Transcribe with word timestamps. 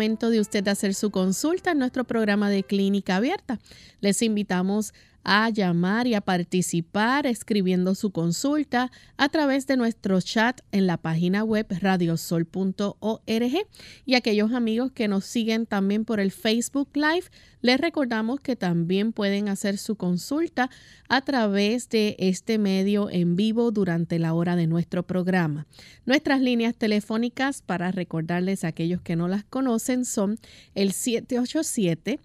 Momento 0.00 0.30
de 0.30 0.40
usted 0.40 0.66
hacer 0.66 0.94
su 0.94 1.10
consulta 1.10 1.72
en 1.72 1.78
nuestro 1.78 2.04
programa 2.04 2.48
de 2.48 2.64
clínica 2.64 3.16
abierta. 3.16 3.58
Les 4.00 4.22
invitamos 4.22 4.94
a 5.24 5.50
llamar 5.50 6.06
y 6.06 6.14
a 6.14 6.20
participar 6.20 7.26
escribiendo 7.26 7.94
su 7.94 8.10
consulta 8.10 8.90
a 9.16 9.28
través 9.28 9.66
de 9.66 9.76
nuestro 9.76 10.20
chat 10.20 10.60
en 10.72 10.86
la 10.86 10.96
página 10.96 11.44
web 11.44 11.66
radiosol.org 11.68 13.66
y 14.06 14.14
aquellos 14.14 14.52
amigos 14.52 14.92
que 14.92 15.08
nos 15.08 15.24
siguen 15.24 15.66
también 15.66 16.04
por 16.04 16.20
el 16.20 16.30
Facebook 16.30 16.88
Live, 16.94 17.24
les 17.62 17.80
recordamos 17.80 18.40
que 18.40 18.56
también 18.56 19.12
pueden 19.12 19.48
hacer 19.48 19.76
su 19.76 19.96
consulta 19.96 20.70
a 21.08 21.20
través 21.20 21.88
de 21.90 22.16
este 22.18 22.58
medio 22.58 23.10
en 23.10 23.36
vivo 23.36 23.70
durante 23.70 24.18
la 24.18 24.32
hora 24.32 24.56
de 24.56 24.66
nuestro 24.66 25.02
programa. 25.02 25.66
Nuestras 26.06 26.40
líneas 26.40 26.74
telefónicas 26.74 27.62
para 27.62 27.90
recordarles 27.92 28.64
a 28.64 28.68
aquellos 28.68 29.02
que 29.02 29.16
no 29.16 29.28
las 29.28 29.44
conocen 29.44 30.04
son 30.04 30.38
el 30.74 30.92
787 30.92 32.20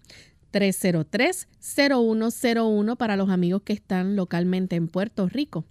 303-0101 0.52 2.96
para 2.96 3.16
los 3.16 3.30
amigos 3.30 3.62
que 3.62 3.72
están 3.72 4.16
localmente 4.16 4.74
en 4.76 4.88
Puerto 4.88 5.28
Rico. 5.28 5.64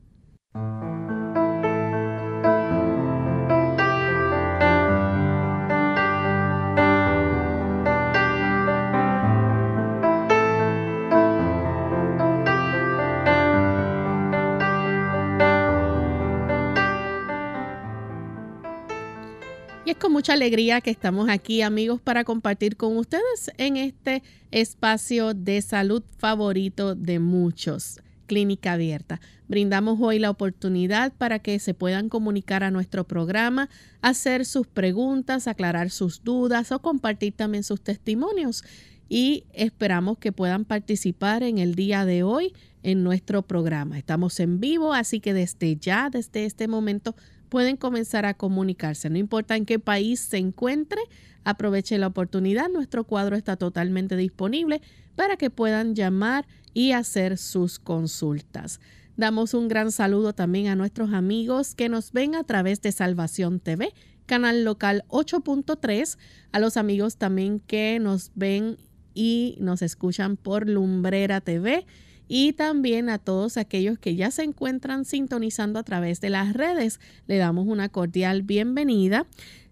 Y 19.85 19.91
es 19.91 19.97
con 19.97 20.11
mucha 20.11 20.33
alegría 20.33 20.81
que 20.81 20.89
estamos 20.89 21.29
aquí, 21.29 21.61
amigos, 21.61 22.01
para 22.01 22.23
compartir 22.23 22.75
con 22.75 22.97
ustedes 22.97 23.51
en 23.59 23.77
este 23.77 24.23
espacio 24.49 25.35
de 25.35 25.61
salud 25.61 26.01
favorito 26.17 26.95
de 26.95 27.19
muchos, 27.19 28.01
Clínica 28.25 28.73
Abierta. 28.73 29.21
Brindamos 29.47 29.99
hoy 30.01 30.17
la 30.17 30.31
oportunidad 30.31 31.13
para 31.13 31.37
que 31.37 31.59
se 31.59 31.75
puedan 31.75 32.09
comunicar 32.09 32.63
a 32.63 32.71
nuestro 32.71 33.03
programa, 33.03 33.69
hacer 34.01 34.45
sus 34.47 34.65
preguntas, 34.65 35.47
aclarar 35.47 35.91
sus 35.91 36.23
dudas 36.23 36.71
o 36.71 36.81
compartir 36.81 37.33
también 37.33 37.63
sus 37.63 37.79
testimonios. 37.79 38.63
Y 39.07 39.43
esperamos 39.53 40.17
que 40.17 40.31
puedan 40.31 40.65
participar 40.65 41.43
en 41.43 41.59
el 41.59 41.75
día 41.75 42.05
de 42.05 42.23
hoy 42.23 42.55
en 42.81 43.03
nuestro 43.03 43.43
programa. 43.43 43.99
Estamos 43.99 44.39
en 44.39 44.59
vivo, 44.59 44.93
así 44.93 45.19
que 45.19 45.35
desde 45.35 45.75
ya, 45.75 46.09
desde 46.09 46.45
este 46.45 46.67
momento, 46.67 47.15
pueden 47.55 47.77
comenzar 47.77 48.25
a 48.25 48.33
comunicarse. 48.33 49.09
No 49.09 49.17
importa 49.17 49.55
en 49.55 49.65
qué 49.65 49.79
país 49.79 50.19
se 50.19 50.35
encuentre, 50.35 50.99
aproveche 51.45 51.97
la 51.97 52.07
oportunidad. 52.07 52.67
Nuestro 52.67 53.05
cuadro 53.05 53.37
está 53.37 53.55
totalmente 53.55 54.17
disponible 54.17 54.81
para 55.15 55.37
que 55.37 55.49
puedan 55.49 55.95
llamar 55.95 56.45
y 56.73 56.91
hacer 56.91 57.37
sus 57.37 57.79
consultas. 57.79 58.81
Damos 59.15 59.53
un 59.53 59.69
gran 59.69 59.93
saludo 59.93 60.33
también 60.33 60.67
a 60.67 60.75
nuestros 60.75 61.13
amigos 61.13 61.75
que 61.75 61.87
nos 61.87 62.11
ven 62.11 62.35
a 62.35 62.43
través 62.43 62.81
de 62.81 62.91
Salvación 62.91 63.61
TV, 63.61 63.93
canal 64.25 64.65
local 64.65 65.05
8.3, 65.07 66.17
a 66.51 66.59
los 66.59 66.75
amigos 66.75 67.15
también 67.15 67.61
que 67.61 67.99
nos 68.01 68.33
ven 68.35 68.75
y 69.13 69.55
nos 69.61 69.81
escuchan 69.81 70.35
por 70.35 70.67
Lumbrera 70.67 71.39
TV 71.39 71.85
y 72.27 72.53
también 72.53 73.09
a 73.09 73.19
todos 73.19 73.57
aquellos 73.57 73.99
que 73.99 74.15
ya 74.15 74.31
se 74.31 74.43
encuentran 74.43 75.05
sintonizando 75.05 75.79
a 75.79 75.83
través 75.83 76.21
de 76.21 76.29
las 76.29 76.53
redes. 76.53 76.99
Le 77.27 77.37
damos 77.37 77.67
una 77.67 77.89
cordial 77.89 78.41
bienvenida. 78.41 79.27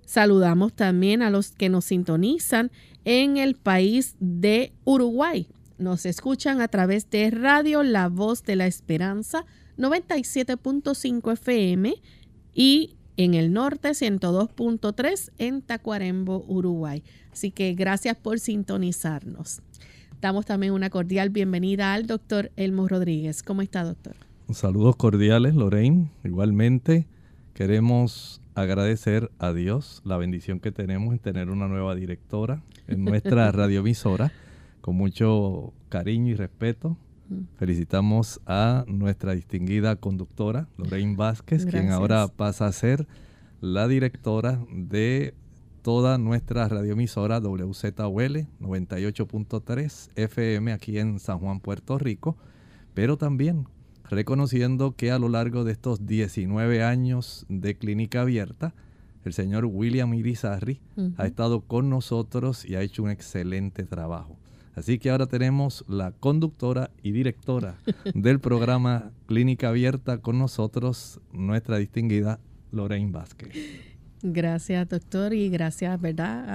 Saludamos 0.05 0.73
también 0.73 1.21
a 1.21 1.29
los 1.29 1.51
que 1.51 1.69
nos 1.69 1.85
sintonizan 1.85 2.71
en 3.05 3.37
el 3.37 3.55
país 3.55 4.15
de 4.19 4.73
Uruguay. 4.83 5.47
Nos 5.77 6.05
escuchan 6.05 6.61
a 6.61 6.67
través 6.67 7.09
de 7.09 7.31
Radio 7.31 7.83
La 7.83 8.07
Voz 8.07 8.43
de 8.43 8.55
la 8.55 8.67
Esperanza 8.67 9.45
97.5 9.77 11.33
FM 11.33 11.95
y 12.53 12.95
en 13.17 13.33
el 13.33 13.53
norte 13.53 13.89
102.3 13.89 15.31
en 15.37 15.61
Tacuarembo, 15.61 16.45
Uruguay. 16.47 17.03
Así 17.31 17.51
que 17.51 17.73
gracias 17.73 18.15
por 18.15 18.39
sintonizarnos. 18.39 19.61
Damos 20.23 20.45
también 20.45 20.72
una 20.72 20.89
cordial 20.89 21.31
bienvenida 21.31 21.94
al 21.94 22.07
doctor 22.07 22.50
Elmo 22.56 22.88
Rodríguez. 22.88 23.44
¿Cómo 23.44 23.61
está, 23.61 23.84
doctor? 23.84 24.16
Saludos 24.53 24.95
cordiales, 24.95 25.53
Lorraine. 25.53 26.11
Igualmente, 26.23 27.07
queremos 27.53 28.41
agradecer 28.56 29.31
a 29.38 29.51
Dios 29.51 30.01
la 30.06 30.16
bendición 30.16 30.62
que 30.62 30.72
tenemos 30.72 31.12
en 31.12 31.19
tener 31.19 31.50
una 31.50 31.67
nueva 31.67 31.94
directora 31.94 32.63
en 32.88 33.03
nuestra 33.03 33.51
radioemisora. 33.51 34.31
Con 34.79 34.95
mucho 34.95 35.74
cariño 35.89 36.31
y 36.31 36.36
respeto, 36.36 36.95
felicitamos 37.57 38.39
a 38.45 38.86
nuestra 38.88 39.33
distinguida 39.33 39.97
conductora, 39.97 40.69
Lorraine 40.77 41.18
Vázquez, 41.18 41.65
quien 41.65 41.92
ahora 41.92 42.30
pasa 42.30 42.68
a 42.68 42.71
ser 42.71 43.07
la 43.59 43.89
directora 43.89 44.57
de 44.71 45.33
toda 45.83 46.18
nuestra 46.18 46.68
radioemisora 46.69 47.39
WZUL 47.39 48.47
98.3 48.62 50.09
FM 50.15 50.71
aquí 50.71 50.97
en 50.97 51.19
San 51.19 51.39
Juan, 51.39 51.59
Puerto 51.59 51.97
Rico, 52.00 52.38
pero 52.94 53.18
también 53.18 53.68
reconociendo 54.09 54.95
que 54.95 55.12
a 55.12 55.19
lo 55.19 55.27
largo 55.27 55.65
de 55.65 55.74
estos 55.74 56.07
19 56.07 56.83
años 56.83 57.45
de 57.50 57.75
clínica 57.75 58.21
abierta, 58.21 58.74
el 59.25 59.33
señor 59.33 59.65
William 59.65 60.13
Irizarry 60.13 60.80
ha 61.18 61.25
estado 61.25 61.62
con 61.62 61.89
nosotros 61.89 62.65
y 62.65 62.75
ha 62.75 62.81
hecho 62.81 63.03
un 63.03 63.09
excelente 63.09 63.83
trabajo. 63.83 64.38
Así 64.75 65.00
que 65.00 65.09
ahora 65.12 65.27
tenemos 65.27 65.85
la 65.88 66.12
conductora 66.12 66.91
y 67.03 67.12
directora 67.12 67.75
del 68.15 68.39
programa 68.39 69.12
Clínica 69.27 69.69
Abierta 69.69 70.18
con 70.19 70.39
nosotros, 70.39 71.19
nuestra 71.31 71.77
distinguida 71.77 72.39
Lorraine 72.71 73.12
Vázquez. 73.12 73.93
Gracias, 74.25 74.87
doctor, 74.87 75.33
y 75.33 75.49
gracias, 75.49 75.99
¿verdad?, 75.99 76.45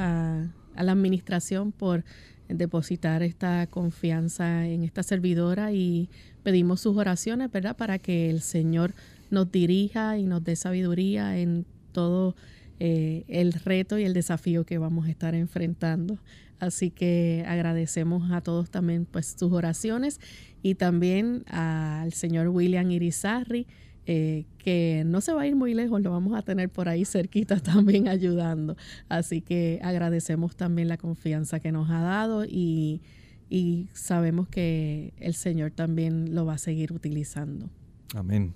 a, 0.75 0.83
la 0.83 0.93
administración 0.93 1.71
por 1.71 2.03
depositar 2.49 3.23
esta 3.23 3.67
confianza 3.67 4.67
en 4.67 4.85
esta 4.85 5.03
servidora 5.03 5.71
y 5.73 6.09
pedimos 6.43 6.81
sus 6.81 6.97
oraciones, 6.97 7.53
¿verdad?, 7.53 7.77
para 7.77 7.99
que 7.99 8.31
el 8.31 8.41
Señor 8.41 8.95
nos 9.31 9.53
dirija 9.53 10.17
y 10.17 10.25
nos 10.25 10.43
dé 10.45 10.57
sabiduría 10.57 11.39
en 11.39 11.67
todo 11.93 12.37
eh, 12.81 13.25
el 13.29 13.53
reto 13.53 13.99
y 13.99 14.05
el 14.05 14.15
desafío 14.15 14.65
que 14.65 14.79
vamos 14.79 15.07
a 15.07 15.11
estar 15.11 15.35
enfrentando. 15.35 16.17
Así 16.61 16.91
que 16.91 17.45
agradecemos 17.47 18.31
a 18.31 18.41
todos 18.41 18.71
también 18.71 19.05
pues 19.05 19.37
sus 19.39 19.53
oraciones 19.53 20.21
y 20.63 20.77
también 20.77 21.45
al 21.49 22.15
señor 22.15 22.49
William 22.49 22.91
Irizarry, 22.91 23.67
eh, 24.11 24.47
que 24.57 25.03
no 25.05 25.21
se 25.21 25.35
va 25.35 25.43
a 25.43 25.47
ir 25.47 25.55
muy 25.55 25.75
lejos, 25.75 26.01
lo 26.01 26.11
vamos 26.11 26.35
a 26.35 26.41
tener 26.41 26.71
por 26.71 26.89
ahí 26.89 27.05
cerquita 27.05 27.61
también 27.61 28.09
ayudando. 28.09 28.75
Así 29.11 29.43
que 29.43 29.81
agradecemos 29.83 30.57
también 30.57 30.89
la 30.89 30.97
confianza 30.97 31.61
que 31.61 31.73
nos 31.73 31.91
ha 31.91 32.01
dado 32.01 32.47
y, 32.47 33.03
y 33.51 33.89
sabemos 33.93 34.49
que 34.49 35.13
el 35.19 35.35
Señor 35.35 35.73
también 35.73 36.35
lo 36.35 36.47
va 36.47 36.55
a 36.55 36.59
seguir 36.59 36.91
utilizando. 36.95 37.69
Amén. 38.15 38.55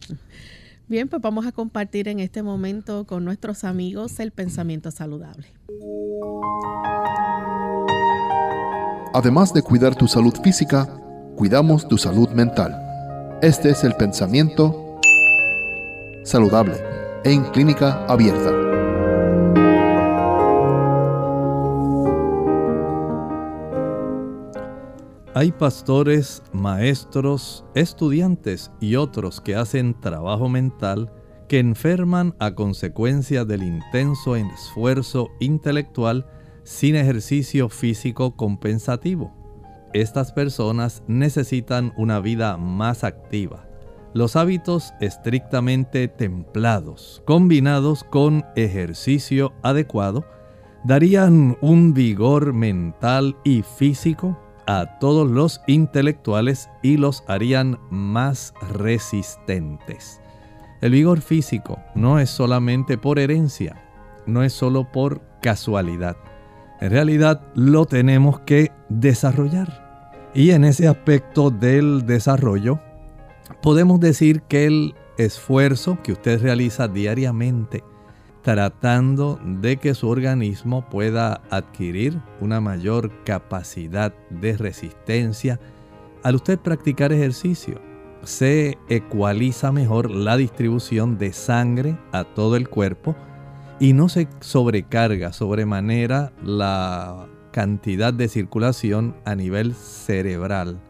Bien, 0.89 1.07
pues 1.07 1.21
vamos 1.21 1.45
a 1.45 1.53
compartir 1.53 2.09
en 2.09 2.21
este 2.21 2.43
momento 2.43 3.05
con 3.05 3.23
nuestros 3.23 3.65
amigos 3.65 4.21
el 4.21 4.31
pensamiento 4.31 4.91
saludable. 4.91 5.49
Además 9.13 9.53
de 9.53 9.61
cuidar 9.61 9.97
tu 9.97 10.09
salud 10.09 10.33
física, 10.43 10.87
cuidamos 11.37 11.87
tu 11.87 11.99
salud 11.99 12.31
mental. 12.31 12.75
Este 13.43 13.69
es 13.69 13.85
el 13.85 13.95
pensamiento 13.97 14.82
saludable 16.25 16.77
en 17.25 17.45
clínica 17.45 18.05
abierta. 18.07 18.51
Hay 25.35 25.51
pastores, 25.51 26.43
maestros, 26.53 27.65
estudiantes 27.75 28.71
y 28.81 28.97
otros 28.97 29.41
que 29.41 29.57
hacen 29.57 29.99
trabajo 29.99 30.49
mental 30.49 31.11
que 31.49 31.59
enferman 31.59 32.35
a 32.39 32.55
consecuencia 32.55 33.45
del 33.45 33.63
intenso 33.63 34.37
esfuerzo 34.37 35.31
intelectual 35.41 36.27
sin 36.65 36.97
ejercicio 36.97 37.69
físico 37.69 38.37
compensativo. 38.37 39.35
Estas 39.95 40.33
personas 40.33 41.03
necesitan 41.07 41.93
una 41.97 42.21
vida 42.21 42.57
más 42.57 43.03
activa. 43.03 43.72
Los 44.15 44.37
hábitos 44.37 44.95
estrictamente 45.01 46.09
templados, 46.09 47.23
combinados 47.25 48.05
con 48.05 48.45
ejercicio 48.57 49.53
adecuado, 49.63 50.25
darían 50.85 51.57
un 51.61 51.95
vigor 51.95 52.53
mental 52.53 53.37
y 53.45 53.63
físico 53.63 54.39
a 54.67 54.99
todos 54.99 55.31
los 55.31 55.61
intelectuales 55.67 56.69
y 56.83 56.97
los 56.97 57.25
harían 57.27 57.79
más 57.91 58.55
resistentes. 58.73 60.21
El 60.81 60.93
vigor 60.93 61.21
físico 61.21 61.79
no 61.95 62.19
es 62.19 62.31
solamente 62.31 62.99
por 62.99 63.19
herencia, 63.19 63.83
no 64.27 64.43
es 64.43 64.53
solo 64.53 64.91
por 64.91 65.21
casualidad 65.41 66.17
en 66.83 66.91
realidad 66.91 67.41
lo 67.55 67.87
tenemos 67.87 68.41
que 68.41 68.73
desarrollar. 68.89 70.29
Y 70.35 70.51
en 70.51 70.65
ese 70.65 70.89
aspecto 70.89 71.53
del 71.53 72.07
desarrollo, 72.07 72.81
podemos 73.61 74.01
decir 74.01 74.43
que 74.43 74.67
el 74.67 74.95
esfuerzo 75.19 75.99
que 76.03 76.13
usted 76.13 76.41
realiza 76.41 76.89
diariamente 76.89 77.85
tratando 78.43 79.39
de 79.45 79.77
que 79.77 79.95
su 79.95 80.09
organismo 80.09 80.89
pueda 80.89 81.43
adquirir 81.51 82.21
una 82.41 82.61
mayor 82.61 83.11
capacidad 83.25 84.13
de 84.31 84.57
resistencia, 84.57 85.61
al 86.23 86.35
usted 86.35 86.59
practicar 86.59 87.13
ejercicio, 87.13 87.81
se 88.25 88.79
ecualiza 88.89 89.73
mejor 89.73 90.11
la 90.11 90.37
distribución 90.37 91.19
de 91.19 91.33
sangre 91.33 91.99
a 92.13 92.25
todo 92.25 92.57
el 92.57 92.69
cuerpo, 92.69 93.17
y 93.81 93.95
no 93.95 94.09
se 94.09 94.29
sobrecarga 94.41 95.33
sobremanera 95.33 96.33
la 96.45 97.27
cantidad 97.51 98.15
de 98.15 98.29
circulación 98.29 99.17
a 99.25 99.35
nivel 99.35 99.75
cerebral. 99.75 100.81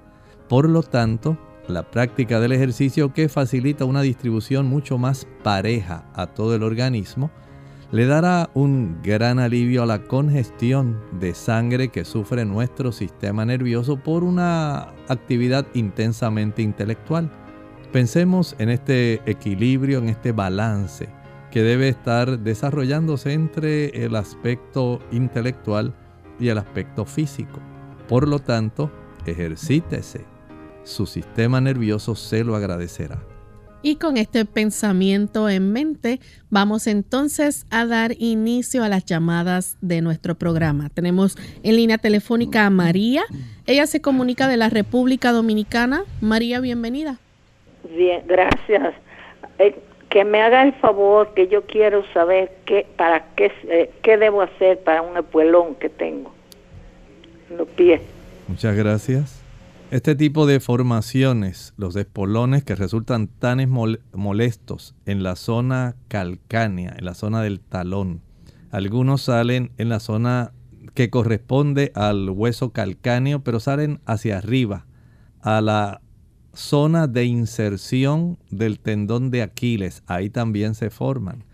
Por 0.48 0.68
lo 0.68 0.82
tanto, 0.82 1.38
la 1.72 1.90
práctica 1.90 2.38
del 2.40 2.52
ejercicio 2.52 3.12
que 3.12 3.28
facilita 3.28 3.84
una 3.84 4.02
distribución 4.02 4.66
mucho 4.66 4.98
más 4.98 5.26
pareja 5.42 6.06
a 6.14 6.26
todo 6.28 6.54
el 6.54 6.62
organismo, 6.62 7.30
le 7.90 8.06
dará 8.06 8.48
un 8.54 9.00
gran 9.02 9.38
alivio 9.38 9.82
a 9.82 9.86
la 9.86 10.02
congestión 10.02 10.98
de 11.20 11.34
sangre 11.34 11.88
que 11.88 12.06
sufre 12.06 12.44
nuestro 12.46 12.90
sistema 12.90 13.44
nervioso 13.44 13.98
por 13.98 14.24
una 14.24 14.94
actividad 15.08 15.66
intensamente 15.74 16.62
intelectual. 16.62 17.30
Pensemos 17.92 18.56
en 18.58 18.70
este 18.70 19.20
equilibrio, 19.30 19.98
en 19.98 20.08
este 20.08 20.32
balance 20.32 21.10
que 21.50 21.62
debe 21.62 21.88
estar 21.88 22.38
desarrollándose 22.38 23.34
entre 23.34 23.88
el 24.04 24.16
aspecto 24.16 25.00
intelectual 25.12 25.94
y 26.40 26.48
el 26.48 26.56
aspecto 26.56 27.04
físico. 27.04 27.60
Por 28.08 28.26
lo 28.26 28.38
tanto, 28.38 28.90
ejercítese. 29.26 30.31
Su 30.84 31.06
sistema 31.06 31.60
nervioso 31.60 32.14
se 32.14 32.44
lo 32.44 32.56
agradecerá. 32.56 33.20
Y 33.84 33.96
con 33.96 34.16
este 34.16 34.44
pensamiento 34.44 35.48
en 35.48 35.72
mente, 35.72 36.20
vamos 36.50 36.86
entonces 36.86 37.66
a 37.70 37.84
dar 37.84 38.12
inicio 38.18 38.84
a 38.84 38.88
las 38.88 39.04
llamadas 39.04 39.76
de 39.80 40.00
nuestro 40.00 40.36
programa. 40.36 40.88
Tenemos 40.88 41.36
en 41.64 41.76
línea 41.76 41.98
telefónica 41.98 42.64
a 42.64 42.70
María. 42.70 43.22
Ella 43.66 43.88
se 43.88 44.00
comunica 44.00 44.46
de 44.46 44.56
la 44.56 44.70
República 44.70 45.32
Dominicana. 45.32 46.04
María, 46.20 46.60
bienvenida. 46.60 47.18
Bien, 47.96 48.22
gracias. 48.28 48.94
Eh, 49.58 49.76
que 50.08 50.24
me 50.24 50.40
haga 50.40 50.62
el 50.62 50.74
favor 50.74 51.34
que 51.34 51.48
yo 51.48 51.62
quiero 51.66 52.04
saber 52.12 52.52
qué 52.66 52.86
para 52.96 53.34
qué 53.34 53.50
eh, 53.64 53.90
qué 54.02 54.18
debo 54.18 54.42
hacer 54.42 54.78
para 54.80 55.02
un 55.02 55.16
espuelón 55.16 55.74
que 55.76 55.88
tengo 55.88 56.32
en 57.50 57.56
los 57.56 57.68
pies. 57.68 58.00
Muchas 58.46 58.76
gracias. 58.76 59.41
Este 59.92 60.14
tipo 60.14 60.46
de 60.46 60.58
formaciones, 60.58 61.74
los 61.76 61.96
espolones 61.96 62.64
que 62.64 62.74
resultan 62.74 63.26
tan 63.26 63.68
molestos 63.68 64.94
en 65.04 65.22
la 65.22 65.36
zona 65.36 65.96
calcánea, 66.08 66.94
en 66.96 67.04
la 67.04 67.12
zona 67.12 67.42
del 67.42 67.60
talón. 67.60 68.22
Algunos 68.70 69.20
salen 69.20 69.70
en 69.76 69.90
la 69.90 70.00
zona 70.00 70.52
que 70.94 71.10
corresponde 71.10 71.92
al 71.94 72.30
hueso 72.30 72.72
calcáneo, 72.72 73.44
pero 73.44 73.60
salen 73.60 74.00
hacia 74.06 74.38
arriba, 74.38 74.86
a 75.42 75.60
la 75.60 76.00
zona 76.54 77.06
de 77.06 77.26
inserción 77.26 78.38
del 78.50 78.78
tendón 78.80 79.30
de 79.30 79.42
Aquiles. 79.42 80.04
Ahí 80.06 80.30
también 80.30 80.74
se 80.74 80.88
forman. 80.88 81.44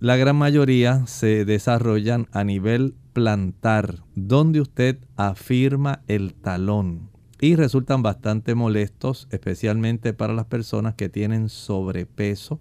La 0.00 0.16
gran 0.16 0.34
mayoría 0.34 1.06
se 1.06 1.44
desarrollan 1.44 2.26
a 2.32 2.42
nivel 2.42 2.96
plantar, 3.12 4.02
donde 4.16 4.60
usted 4.60 4.98
afirma 5.14 6.02
el 6.08 6.34
talón 6.34 7.13
y 7.44 7.56
resultan 7.56 8.02
bastante 8.02 8.54
molestos, 8.54 9.28
especialmente 9.30 10.14
para 10.14 10.32
las 10.32 10.46
personas 10.46 10.94
que 10.94 11.10
tienen 11.10 11.50
sobrepeso 11.50 12.58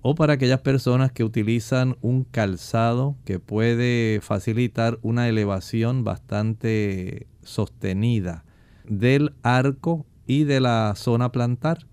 o 0.00 0.14
para 0.14 0.32
aquellas 0.32 0.62
personas 0.62 1.12
que 1.12 1.24
utilizan 1.24 1.98
un 2.00 2.24
calzado 2.24 3.16
que 3.26 3.38
puede 3.38 4.20
facilitar 4.22 4.98
una 5.02 5.28
elevación 5.28 6.04
bastante 6.04 7.26
sostenida 7.42 8.46
del 8.88 9.34
arco 9.42 10.06
y 10.26 10.44
de 10.44 10.60
la 10.60 10.94
zona 10.96 11.30
plantar. 11.30 11.86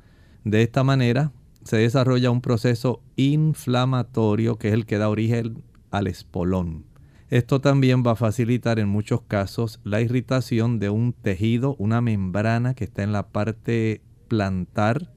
De 0.46 0.62
esta 0.62 0.86
manera 0.86 1.34
se 1.66 1.76
desarrolla 1.80 2.32
un 2.32 2.40
proceso 2.40 3.02
inflamatorio 3.18 4.58
que 4.58 4.70
es 4.70 4.74
el 4.74 4.86
que 4.86 5.00
da 5.00 5.10
origen 5.10 5.66
al 5.90 6.08
espolón. 6.08 6.91
Esto 7.32 7.62
también 7.62 8.04
va 8.06 8.12
a 8.12 8.16
facilitar 8.16 8.78
en 8.78 8.88
muchos 8.88 9.22
casos 9.24 9.80
la 9.84 10.02
irritación 10.02 10.78
de 10.78 10.92
un 10.92 11.14
tejido, 11.14 11.76
una 11.80 12.02
membrana 12.02 12.76
que 12.76 12.84
está 12.84 13.02
en 13.02 13.12
la 13.12 13.30
parte 13.30 14.02
plantar 14.28 15.12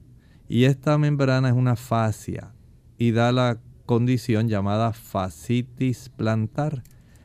y 0.47 0.63
esta 0.63 0.97
membrana 0.97 1.49
es 1.49 1.53
una 1.53 1.75
fascia 1.75 2.55
y 2.97 3.11
da 3.11 3.31
la 3.31 3.59
condición 3.85 4.49
llamada 4.49 4.93
fascitis 4.93 6.09
plantar. 6.09 6.83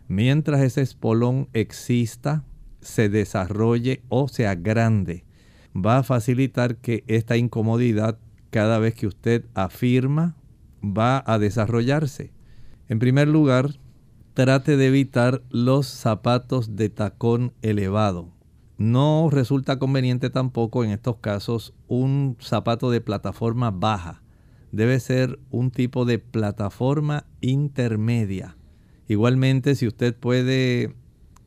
Mientras 0.09 0.61
ese 0.61 0.83
espolón 0.83 1.49
exista, 1.55 2.45
se 2.83 3.09
desarrolle 3.09 4.03
o 4.11 4.29
se 4.29 4.47
agrande 4.47 5.25
va 5.75 5.99
a 5.99 6.03
facilitar 6.03 6.77
que 6.77 7.05
esta 7.07 7.37
incomodidad 7.37 8.19
cada 8.51 8.79
vez 8.79 8.95
que 8.95 9.07
usted 9.07 9.45
afirma 9.55 10.37
va 10.83 11.23
a 11.25 11.39
desarrollarse. 11.39 12.33
En 12.89 12.99
primer 12.99 13.29
lugar, 13.29 13.71
trate 14.43 14.79
de 14.79 14.87
evitar 14.87 15.43
los 15.51 15.87
zapatos 15.87 16.75
de 16.75 16.89
tacón 16.89 17.53
elevado. 17.61 18.33
No 18.79 19.29
resulta 19.31 19.79
conveniente 19.79 20.31
tampoco 20.31 20.83
en 20.83 20.93
estos 20.93 21.17
casos 21.17 21.75
un 21.89 22.39
zapato 22.41 22.91
de 22.91 23.03
plataforma 23.03 23.71
baja. 23.71 24.23
Debe 24.73 24.99
ser 24.99 25.39
un 25.51 25.71
tipo 25.71 26.07
de 26.07 26.19
plataforma 26.19 27.27
intermedia. 27.43 28.57
Igualmente, 29.09 29.75
si 29.75 29.87
usted 29.87 30.17
puede 30.17 30.95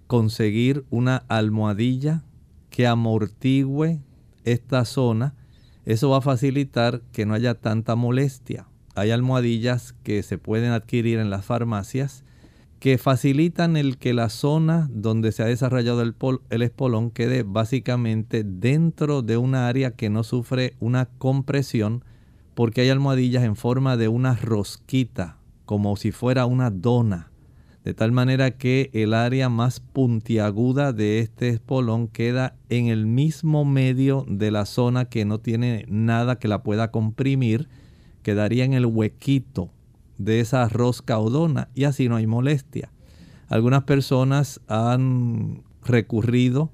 conseguir 0.05 0.85
una 0.91 1.17
almohadilla 1.29 2.23
que 2.69 2.85
amortigüe 2.85 4.01
esta 4.43 4.85
zona, 4.85 5.33
eso 5.85 6.11
va 6.11 6.17
a 6.17 6.21
facilitar 6.21 7.01
que 7.11 7.25
no 7.25 7.33
haya 7.33 7.55
tanta 7.55 7.95
molestia. 7.95 8.67
hay 8.93 9.09
almohadillas 9.09 9.93
que 10.03 10.21
se 10.21 10.37
pueden 10.37 10.73
adquirir 10.73 11.17
en 11.17 11.31
las 11.31 11.43
farmacias 11.43 12.23
que 12.83 12.97
facilitan 12.97 13.77
el 13.77 13.97
que 13.97 14.13
la 14.13 14.27
zona 14.27 14.89
donde 14.91 15.31
se 15.31 15.41
ha 15.41 15.45
desarrollado 15.45 16.01
el, 16.01 16.15
el, 16.49 16.61
espolón 16.63 17.11
quede 17.11 17.43
básicamente 17.43 18.43
dentro 18.43 19.21
de 19.21 19.37
una 19.37 19.69
área 19.69 19.91
que 19.91 20.09
no 20.09 20.25
sufre 20.25 20.73
una 20.81 21.05
compresión 21.05 22.03
porque 22.55 22.81
hay 22.81 22.89
almohadillas 22.89 23.45
en 23.45 23.55
forma 23.55 23.95
de 23.95 24.09
una 24.09 24.35
rosquita, 24.35 25.37
como 25.63 25.95
si 25.95 26.11
fuera 26.11 26.45
una 26.45 26.71
dona, 26.71 27.31
de 27.85 27.93
tal 27.93 28.11
manera 28.11 28.51
que 28.51 28.89
el 28.91 29.13
área 29.13 29.47
más 29.47 29.79
puntiaguda 29.79 30.91
de 30.91 31.19
este 31.19 31.47
espolón 31.47 32.09
queda 32.09 32.57
en 32.67 32.87
el 32.87 33.05
mismo 33.05 33.63
medio 33.63 34.25
de 34.27 34.51
la 34.51 34.65
zona 34.65 35.05
que 35.05 35.23
no 35.23 35.39
tiene 35.39 35.85
nada 35.87 36.37
que 36.37 36.49
la 36.49 36.63
pueda 36.63 36.91
comprimir, 36.91 37.69
quedaría 38.23 38.65
en 38.65 38.73
el 38.73 38.85
huequito 38.85 39.69
de 40.17 40.39
esa 40.39 40.67
rosca 40.69 41.19
o 41.19 41.29
dona 41.29 41.69
y 41.73 41.85
así 41.85 42.09
no 42.09 42.15
hay 42.15 42.27
molestia. 42.27 42.91
Algunas 43.47 43.83
personas 43.83 44.61
han 44.67 45.63
recurrido 45.83 46.71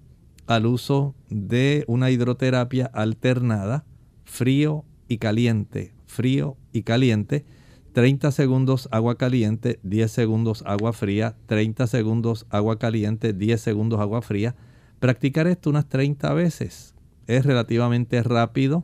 al 0.48 0.65
uso 0.65 1.15
de 1.29 1.84
una 1.88 2.10
hidroterapia 2.10 2.86
alternada, 2.86 3.86
frío 4.25 4.86
y 5.08 5.17
caliente, 5.17 5.93
frío 6.05 6.58
y 6.72 6.84
caliente. 6.84 7.46
30 7.93 8.31
segundos 8.31 8.88
agua 8.91 9.17
caliente, 9.17 9.79
10 9.84 10.12
segundos 10.12 10.63
agua 10.65 10.93
fría, 10.93 11.36
30 11.48 11.88
segundos 11.88 12.46
agua 12.50 12.79
caliente, 12.79 13.34
10 13.34 13.60
segundos 13.60 14.00
agua 14.00 14.22
fría. 14.22 14.55
Practicar 15.00 15.48
esto 15.48 15.69
unas 15.69 15.89
30 15.89 16.34
veces. 16.34 16.93
Es 17.27 17.46
relativamente 17.46 18.22
rápido, 18.24 18.84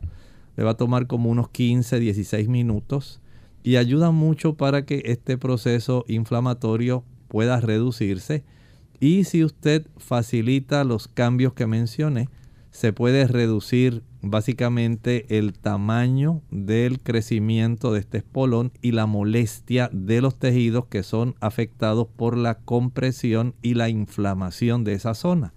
le 0.56 0.64
va 0.64 0.72
a 0.72 0.76
tomar 0.76 1.06
como 1.06 1.30
unos 1.30 1.48
15, 1.50 1.98
16 1.98 2.48
minutos 2.48 3.20
y 3.66 3.78
ayuda 3.78 4.12
mucho 4.12 4.54
para 4.54 4.86
que 4.86 5.02
este 5.06 5.36
proceso 5.38 6.04
inflamatorio 6.06 7.02
pueda 7.26 7.60
reducirse. 7.60 8.44
Y 9.00 9.24
si 9.24 9.42
usted 9.42 9.88
facilita 9.96 10.84
los 10.84 11.08
cambios 11.08 11.52
que 11.52 11.66
mencioné, 11.66 12.28
se 12.70 12.92
puede 12.92 13.26
reducir 13.26 14.04
básicamente 14.22 15.36
el 15.36 15.52
tamaño 15.52 16.42
del 16.52 17.00
crecimiento 17.00 17.92
de 17.92 17.98
este 17.98 18.18
espolón 18.18 18.70
y 18.82 18.92
la 18.92 19.06
molestia 19.06 19.90
de 19.92 20.20
los 20.20 20.38
tejidos 20.38 20.86
que 20.86 21.02
son 21.02 21.34
afectados 21.40 22.06
por 22.06 22.36
la 22.36 22.58
compresión 22.58 23.56
y 23.62 23.74
la 23.74 23.88
inflamación 23.88 24.84
de 24.84 24.92
esa 24.92 25.14
zona. 25.14 25.54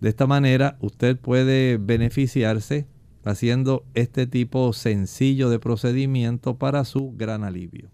De 0.00 0.08
esta 0.08 0.26
manera 0.26 0.78
usted 0.80 1.18
puede 1.18 1.76
beneficiarse 1.76 2.86
haciendo 3.24 3.84
este 3.94 4.26
tipo 4.26 4.72
sencillo 4.72 5.50
de 5.50 5.58
procedimiento 5.58 6.56
para 6.56 6.84
su 6.84 7.12
gran 7.16 7.44
alivio. 7.44 7.88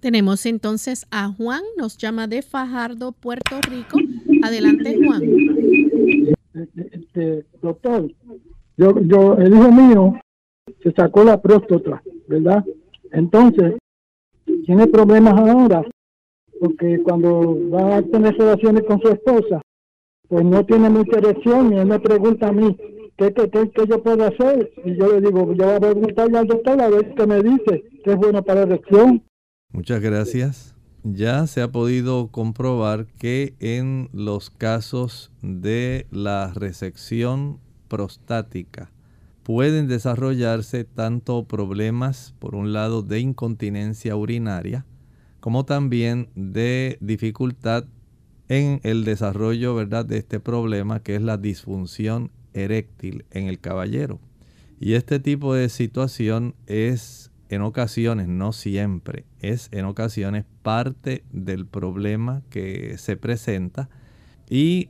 Tenemos 0.00 0.44
entonces 0.46 1.06
a 1.10 1.28
Juan, 1.28 1.62
nos 1.78 1.96
llama 1.96 2.26
de 2.26 2.42
Fajardo, 2.42 3.12
Puerto 3.12 3.56
Rico. 3.70 3.98
Adelante, 4.42 4.98
Juan. 5.02 5.22
Este, 6.92 7.46
doctor, 7.62 8.12
yo, 8.76 9.00
yo, 9.00 9.36
el 9.38 9.54
hijo 9.54 9.72
mío 9.72 10.20
se 10.82 10.92
sacó 10.92 11.24
la 11.24 11.40
próstata, 11.40 12.02
¿verdad? 12.28 12.64
Entonces, 13.12 13.74
tiene 14.66 14.86
problemas 14.88 15.34
ahora, 15.34 15.84
porque 16.60 17.00
cuando 17.02 17.58
va 17.70 17.96
a 17.96 18.02
tener 18.02 18.36
relaciones 18.36 18.84
con 18.84 19.00
su 19.00 19.08
esposa, 19.08 19.62
pues 20.28 20.44
no 20.44 20.64
tiene 20.64 20.90
mucha 20.90 21.18
erección 21.18 21.72
y 21.72 21.78
él 21.78 21.86
me 21.86 21.98
pregunta 21.98 22.48
a 22.48 22.52
mí, 22.52 22.76
¿qué, 23.16 23.32
qué, 23.32 23.50
qué, 23.50 23.86
yo 23.88 24.02
puedo 24.02 24.24
hacer? 24.24 24.72
Y 24.84 24.96
yo 24.96 25.12
le 25.12 25.20
digo, 25.20 25.52
yo 25.54 25.64
voy 25.64 25.74
a 25.74 25.80
preguntarle 25.80 26.38
al 26.38 26.46
doctor 26.46 26.80
a 26.80 26.88
ver 26.88 27.14
qué 27.14 27.26
me 27.26 27.42
dice, 27.42 27.84
que 28.04 28.12
es 28.12 28.16
bueno 28.16 28.42
para 28.42 28.66
la 28.66 28.74
erección. 28.74 29.22
Muchas 29.72 30.00
gracias. 30.00 30.74
Ya 31.02 31.46
se 31.46 31.60
ha 31.60 31.70
podido 31.70 32.28
comprobar 32.28 33.06
que 33.18 33.54
en 33.60 34.08
los 34.12 34.50
casos 34.50 35.32
de 35.42 36.06
la 36.10 36.52
resección 36.54 37.60
prostática 37.88 38.90
pueden 39.42 39.86
desarrollarse 39.86 40.84
tanto 40.84 41.44
problemas, 41.44 42.34
por 42.38 42.54
un 42.54 42.72
lado, 42.72 43.02
de 43.02 43.20
incontinencia 43.20 44.16
urinaria, 44.16 44.86
como 45.40 45.66
también 45.66 46.30
de 46.34 46.96
dificultad 47.00 47.84
en 48.48 48.80
el 48.82 49.04
desarrollo 49.04 49.74
¿verdad? 49.74 50.06
de 50.06 50.16
este 50.16 50.40
problema 50.40 51.02
que 51.02 51.16
es 51.16 51.22
la 51.22 51.36
disfunción 51.36 52.30
eréctil 52.54 53.24
en 53.30 53.48
el 53.48 53.60
caballero. 53.60 54.20
Y 54.80 54.94
este 54.94 55.20
tipo 55.20 55.54
de 55.54 55.68
situación 55.68 56.54
es 56.66 57.30
en 57.48 57.62
ocasiones, 57.62 58.28
no 58.28 58.52
siempre, 58.52 59.24
es 59.40 59.68
en 59.70 59.84
ocasiones 59.84 60.44
parte 60.62 61.24
del 61.30 61.66
problema 61.66 62.42
que 62.50 62.96
se 62.98 63.16
presenta. 63.16 63.88
Y 64.48 64.88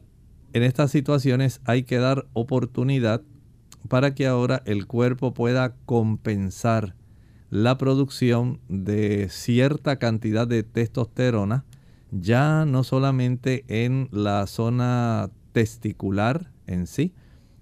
en 0.52 0.62
estas 0.62 0.90
situaciones 0.90 1.60
hay 1.64 1.82
que 1.82 1.98
dar 1.98 2.26
oportunidad 2.32 3.22
para 3.88 4.14
que 4.14 4.26
ahora 4.26 4.62
el 4.64 4.86
cuerpo 4.86 5.34
pueda 5.34 5.74
compensar 5.84 6.94
la 7.50 7.76
producción 7.78 8.60
de 8.68 9.28
cierta 9.30 9.96
cantidad 9.98 10.48
de 10.48 10.62
testosterona, 10.62 11.64
ya 12.10 12.64
no 12.64 12.82
solamente 12.84 13.64
en 13.68 14.08
la 14.10 14.46
zona 14.46 15.30
testicular 15.52 16.50
en 16.66 16.86
sí, 16.86 17.12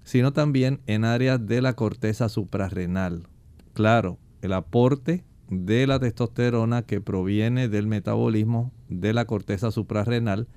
sino 0.03 0.33
también 0.33 0.81
en 0.87 1.05
áreas 1.05 1.45
de 1.45 1.61
la 1.61 1.73
corteza 1.73 2.29
suprarrenal. 2.29 3.27
Claro, 3.73 4.19
el 4.41 4.53
aporte 4.53 5.23
de 5.49 5.87
la 5.87 5.99
testosterona 5.99 6.83
que 6.83 7.01
proviene 7.01 7.69
del 7.69 7.87
metabolismo 7.87 8.71
de 8.89 9.13
la 9.13 9.25
corteza 9.25 9.71
suprarrenal 9.71 10.47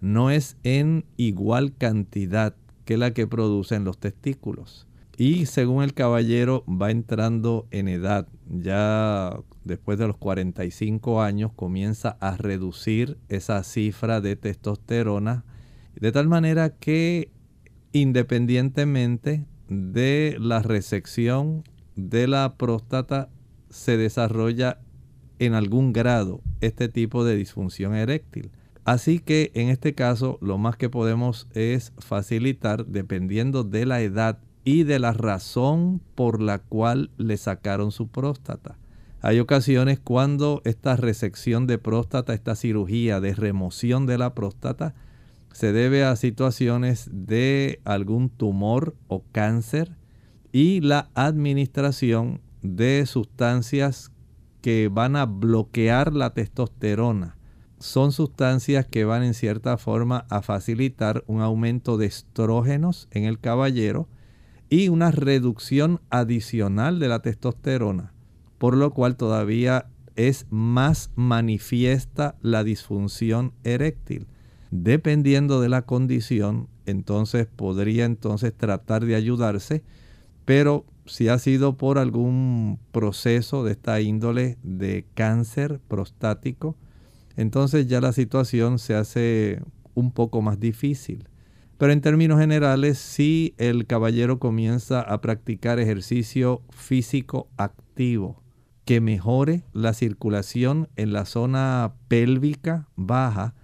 no 0.00 0.30
es 0.30 0.56
en 0.62 1.04
igual 1.16 1.74
cantidad 1.76 2.54
que 2.84 2.96
la 2.96 3.12
que 3.12 3.26
producen 3.26 3.84
los 3.84 3.98
testículos. 3.98 4.86
Y 5.16 5.46
según 5.46 5.84
el 5.84 5.94
caballero 5.94 6.64
va 6.66 6.90
entrando 6.90 7.66
en 7.70 7.88
edad, 7.88 8.26
ya 8.48 9.38
después 9.64 9.98
de 9.98 10.08
los 10.08 10.16
45 10.16 11.22
años 11.22 11.52
comienza 11.54 12.16
a 12.20 12.36
reducir 12.36 13.16
esa 13.28 13.62
cifra 13.62 14.20
de 14.20 14.36
testosterona, 14.36 15.44
de 15.94 16.10
tal 16.10 16.26
manera 16.26 16.70
que 16.70 17.30
independientemente 17.94 19.46
de 19.68 20.36
la 20.40 20.60
resección 20.60 21.62
de 21.94 22.26
la 22.26 22.56
próstata, 22.56 23.30
se 23.70 23.96
desarrolla 23.96 24.80
en 25.38 25.54
algún 25.54 25.92
grado 25.92 26.42
este 26.60 26.88
tipo 26.88 27.24
de 27.24 27.36
disfunción 27.36 27.94
eréctil. 27.94 28.50
Así 28.84 29.20
que 29.20 29.52
en 29.54 29.68
este 29.68 29.94
caso 29.94 30.38
lo 30.42 30.58
más 30.58 30.76
que 30.76 30.90
podemos 30.90 31.46
es 31.54 31.92
facilitar, 31.98 32.84
dependiendo 32.84 33.62
de 33.62 33.86
la 33.86 34.02
edad 34.02 34.38
y 34.64 34.82
de 34.82 34.98
la 34.98 35.12
razón 35.12 36.00
por 36.16 36.42
la 36.42 36.58
cual 36.58 37.10
le 37.16 37.36
sacaron 37.36 37.92
su 37.92 38.08
próstata. 38.08 38.76
Hay 39.20 39.38
ocasiones 39.38 40.00
cuando 40.00 40.62
esta 40.64 40.96
resección 40.96 41.68
de 41.68 41.78
próstata, 41.78 42.34
esta 42.34 42.56
cirugía 42.56 43.20
de 43.20 43.34
remoción 43.34 44.04
de 44.06 44.18
la 44.18 44.34
próstata, 44.34 44.94
se 45.54 45.72
debe 45.72 46.02
a 46.04 46.16
situaciones 46.16 47.08
de 47.12 47.80
algún 47.84 48.28
tumor 48.28 48.96
o 49.06 49.22
cáncer 49.30 49.96
y 50.50 50.80
la 50.80 51.10
administración 51.14 52.40
de 52.62 53.06
sustancias 53.06 54.10
que 54.62 54.88
van 54.88 55.14
a 55.14 55.26
bloquear 55.26 56.12
la 56.12 56.34
testosterona. 56.34 57.36
Son 57.78 58.10
sustancias 58.10 58.86
que 58.86 59.04
van 59.04 59.22
en 59.22 59.32
cierta 59.32 59.78
forma 59.78 60.26
a 60.28 60.42
facilitar 60.42 61.22
un 61.28 61.40
aumento 61.40 61.98
de 61.98 62.06
estrógenos 62.06 63.06
en 63.12 63.22
el 63.22 63.38
caballero 63.38 64.08
y 64.68 64.88
una 64.88 65.12
reducción 65.12 66.00
adicional 66.10 66.98
de 66.98 67.06
la 67.06 67.22
testosterona, 67.22 68.12
por 68.58 68.76
lo 68.76 68.92
cual 68.92 69.14
todavía 69.14 69.86
es 70.16 70.46
más 70.50 71.12
manifiesta 71.14 72.34
la 72.42 72.64
disfunción 72.64 73.52
eréctil. 73.62 74.26
Dependiendo 74.76 75.60
de 75.60 75.68
la 75.68 75.82
condición, 75.82 76.66
entonces 76.84 77.46
podría 77.46 78.06
entonces 78.06 78.52
tratar 78.52 79.04
de 79.04 79.14
ayudarse, 79.14 79.84
pero 80.44 80.84
si 81.06 81.28
ha 81.28 81.38
sido 81.38 81.76
por 81.76 81.96
algún 81.96 82.80
proceso 82.90 83.62
de 83.62 83.70
esta 83.70 84.00
índole 84.00 84.58
de 84.64 85.06
cáncer 85.14 85.78
prostático, 85.86 86.74
entonces 87.36 87.86
ya 87.86 88.00
la 88.00 88.12
situación 88.12 88.80
se 88.80 88.96
hace 88.96 89.62
un 89.94 90.10
poco 90.10 90.42
más 90.42 90.58
difícil. 90.58 91.28
Pero 91.78 91.92
en 91.92 92.00
términos 92.00 92.40
generales, 92.40 92.98
si 92.98 93.54
el 93.58 93.86
caballero 93.86 94.40
comienza 94.40 95.02
a 95.02 95.20
practicar 95.20 95.78
ejercicio 95.78 96.62
físico 96.70 97.46
activo 97.56 98.42
que 98.84 99.00
mejore 99.00 99.62
la 99.72 99.92
circulación 99.92 100.88
en 100.96 101.12
la 101.12 101.26
zona 101.26 101.94
pélvica 102.08 102.88
baja, 102.96 103.54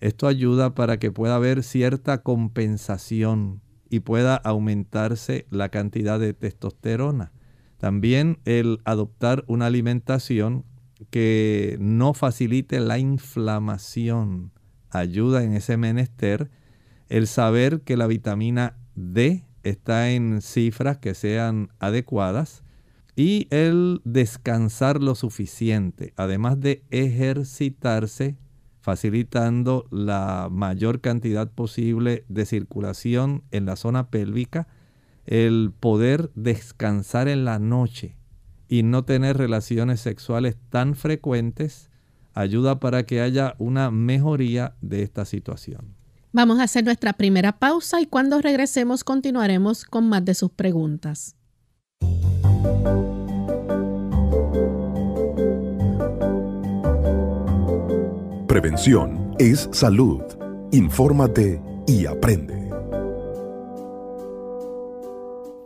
esto 0.00 0.26
ayuda 0.26 0.74
para 0.74 0.98
que 0.98 1.12
pueda 1.12 1.36
haber 1.36 1.62
cierta 1.62 2.22
compensación 2.22 3.60
y 3.88 4.00
pueda 4.00 4.36
aumentarse 4.36 5.46
la 5.50 5.68
cantidad 5.68 6.18
de 6.18 6.32
testosterona. 6.32 7.32
También 7.78 8.38
el 8.44 8.80
adoptar 8.84 9.44
una 9.46 9.66
alimentación 9.66 10.64
que 11.10 11.76
no 11.80 12.14
facilite 12.14 12.80
la 12.80 12.98
inflamación. 12.98 14.52
Ayuda 14.90 15.42
en 15.42 15.54
ese 15.54 15.76
menester 15.76 16.50
el 17.08 17.26
saber 17.26 17.80
que 17.82 17.96
la 17.96 18.06
vitamina 18.06 18.76
D 18.94 19.44
está 19.62 20.10
en 20.10 20.42
cifras 20.42 20.98
que 20.98 21.14
sean 21.14 21.70
adecuadas 21.78 22.62
y 23.16 23.48
el 23.50 24.00
descansar 24.04 25.02
lo 25.02 25.14
suficiente, 25.14 26.14
además 26.16 26.60
de 26.60 26.84
ejercitarse, 26.90 28.36
facilitando 28.80 29.86
la 29.90 30.48
mayor 30.50 31.00
cantidad 31.00 31.50
posible 31.50 32.24
de 32.28 32.46
circulación 32.46 33.44
en 33.50 33.66
la 33.66 33.76
zona 33.76 34.10
pélvica, 34.10 34.68
el 35.26 35.72
poder 35.78 36.30
descansar 36.34 37.28
en 37.28 37.44
la 37.44 37.58
noche 37.58 38.16
y 38.68 38.82
no 38.82 39.04
tener 39.04 39.36
relaciones 39.36 40.00
sexuales 40.00 40.56
tan 40.70 40.94
frecuentes 40.94 41.90
ayuda 42.34 42.80
para 42.80 43.04
que 43.04 43.20
haya 43.20 43.54
una 43.58 43.90
mejoría 43.90 44.74
de 44.80 45.02
esta 45.02 45.24
situación. 45.24 45.94
Vamos 46.32 46.60
a 46.60 46.64
hacer 46.64 46.84
nuestra 46.84 47.12
primera 47.12 47.58
pausa 47.58 48.00
y 48.00 48.06
cuando 48.06 48.40
regresemos 48.40 49.02
continuaremos 49.02 49.84
con 49.84 50.08
más 50.08 50.24
de 50.24 50.34
sus 50.34 50.50
preguntas. 50.52 51.36
Prevención 58.50 59.36
es 59.38 59.68
salud. 59.70 60.22
Infórmate 60.72 61.62
y 61.86 62.06
aprende. 62.06 62.68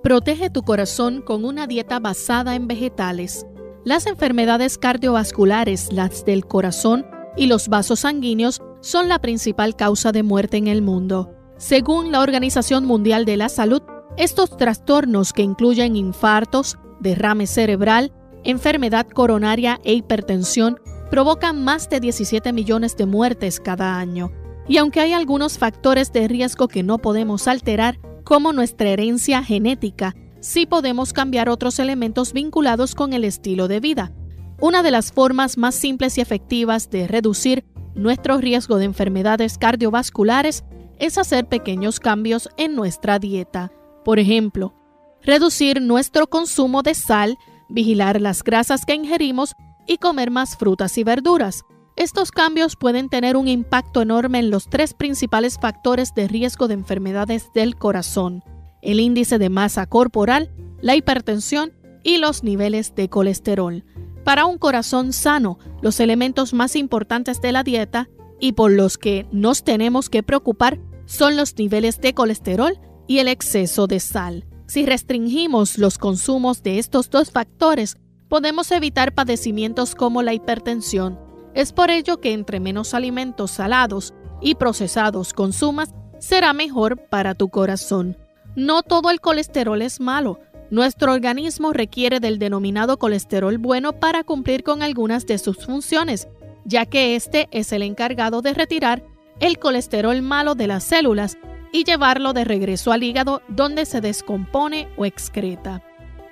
Protege 0.03 0.51
tu 0.51 0.61
corazón 0.61 1.23
con 1.23 1.47
una 1.47 1.67
dieta 1.67 1.99
basada 1.99 2.55
en 2.55 2.69
vegetales. 2.69 3.47
Las 3.85 4.07
enfermedades 4.07 4.77
cardiovasculares, 4.77 5.95
las 5.95 6.27
del 6.27 6.45
corazón 6.45 7.07
y 7.39 7.47
los 7.47 7.69
vasos 7.69 8.01
sanguíneos 8.01 8.61
son 8.83 9.09
la 9.09 9.19
principal 9.19 9.77
causa 9.77 10.13
de 10.13 10.23
muerte 10.23 10.59
en 10.59 10.67
el 10.67 10.83
mundo. 10.83 11.33
Según 11.57 12.13
la 12.13 12.21
Organización 12.21 12.85
Mundial 12.85 13.25
de 13.25 13.39
la 13.39 13.49
Salud, 13.49 13.81
estos 14.19 14.59
trastornos 14.59 15.33
que 15.33 15.41
incluyen 15.41 15.97
infartos, 15.97 16.77
derrame 17.01 17.47
cerebral, 17.47 18.13
enfermedad 18.45 19.07
coronaria 19.07 19.81
e 19.85 19.95
hipertensión 19.95 20.79
provocan 21.15 21.63
más 21.63 21.89
de 21.89 22.01
17 22.01 22.53
millones 22.53 22.97
de 22.97 23.07
muertes 23.07 23.61
cada 23.61 24.01
año. 24.01 24.33
Y 24.67 24.79
aunque 24.79 24.99
hay 24.99 25.13
algunos 25.13 25.59
factores 25.59 26.13
de 26.13 26.27
riesgo 26.27 26.67
que 26.67 26.83
no 26.83 26.99
podemos 26.99 27.47
alterar, 27.47 28.01
como 28.25 28.53
nuestra 28.53 28.89
herencia 28.89 29.41
genética, 29.45 30.17
sí 30.41 30.67
podemos 30.67 31.13
cambiar 31.13 31.49
otros 31.49 31.79
elementos 31.79 32.33
vinculados 32.33 32.97
con 32.97 33.13
el 33.13 33.23
estilo 33.23 33.69
de 33.69 33.79
vida. 33.79 34.13
Una 34.61 34.83
de 34.83 34.91
las 34.91 35.13
formas 35.13 35.57
más 35.57 35.77
simples 35.77 36.19
y 36.19 36.21
efectivas 36.21 36.91
de 36.91 37.07
reducir 37.07 37.65
nuestro 37.95 38.39
riesgo 38.39 38.79
de 38.79 38.87
enfermedades 38.87 39.57
cardiovasculares 39.57 40.65
es 40.99 41.17
hacer 41.17 41.47
pequeños 41.47 42.01
cambios 42.01 42.49
en 42.57 42.75
nuestra 42.75 43.21
dieta. 43.21 43.71
Por 44.05 44.19
ejemplo, 44.19 44.75
reducir 45.23 45.81
nuestro 45.81 46.27
consumo 46.27 46.83
de 46.83 46.95
sal, 46.97 47.39
vigilar 47.69 48.21
las 48.21 48.43
grasas 48.43 48.85
que 48.85 48.97
ingerimos 48.97 49.55
y 49.87 49.99
comer 49.99 50.31
más 50.31 50.57
frutas 50.57 50.97
y 50.99 51.05
verduras. 51.05 51.65
Estos 51.97 52.33
cambios 52.33 52.77
pueden 52.77 53.09
tener 53.09 53.37
un 53.37 53.47
impacto 53.47 54.03
enorme 54.03 54.41
en 54.41 54.51
los 54.51 54.69
tres 54.69 54.95
principales 54.95 55.59
factores 55.61 56.15
de 56.15 56.27
riesgo 56.27 56.67
de 56.67 56.75
enfermedades 56.75 57.51
del 57.55 57.77
corazón, 57.77 58.43
el 58.83 58.99
índice 58.99 59.39
de 59.39 59.49
masa 59.49 59.87
corporal, 59.87 60.51
la 60.81 60.97
hipertensión 60.97 61.73
y 62.03 62.19
los 62.19 62.43
niveles 62.43 62.95
de 62.95 63.09
colesterol. 63.09 63.85
Para 64.25 64.47
un 64.47 64.59
corazón 64.59 65.13
sano, 65.13 65.59
los 65.83 66.01
elementos 66.01 66.53
más 66.53 66.77
importantes 66.77 67.41
de 67.41 67.53
la 67.53 67.63
dieta 67.63 68.09
y 68.41 68.53
por 68.53 68.73
los 68.73 68.99
que 68.99 69.27
nos 69.33 69.65
tenemos 69.65 70.11
que 70.11 70.23
preocupar 70.23 70.81
son 71.07 71.37
los 71.37 71.57
niveles 71.57 72.01
de 72.01 72.15
colesterol 72.15 72.79
y 73.07 73.19
el 73.19 73.29
exceso 73.29 73.87
de 73.87 74.01
sal. 74.01 74.47
Si 74.67 74.87
restringimos 74.87 75.79
los 75.79 75.99
consumos 75.99 76.63
de 76.63 76.79
estos 76.79 77.11
dos 77.11 77.31
factores, 77.31 77.97
podemos 78.29 78.71
evitar 78.71 79.15
padecimientos 79.15 79.95
como 79.95 80.23
la 80.23 80.35
hipertensión, 80.35 81.19
es 81.55 81.73
por 81.73 81.91
ello 81.91 82.21
que 82.21 82.33
entre 82.33 82.59
menos 82.59 82.95
alimentos 82.95 83.53
salados 83.53 84.13
y 84.41 84.57
procesados 84.57 85.33
consumas, 85.33 85.95
será 86.19 86.53
mejor 86.53 87.09
para 87.09 87.35
tu 87.35 87.49
corazón. 87.49 88.19
No 88.57 88.83
todo 88.83 89.11
el 89.11 89.21
colesterol 89.21 89.81
es 89.83 90.01
malo. 90.01 90.41
Nuestro 90.71 91.13
organismo 91.13 91.73
requiere 91.73 92.19
del 92.19 92.39
denominado 92.39 92.99
colesterol 92.99 93.59
bueno 93.59 93.93
para 93.93 94.25
cumplir 94.25 94.65
con 94.65 94.83
algunas 94.83 95.27
de 95.27 95.39
sus 95.39 95.65
funciones, 95.65 96.29
ya 96.65 96.87
que 96.87 97.15
este 97.15 97.49
es 97.53 97.73
el 97.73 97.83
encargado 97.83 98.43
de 98.43 98.55
retirar 98.55 99.05
el 99.41 99.59
colesterol 99.59 100.21
malo 100.23 100.55
de 100.55 100.67
las 100.67 100.85
células 100.85 101.37
y 101.73 101.85
llevarlo 101.85 102.33
de 102.33 102.45
regreso 102.45 102.93
al 102.93 103.03
hígado 103.03 103.43
donde 103.49 103.85
se 103.85 104.01
descompone 104.01 104.89
o 104.97 105.05
excreta. 105.05 105.83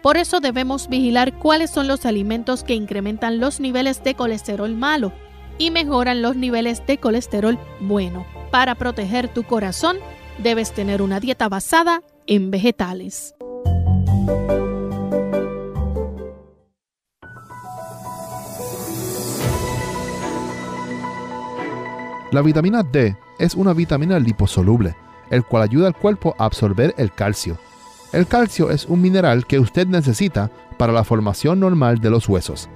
Por 0.03 0.17
eso 0.17 0.41
debemos 0.41 0.89
vigilar 0.89 1.39
cuáles 1.39 1.71
son 1.71 1.87
los 1.87 2.05
alimentos 2.07 2.65
que 2.65 2.75
incrementan 2.75 3.39
los 3.39 3.61
niveles 3.61 4.03
de 4.03 4.17
colesterol 4.17 4.75
malo 4.75 5.13
y 5.59 5.71
mejoran 5.71 6.23
los 6.23 6.35
niveles 6.35 6.85
de 6.87 6.99
colesterol 6.99 7.57
bueno. 7.79 8.27
Para 8.51 8.75
proteger 8.75 9.29
tu 9.29 9.45
corazón, 9.45 9.99
debes 10.43 10.73
tener 10.73 11.03
una 11.03 11.21
dieta 11.21 11.49
basada 11.49 12.03
en 12.27 12.51
vegetales. 12.51 13.37
La 22.33 22.43
vitamina 22.43 22.83
D 22.83 23.17
es 23.39 23.55
una 23.55 23.73
vitamina 23.73 24.19
liposoluble, 24.19 24.97
el 25.31 25.45
cual 25.45 25.63
ayuda 25.63 25.87
al 25.87 25.97
cuerpo 25.97 26.35
a 26.39 26.47
absorber 26.47 26.93
el 26.97 27.13
calcio 27.13 27.57
el 28.13 28.27
calcio 28.27 28.71
es 28.71 28.85
un 28.85 29.01
mineral 29.01 29.47
que 29.47 29.59
usted 29.59 29.87
necesita 29.87 30.51
para 30.77 30.93
la 30.93 31.05
formación 31.05 31.61
normal 31.61 31.99
de 31.99 32.11
los 32.11 32.29
huesos. 32.29 32.69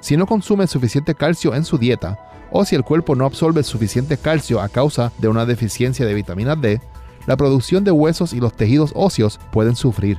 Si 0.00 0.16
no 0.16 0.26
consume 0.26 0.66
suficiente 0.66 1.14
calcio 1.14 1.54
en 1.54 1.64
su 1.64 1.78
dieta, 1.78 2.30
o 2.52 2.64
si 2.64 2.76
el 2.76 2.84
cuerpo 2.84 3.16
no 3.16 3.24
absorbe 3.24 3.62
suficiente 3.64 4.16
calcio 4.16 4.60
a 4.60 4.68
causa 4.68 5.12
de 5.18 5.28
una 5.28 5.46
deficiencia 5.46 6.06
de 6.06 6.14
vitamina 6.14 6.54
D, 6.54 6.80
la 7.26 7.36
producción 7.36 7.82
de 7.84 7.90
huesos 7.90 8.32
y 8.32 8.40
los 8.40 8.54
tejidos 8.54 8.92
óseos 8.94 9.40
pueden 9.50 9.74
sufrir. 9.76 10.18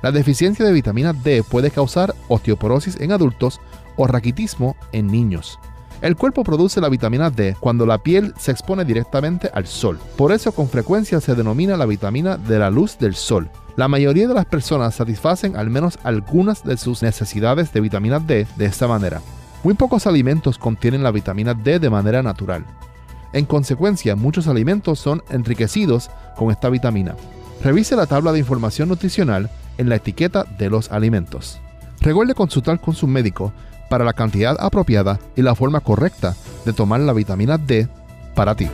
La 0.00 0.12
deficiencia 0.12 0.64
de 0.64 0.72
vitamina 0.72 1.12
D 1.12 1.42
puede 1.42 1.70
causar 1.70 2.14
osteoporosis 2.28 2.98
en 3.00 3.12
adultos 3.12 3.60
o 3.96 4.06
raquitismo 4.06 4.76
en 4.92 5.08
niños. 5.08 5.58
El 6.00 6.14
cuerpo 6.14 6.44
produce 6.44 6.80
la 6.80 6.88
vitamina 6.88 7.28
D 7.28 7.56
cuando 7.58 7.84
la 7.84 7.98
piel 7.98 8.32
se 8.38 8.52
expone 8.52 8.84
directamente 8.84 9.50
al 9.52 9.66
sol. 9.66 9.98
Por 10.16 10.30
eso 10.30 10.52
con 10.52 10.68
frecuencia 10.68 11.20
se 11.20 11.34
denomina 11.34 11.76
la 11.76 11.86
vitamina 11.86 12.36
de 12.36 12.60
la 12.60 12.70
luz 12.70 12.98
del 12.98 13.16
sol. 13.16 13.50
La 13.76 13.88
mayoría 13.88 14.28
de 14.28 14.34
las 14.34 14.46
personas 14.46 14.94
satisfacen 14.94 15.56
al 15.56 15.70
menos 15.70 15.98
algunas 16.04 16.62
de 16.62 16.76
sus 16.76 17.02
necesidades 17.02 17.72
de 17.72 17.80
vitamina 17.80 18.20
D 18.20 18.46
de 18.56 18.64
esta 18.64 18.86
manera. 18.86 19.20
Muy 19.64 19.74
pocos 19.74 20.06
alimentos 20.06 20.56
contienen 20.56 21.02
la 21.02 21.10
vitamina 21.10 21.52
D 21.52 21.80
de 21.80 21.90
manera 21.90 22.22
natural. 22.22 22.64
En 23.32 23.44
consecuencia, 23.44 24.14
muchos 24.14 24.46
alimentos 24.46 25.00
son 25.00 25.22
enriquecidos 25.30 26.10
con 26.36 26.52
esta 26.52 26.70
vitamina. 26.70 27.16
Revise 27.62 27.96
la 27.96 28.06
tabla 28.06 28.30
de 28.30 28.38
información 28.38 28.88
nutricional 28.88 29.50
en 29.78 29.88
la 29.88 29.96
etiqueta 29.96 30.44
de 30.44 30.70
los 30.70 30.92
alimentos. 30.92 31.58
Recuerde 32.00 32.34
consultar 32.34 32.80
con 32.80 32.94
su 32.94 33.08
médico 33.08 33.52
para 33.88 34.04
la 34.04 34.12
cantidad 34.12 34.56
apropiada 34.58 35.18
y 35.36 35.42
la 35.42 35.54
forma 35.54 35.80
correcta 35.80 36.36
de 36.64 36.72
tomar 36.72 37.00
la 37.00 37.12
vitamina 37.12 37.58
D 37.58 37.88
para 38.34 38.54
ti. 38.54 38.68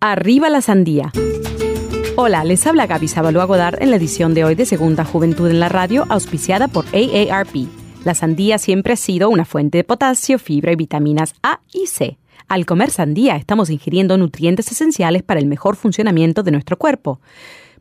Arriba 0.00 0.50
la 0.50 0.60
sandía. 0.60 1.10
Hola, 2.16 2.44
les 2.44 2.66
habla 2.66 2.86
Gaby 2.86 3.08
Sabalua 3.08 3.44
Godard 3.44 3.82
en 3.82 3.90
la 3.90 3.96
edición 3.96 4.34
de 4.34 4.44
hoy 4.44 4.54
de 4.54 4.64
Segunda 4.64 5.04
Juventud 5.04 5.50
en 5.50 5.60
la 5.60 5.68
Radio, 5.68 6.06
auspiciada 6.08 6.68
por 6.68 6.84
AARP. 6.94 7.68
La 8.04 8.14
sandía 8.14 8.58
siempre 8.58 8.92
ha 8.92 8.96
sido 8.96 9.28
una 9.28 9.44
fuente 9.44 9.78
de 9.78 9.84
potasio, 9.84 10.38
fibra 10.38 10.72
y 10.72 10.76
vitaminas 10.76 11.34
A 11.42 11.60
y 11.72 11.88
C. 11.88 12.18
Al 12.48 12.64
comer 12.64 12.90
sandía 12.90 13.36
estamos 13.36 13.68
ingiriendo 13.68 14.16
nutrientes 14.16 14.70
esenciales 14.70 15.24
para 15.24 15.40
el 15.40 15.46
mejor 15.46 15.76
funcionamiento 15.76 16.42
de 16.42 16.52
nuestro 16.52 16.76
cuerpo. 16.76 17.20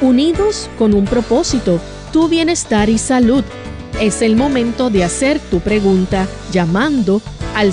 Unidos 0.00 0.68
con 0.76 0.92
un 0.92 1.04
propósito, 1.04 1.78
tu 2.12 2.28
bienestar 2.28 2.90
y 2.90 2.98
salud. 2.98 3.44
Es 4.00 4.22
el 4.22 4.34
momento 4.34 4.90
de 4.90 5.04
hacer 5.04 5.38
tu 5.38 5.60
pregunta 5.60 6.26
llamando 6.50 7.22
al 7.54 7.72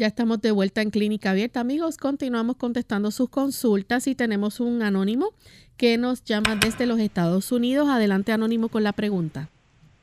Ya 0.00 0.06
estamos 0.06 0.40
de 0.40 0.50
vuelta 0.50 0.80
en 0.80 0.88
Clínica 0.88 1.32
Abierta, 1.32 1.60
amigos. 1.60 1.98
Continuamos 1.98 2.56
contestando 2.56 3.10
sus 3.10 3.28
consultas 3.28 4.06
y 4.06 4.14
tenemos 4.14 4.58
un 4.58 4.80
anónimo 4.80 5.34
que 5.76 5.98
nos 5.98 6.24
llama 6.24 6.56
desde 6.56 6.86
los 6.86 6.98
Estados 6.98 7.52
Unidos. 7.52 7.86
Adelante, 7.86 8.32
anónimo, 8.32 8.70
con 8.70 8.82
la 8.82 8.94
pregunta. 8.94 9.50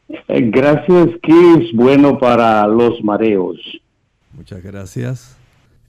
Eh, 0.07 0.51
gracias, 0.51 1.07
¿qué 1.23 1.53
es 1.55 1.73
bueno 1.73 2.19
para 2.19 2.67
los 2.67 3.03
mareos? 3.03 3.57
Muchas 4.33 4.61
gracias. 4.61 5.35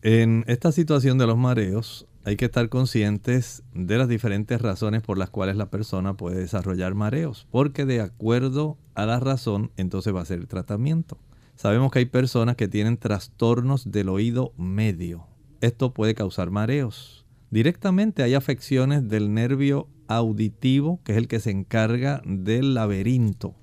En 0.01 0.43
esta 0.47 0.73
situación 0.73 1.19
de 1.19 1.27
los 1.27 1.37
mareos 1.37 2.07
hay 2.25 2.37
que 2.37 2.47
estar 2.47 2.67
conscientes 2.71 3.63
de 3.75 3.99
las 3.99 4.09
diferentes 4.09 4.59
razones 4.63 5.03
por 5.03 5.19
las 5.19 5.29
cuales 5.29 5.57
la 5.57 5.69
persona 5.69 6.15
puede 6.15 6.39
desarrollar 6.39 6.95
mareos, 6.95 7.47
porque 7.51 7.85
de 7.85 8.01
acuerdo 8.01 8.79
a 8.95 9.05
la 9.05 9.21
razón 9.21 9.71
entonces 9.77 10.15
va 10.15 10.23
a 10.23 10.25
ser 10.25 10.39
el 10.39 10.49
tratamiento. 10.49 11.19
Sabemos 11.59 11.91
que 11.91 11.99
hay 11.99 12.05
personas 12.05 12.55
que 12.55 12.69
tienen 12.69 12.99
trastornos 12.99 13.91
del 13.91 14.11
oído 14.11 14.53
medio. 14.57 15.27
Esto 15.61 15.93
puede 15.93 16.15
causar 16.15 16.53
mareos. 16.53 17.27
Directamente 17.51 18.23
hay 18.23 18.35
afecciones 18.35 19.09
del 19.09 19.35
nervio 19.35 19.89
auditivo, 20.07 21.01
que 21.03 21.11
es 21.11 21.19
el 21.19 21.27
que 21.27 21.41
se 21.41 21.51
encarga 21.51 22.23
del 22.25 22.75
laberinto 22.75 23.57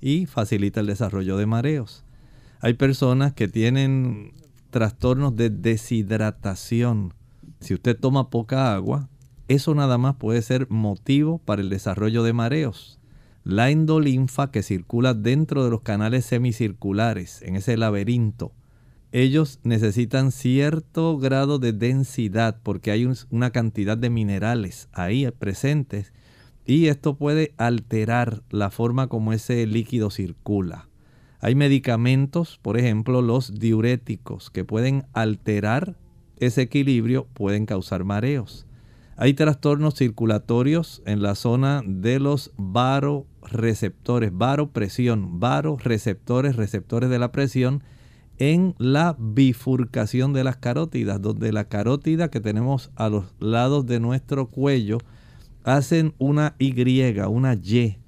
y 0.00 0.26
facilita 0.26 0.78
el 0.78 0.86
desarrollo 0.86 1.36
de 1.36 1.46
mareos. 1.46 2.04
Hay 2.60 2.74
personas 2.74 3.32
que 3.32 3.48
tienen 3.48 4.32
trastornos 4.70 5.34
de 5.34 5.50
deshidratación. 5.50 7.14
Si 7.58 7.74
usted 7.74 7.98
toma 7.98 8.30
poca 8.30 8.72
agua, 8.72 9.08
eso 9.48 9.74
nada 9.74 9.98
más 9.98 10.14
puede 10.14 10.40
ser 10.42 10.70
motivo 10.70 11.38
para 11.38 11.62
el 11.62 11.68
desarrollo 11.68 12.22
de 12.22 12.32
mareos. 12.32 12.99
La 13.50 13.70
endolinfa 13.70 14.52
que 14.52 14.62
circula 14.62 15.12
dentro 15.12 15.64
de 15.64 15.70
los 15.70 15.80
canales 15.80 16.24
semicirculares, 16.24 17.42
en 17.42 17.56
ese 17.56 17.76
laberinto, 17.76 18.52
ellos 19.10 19.58
necesitan 19.64 20.30
cierto 20.30 21.18
grado 21.18 21.58
de 21.58 21.72
densidad 21.72 22.60
porque 22.62 22.92
hay 22.92 23.10
una 23.28 23.50
cantidad 23.50 23.98
de 23.98 24.08
minerales 24.08 24.88
ahí 24.92 25.28
presentes 25.36 26.12
y 26.64 26.86
esto 26.86 27.16
puede 27.16 27.52
alterar 27.56 28.44
la 28.50 28.70
forma 28.70 29.08
como 29.08 29.32
ese 29.32 29.66
líquido 29.66 30.10
circula. 30.10 30.88
Hay 31.40 31.56
medicamentos, 31.56 32.56
por 32.62 32.78
ejemplo, 32.78 33.20
los 33.20 33.58
diuréticos, 33.58 34.50
que 34.50 34.64
pueden 34.64 35.06
alterar 35.12 35.96
ese 36.36 36.62
equilibrio, 36.62 37.26
pueden 37.34 37.66
causar 37.66 38.04
mareos. 38.04 38.68
Hay 39.16 39.34
trastornos 39.34 39.96
circulatorios 39.96 41.02
en 41.04 41.20
la 41.20 41.34
zona 41.34 41.82
de 41.84 42.20
los 42.20 42.52
varoreceptores, 43.50 44.30
varopresión, 44.32 45.40
varoreceptores, 45.40 46.56
receptores 46.56 47.10
de 47.10 47.18
la 47.18 47.32
presión 47.32 47.82
en 48.38 48.74
la 48.78 49.16
bifurcación 49.18 50.32
de 50.32 50.44
las 50.44 50.56
carótidas, 50.56 51.20
donde 51.20 51.52
la 51.52 51.64
carótida 51.64 52.30
que 52.30 52.40
tenemos 52.40 52.90
a 52.96 53.08
los 53.08 53.34
lados 53.38 53.86
de 53.86 54.00
nuestro 54.00 54.46
cuello 54.48 54.98
hacen 55.64 56.14
una 56.18 56.54
Y, 56.58 56.72
una 57.28 57.54
Y 57.54 57.98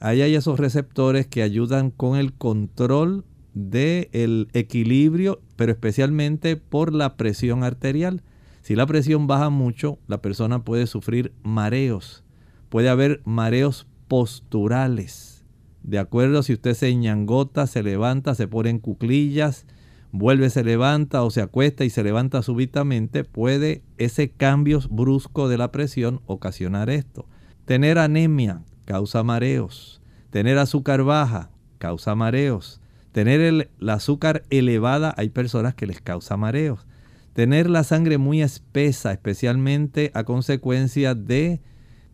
Ahí 0.00 0.22
hay 0.22 0.34
esos 0.34 0.58
receptores 0.58 1.26
que 1.26 1.42
ayudan 1.42 1.90
con 1.90 2.18
el 2.18 2.32
control 2.32 3.24
del 3.54 4.48
equilibrio, 4.52 5.40
pero 5.56 5.72
especialmente 5.72 6.56
por 6.56 6.92
la 6.92 7.16
presión 7.16 7.62
arterial. 7.62 8.22
Si 8.62 8.74
la 8.74 8.86
presión 8.86 9.26
baja 9.26 9.50
mucho, 9.50 9.98
la 10.08 10.22
persona 10.22 10.64
puede 10.64 10.86
sufrir 10.86 11.32
mareos. 11.42 12.24
Puede 12.68 12.88
haber 12.88 13.20
mareos 13.24 13.86
posturales. 14.12 15.42
De 15.82 15.98
acuerdo, 15.98 16.42
si 16.42 16.52
usted 16.52 16.74
se 16.74 16.94
ñangota, 16.94 17.66
se 17.66 17.82
levanta, 17.82 18.34
se 18.34 18.46
pone 18.46 18.68
en 18.68 18.78
cuclillas, 18.78 19.64
vuelve, 20.10 20.50
se 20.50 20.62
levanta 20.62 21.22
o 21.22 21.30
se 21.30 21.40
acuesta 21.40 21.86
y 21.86 21.88
se 21.88 22.02
levanta 22.02 22.42
súbitamente, 22.42 23.24
puede 23.24 23.80
ese 23.96 24.28
cambio 24.28 24.80
brusco 24.90 25.48
de 25.48 25.56
la 25.56 25.72
presión 25.72 26.20
ocasionar 26.26 26.90
esto. 26.90 27.26
Tener 27.64 27.96
anemia, 27.96 28.60
causa 28.84 29.22
mareos. 29.22 30.02
Tener 30.28 30.58
azúcar 30.58 31.04
baja 31.04 31.50
causa 31.78 32.14
mareos. 32.14 32.82
Tener 33.12 33.40
el, 33.40 33.70
azúcar 33.88 34.42
elevada 34.50 35.14
hay 35.16 35.30
personas 35.30 35.74
que 35.74 35.86
les 35.86 36.02
causa 36.02 36.36
mareos. 36.36 36.86
Tener 37.32 37.70
la 37.70 37.82
sangre 37.82 38.18
muy 38.18 38.42
espesa, 38.42 39.10
especialmente 39.10 40.10
a 40.12 40.24
consecuencia 40.24 41.14
de 41.14 41.62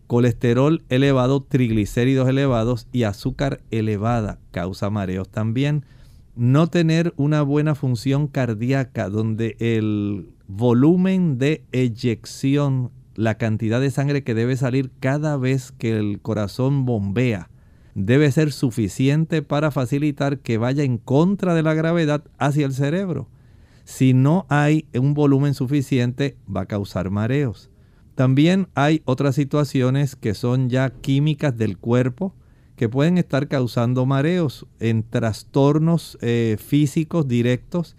colesterol 0.09 0.83
elevado, 0.89 1.43
triglicéridos 1.45 2.29
elevados 2.29 2.89
y 2.91 3.05
azúcar 3.05 3.61
elevada, 3.71 4.41
causa 4.51 4.91
mareos 4.91 5.29
también. 5.29 5.85
No 6.35 6.67
tener 6.67 7.15
una 7.17 7.43
buena 7.43 7.77
función 7.77 8.27
cardíaca 8.27 9.09
donde 9.09 9.57
el 9.61 10.31
volumen 10.49 11.39
de 11.39 11.63
eyección 11.71 12.91
la 13.15 13.37
cantidad 13.37 13.81
de 13.81 13.91
sangre 13.91 14.23
que 14.23 14.35
debe 14.35 14.57
salir 14.57 14.91
cada 15.01 15.37
vez 15.37 15.73
que 15.73 15.99
el 15.99 16.21
corazón 16.21 16.87
bombea 16.87 17.51
debe 17.97 18.31
ser 18.31 18.53
suficiente 18.53 19.43
para 19.43 19.73
facilitar 19.73 20.39
que 20.39 20.57
vaya 20.57 20.85
en 20.85 20.99
contra 20.99 21.53
de 21.55 21.65
la 21.65 21.75
gravedad 21.75 22.23
hacia 22.39 22.65
el 22.65 22.73
cerebro. 22.73 23.29
Si 23.85 24.15
no 24.15 24.47
hay 24.49 24.87
un 24.95 25.15
volumen 25.15 25.55
suficiente, 25.55 26.37
va 26.55 26.61
a 26.61 26.67
causar 26.67 27.11
mareos. 27.11 27.71
También 28.19 28.67
hay 28.75 29.01
otras 29.05 29.37
situaciones 29.37 30.17
que 30.17 30.35
son 30.35 30.71
ya 30.71 30.91
químicas 30.91 31.57
del 31.57 31.79
cuerpo 31.79 32.35
que 32.75 32.89
pueden 32.89 33.17
estar 33.17 33.47
causando 33.47 34.07
mareos 34.07 34.67
en 34.81 35.05
trastornos 35.05 36.19
eh, 36.21 36.57
físicos 36.59 37.29
directos. 37.29 37.95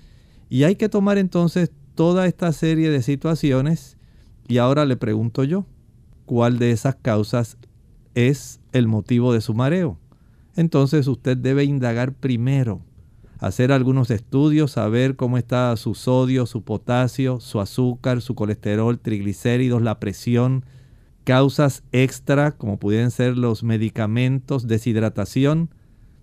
Y 0.49 0.63
hay 0.63 0.75
que 0.75 0.89
tomar 0.89 1.17
entonces 1.17 1.71
toda 1.95 2.27
esta 2.27 2.51
serie 2.51 2.89
de 2.89 3.01
situaciones 3.01 3.95
y 4.45 4.57
ahora 4.57 4.83
le 4.83 4.97
pregunto 4.97 5.45
yo, 5.45 5.65
¿cuál 6.25 6.59
de 6.59 6.71
esas 6.71 6.95
causas 6.95 7.57
es 8.13 8.59
el 8.73 8.89
motivo 8.89 9.31
de 9.31 9.39
su 9.39 9.53
mareo? 9.53 9.97
Entonces 10.57 11.07
usted 11.07 11.37
debe 11.37 11.63
indagar 11.63 12.11
primero, 12.11 12.81
hacer 13.39 13.71
algunos 13.71 14.11
estudios, 14.11 14.71
saber 14.71 15.15
cómo 15.15 15.37
está 15.37 15.75
su 15.77 15.95
sodio, 15.95 16.45
su 16.45 16.63
potasio, 16.63 17.39
su 17.39 17.59
azúcar, 17.59 18.21
su 18.21 18.35
colesterol, 18.35 18.99
triglicéridos, 18.99 19.81
la 19.81 19.99
presión, 19.99 20.65
causas 21.23 21.83
extra 21.91 22.51
como 22.51 22.77
pudieran 22.77 23.11
ser 23.11 23.37
los 23.37 23.63
medicamentos, 23.63 24.67
deshidratación. 24.67 25.69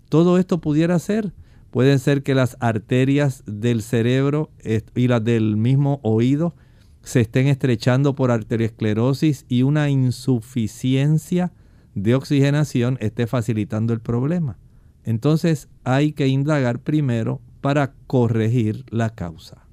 Todo 0.09 0.37
esto 0.37 0.61
pudiera 0.61 0.99
ser. 0.99 1.33
Pueden 1.71 1.99
ser 1.99 2.23
que 2.23 2.35
las 2.35 2.55
arterias 2.59 3.43
del 3.45 3.81
cerebro 3.81 4.51
y 4.95 5.07
las 5.07 5.23
del 5.23 5.57
mismo 5.57 5.99
oído 6.03 6.55
se 7.01 7.21
estén 7.21 7.47
estrechando 7.47 8.15
por 8.15 8.31
arteriosclerosis 8.31 9.45
y 9.47 9.63
una 9.63 9.89
insuficiencia 9.89 11.51
de 11.95 12.15
oxigenación 12.15 12.97
esté 13.01 13.27
facilitando 13.27 13.93
el 13.93 14.01
problema. 14.01 14.57
Entonces 15.07 15.69
hay 15.85 16.11
que 16.11 16.27
indagar 16.27 16.79
primero 16.79 17.39
para 17.61 17.93
corregir 18.07 18.83
la 18.89 19.09
causa. 19.09 19.65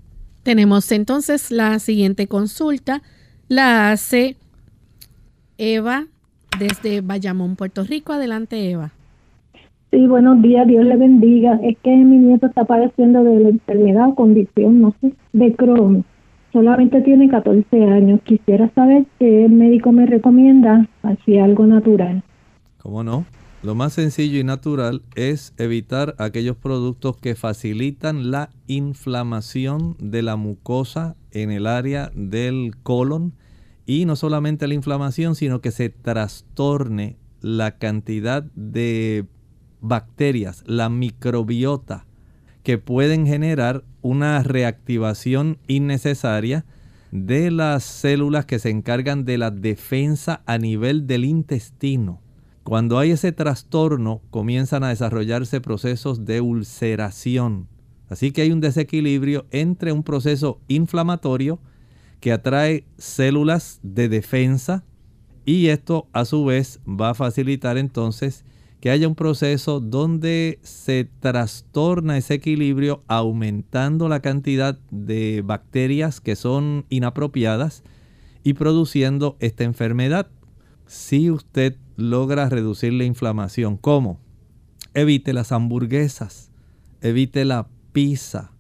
Tenemos 0.45 0.93
entonces 0.93 1.51
la 1.51 1.81
siguiente 1.81 2.29
consulta. 2.29 3.03
La 3.49 3.91
hace 3.91 4.37
Eva 5.59 6.07
desde 6.61 7.01
Bayamón, 7.01 7.57
Puerto 7.57 7.83
Rico. 7.83 8.13
Adelante, 8.13 8.71
Eva. 8.71 8.93
Sí, 9.91 10.07
buenos 10.07 10.41
días, 10.41 10.69
Dios 10.69 10.85
le 10.85 10.97
bendiga. 10.97 11.59
Es 11.65 11.77
que 11.83 11.91
mi 11.91 12.19
nieto 12.19 12.47
está 12.47 12.65
padeciendo 12.65 13.25
de 13.25 13.41
la 13.41 13.49
enfermedad 13.49 14.11
o 14.11 14.15
condición, 14.15 14.81
no 14.81 14.95
sé, 15.01 15.15
de 15.33 15.53
Crohn. 15.57 16.05
Solamente 16.53 17.01
tiene 17.01 17.29
14 17.29 17.85
años. 17.87 18.21
Quisiera 18.23 18.71
saber 18.77 19.05
qué 19.19 19.47
el 19.47 19.53
médico 19.53 19.91
me 19.91 20.07
recomienda, 20.07 20.89
así 21.03 21.39
algo 21.39 21.67
natural. 21.67 22.23
¿Cómo 22.81 23.03
no? 23.03 23.25
Lo 23.65 23.75
más 23.75 23.95
sencillo 23.95 24.39
y 24.39 24.45
natural 24.45 25.01
es 25.15 25.55
evitar 25.57 26.15
aquellos 26.19 26.55
productos 26.55 27.17
que 27.17 27.35
facilitan 27.35 28.31
la 28.31 28.51
inflamación 28.67 29.97
de 29.99 30.21
la 30.21 30.37
mucosa 30.37 31.17
en 31.31 31.51
el 31.51 31.67
área 31.67 32.13
del 32.15 32.77
colon 32.83 33.33
y 33.87 34.05
no 34.05 34.17
solamente 34.17 34.69
la 34.69 34.75
inflamación, 34.75 35.35
sino 35.35 35.63
que 35.63 35.71
se 35.71 35.89
trastorne 35.89 37.17
la 37.41 37.79
cantidad 37.79 38.43
de 38.55 39.25
bacterias, 39.81 40.63
la 40.67 40.91
microbiota, 40.91 42.05
que 42.65 42.77
pueden 42.77 43.27
generar 43.27 43.83
una 44.03 44.43
reactivación 44.43 45.57
innecesaria 45.69 46.67
de 47.13 47.51
las 47.51 47.83
células 47.83 48.45
que 48.45 48.59
se 48.59 48.69
encargan 48.69 49.25
de 49.25 49.39
la 49.39 49.51
defensa 49.51 50.43
a 50.45 50.59
nivel 50.59 51.07
del 51.07 51.25
intestino. 51.25 52.24
Cuando 52.65 52.99
hay 52.99 53.11
ese 53.11 53.31
trastorno, 53.31 54.23
comienzan 54.31 54.85
a 54.85 54.89
desarrollarse 54.89 55.61
procesos 55.61 56.25
de 56.25 56.41
ulceración. 56.41 57.69
Así 58.09 58.33
que 58.33 58.41
hay 58.41 58.53
un 58.53 58.61
desequilibrio 58.61 59.47
entre 59.51 59.93
un 59.93 60.03
proceso 60.03 60.61
inflamatorio 60.67 61.61
que 62.21 62.33
atrae 62.33 62.87
células 62.97 63.81
de 63.83 64.09
defensa 64.09 64.83
y 65.45 65.67
esto 65.67 66.09
a 66.15 66.25
su 66.25 66.47
vez 66.47 66.81
va 66.89 67.11
a 67.11 67.15
facilitar 67.15 67.77
entonces 67.77 68.47
que 68.81 68.91
haya 68.91 69.09
un 69.09 69.15
proceso 69.15 69.81
donde 69.81 70.59
se 70.63 71.09
trastorna 71.21 72.17
ese 72.17 72.35
equilibrio 72.35 73.03
aumentando 73.09 74.09
la 74.09 74.21
cantidad 74.21 74.79
de 74.91 75.43
bacterias 75.45 76.23
que 76.23 76.35
son 76.35 76.87
inapropiadas 76.89 77.83
y 78.43 78.55
produciendo 78.55 79.37
esta 79.41 79.65
enfermedad. 79.65 80.31
Si 80.87 81.31
usted 81.31 81.77
logra 81.97 82.49
reducir 82.49 82.93
la 82.93 83.05
inflamación. 83.05 83.77
¿Cómo? 83.77 84.21
Evite 84.95 85.33
las 85.33 85.53
hamburguesas, 85.53 86.51
evite 87.01 87.45
la 87.45 87.69
pizza, 87.93 88.53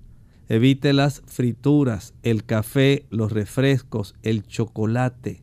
evite 0.49 0.93
las 0.93 1.23
frituras, 1.27 2.15
el 2.23 2.45
café, 2.45 3.07
los 3.11 3.33
refrescos, 3.33 4.15
el 4.23 4.43
chocolate. 4.45 5.43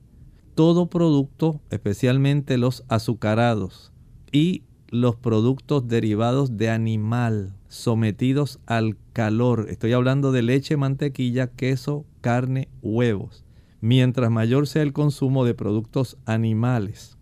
Todo 0.56 0.90
producto, 0.90 1.62
especialmente 1.70 2.58
los 2.58 2.84
azucarados 2.88 3.92
y 4.32 4.64
los 4.90 5.16
productos 5.16 5.88
derivados 5.88 6.58
de 6.58 6.70
animal 6.70 7.56
sometidos 7.70 8.60
al 8.66 8.98
calor. 9.14 9.68
Estoy 9.70 9.94
hablando 9.94 10.34
de 10.34 10.42
leche, 10.42 10.76
mantequilla, 10.76 11.48
queso, 11.48 12.06
carne, 12.20 12.68
huevos. 12.82 13.46
Mientras 13.80 14.30
mayor 14.30 14.68
sea 14.68 14.84
el 14.84 14.92
consumo 14.92 15.46
de 15.46 15.54
productos 15.54 16.18
animales, 16.26 17.18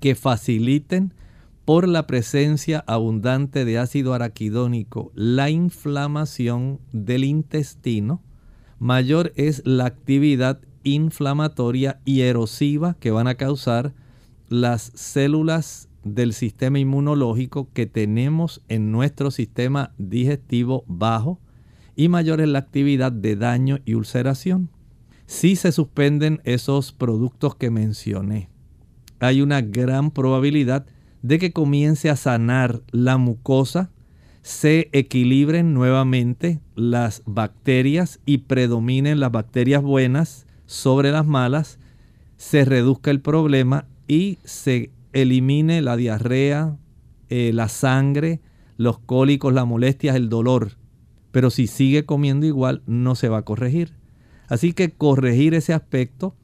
que 0.00 0.14
faciliten 0.14 1.14
por 1.64 1.86
la 1.86 2.06
presencia 2.06 2.82
abundante 2.86 3.64
de 3.64 3.78
ácido 3.78 4.12
araquidónico 4.12 5.12
la 5.14 5.50
inflamación 5.50 6.80
del 6.92 7.24
intestino, 7.24 8.22
mayor 8.78 9.32
es 9.36 9.62
la 9.64 9.86
actividad 9.86 10.60
inflamatoria 10.82 12.00
y 12.04 12.22
erosiva 12.22 12.96
que 12.98 13.10
van 13.10 13.28
a 13.28 13.36
causar 13.36 13.94
las 14.48 14.90
células 14.94 15.88
del 16.02 16.32
sistema 16.32 16.78
inmunológico 16.78 17.68
que 17.72 17.86
tenemos 17.86 18.62
en 18.68 18.90
nuestro 18.90 19.30
sistema 19.30 19.92
digestivo 19.98 20.84
bajo 20.88 21.38
y 21.94 22.08
mayor 22.08 22.40
es 22.40 22.48
la 22.48 22.58
actividad 22.58 23.12
de 23.12 23.36
daño 23.36 23.78
y 23.84 23.94
ulceración. 23.94 24.70
Si 25.26 25.54
se 25.54 25.70
suspenden 25.70 26.40
esos 26.44 26.92
productos 26.92 27.54
que 27.54 27.70
mencioné, 27.70 28.49
hay 29.20 29.42
una 29.42 29.60
gran 29.60 30.10
probabilidad 30.10 30.86
de 31.22 31.38
que 31.38 31.52
comience 31.52 32.10
a 32.10 32.16
sanar 32.16 32.82
la 32.90 33.18
mucosa, 33.18 33.90
se 34.42 34.88
equilibren 34.92 35.74
nuevamente 35.74 36.60
las 36.74 37.22
bacterias 37.26 38.20
y 38.24 38.38
predominen 38.38 39.20
las 39.20 39.30
bacterias 39.30 39.82
buenas 39.82 40.46
sobre 40.64 41.12
las 41.12 41.26
malas, 41.26 41.78
se 42.38 42.64
reduzca 42.64 43.10
el 43.10 43.20
problema 43.20 43.86
y 44.08 44.38
se 44.44 44.90
elimine 45.12 45.82
la 45.82 45.96
diarrea, 45.96 46.78
eh, 47.28 47.52
la 47.52 47.68
sangre, 47.68 48.40
los 48.78 48.98
cólicos, 48.98 49.52
las 49.52 49.66
molestias, 49.66 50.16
el 50.16 50.30
dolor. 50.30 50.78
Pero 51.32 51.50
si 51.50 51.66
sigue 51.66 52.06
comiendo 52.06 52.46
igual, 52.46 52.82
no 52.86 53.14
se 53.14 53.28
va 53.28 53.38
a 53.38 53.44
corregir. 53.44 53.92
Así 54.48 54.72
que 54.72 54.90
corregir 54.90 55.54
ese 55.54 55.74
aspecto 55.74 56.34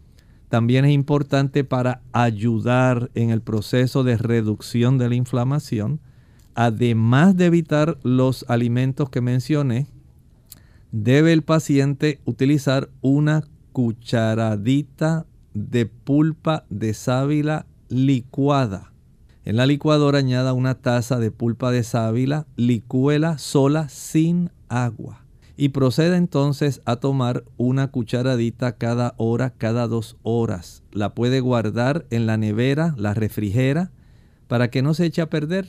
también 0.49 0.85
es 0.85 0.93
importante 0.93 1.65
para 1.65 2.03
ayudar 2.13 3.11
en 3.15 3.31
el 3.31 3.41
proceso 3.41 4.05
de 4.05 4.17
reducción 4.17 4.97
de 4.99 5.09
la 5.09 5.17
inflamación. 5.17 6.01
Además 6.55 7.37
de 7.37 7.47
evitar 7.47 7.99
los 8.03 8.45
alimentos 8.49 9.11
que 9.11 9.21
mencioné, 9.21 9.89
debe 10.93 11.33
el 11.33 11.43
paciente 11.43 12.21
utilizar 12.25 12.89
una 13.03 13.45
cucharadita 13.73 15.27
de 15.53 15.87
pulpa 15.87 16.65
de 16.71 16.95
sábila 16.95 17.67
licuada. 17.89 18.93
En 19.45 19.57
la 19.57 19.67
licuadora 19.67 20.19
añada 20.19 20.53
una 20.55 20.77
taza 20.77 21.19
de 21.19 21.31
pulpa 21.31 21.71
de 21.71 21.83
sábila, 21.83 22.47
licúela 22.57 23.39
sola 23.39 23.89
sin 23.89 24.51
agua 24.69 25.26
y 25.57 25.71
proceda 25.71 26.17
entonces 26.17 26.83
a 26.85 26.97
tomar 26.97 27.45
una 27.57 27.89
cucharadita 27.91 28.77
cada 28.77 29.15
hora, 29.17 29.51
cada 29.51 29.89
dos 29.89 30.17
horas. 30.23 30.83
La 30.93 31.15
puede 31.15 31.41
guardar 31.41 32.07
en 32.11 32.27
la 32.27 32.37
nevera, 32.37 32.95
la 32.99 33.15
refrigera, 33.15 33.91
para 34.49 34.71
que 34.71 34.83
no 34.83 34.95
se 34.95 35.07
eche 35.07 35.23
a 35.23 35.31
perder, 35.31 35.67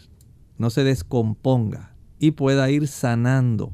no 0.57 0.69
se 0.69 0.83
descomponga 0.83 1.95
y 2.19 2.31
pueda 2.31 2.69
ir 2.69 2.87
sanando. 2.87 3.73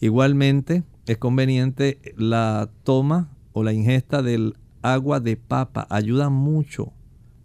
Igualmente 0.00 0.82
es 1.06 1.18
conveniente 1.18 2.00
la 2.16 2.68
toma 2.82 3.30
o 3.52 3.62
la 3.62 3.72
ingesta 3.72 4.22
del 4.22 4.56
agua 4.82 5.20
de 5.20 5.36
papa, 5.36 5.86
ayuda 5.88 6.28
mucho, 6.28 6.92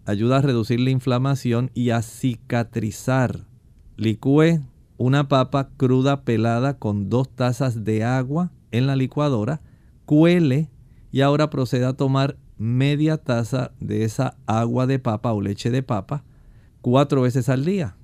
ayuda 0.06 0.38
a 0.38 0.42
reducir 0.42 0.80
la 0.80 0.90
inflamación 0.90 1.72
y 1.74 1.92
a 1.92 2.02
cicatrizar. 2.02 3.46
Licúe 3.96 4.62
una 5.00 5.30
papa 5.30 5.70
cruda 5.78 6.26
pelada 6.26 6.78
con 6.78 7.10
dos 7.10 7.34
tazas 7.34 7.86
de 7.86 8.04
agua 8.04 8.52
en 8.72 8.86
la 8.86 8.98
licuadora, 8.98 9.62
cuele 10.06 10.70
y 11.10 11.22
ahora 11.22 11.50
proceda 11.50 11.90
a 11.90 11.94
tomar 11.94 12.36
media 12.58 13.16
taza 13.16 13.72
de 13.80 14.04
esa 14.04 14.36
agua 14.46 14.88
de 14.88 15.00
papa 15.00 15.32
o 15.32 15.40
leche 15.40 15.72
de 15.72 15.84
papa 15.84 16.26
cuatro 16.82 17.22
veces 17.22 17.48
al 17.48 17.64
día. 17.64 17.96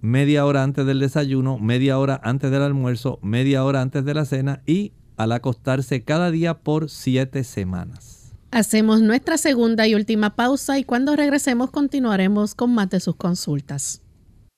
Media 0.00 0.44
hora 0.44 0.64
antes 0.64 0.84
del 0.86 0.98
desayuno, 0.98 1.56
media 1.58 2.00
hora 2.00 2.20
antes 2.24 2.50
del 2.50 2.62
almuerzo, 2.62 3.20
media 3.22 3.64
hora 3.64 3.80
antes 3.80 4.04
de 4.04 4.14
la 4.14 4.24
cena 4.24 4.60
y 4.66 4.92
al 5.16 5.30
acostarse 5.30 6.02
cada 6.02 6.32
día 6.32 6.58
por 6.58 6.90
siete 6.90 7.44
semanas. 7.44 8.32
Hacemos 8.50 9.02
nuestra 9.02 9.38
segunda 9.38 9.86
y 9.86 9.94
última 9.94 10.34
pausa 10.34 10.80
y 10.80 10.84
cuando 10.84 11.14
regresemos 11.14 11.70
continuaremos 11.70 12.56
con 12.56 12.74
más 12.74 12.90
de 12.90 12.98
sus 12.98 13.14
consultas. 13.14 14.02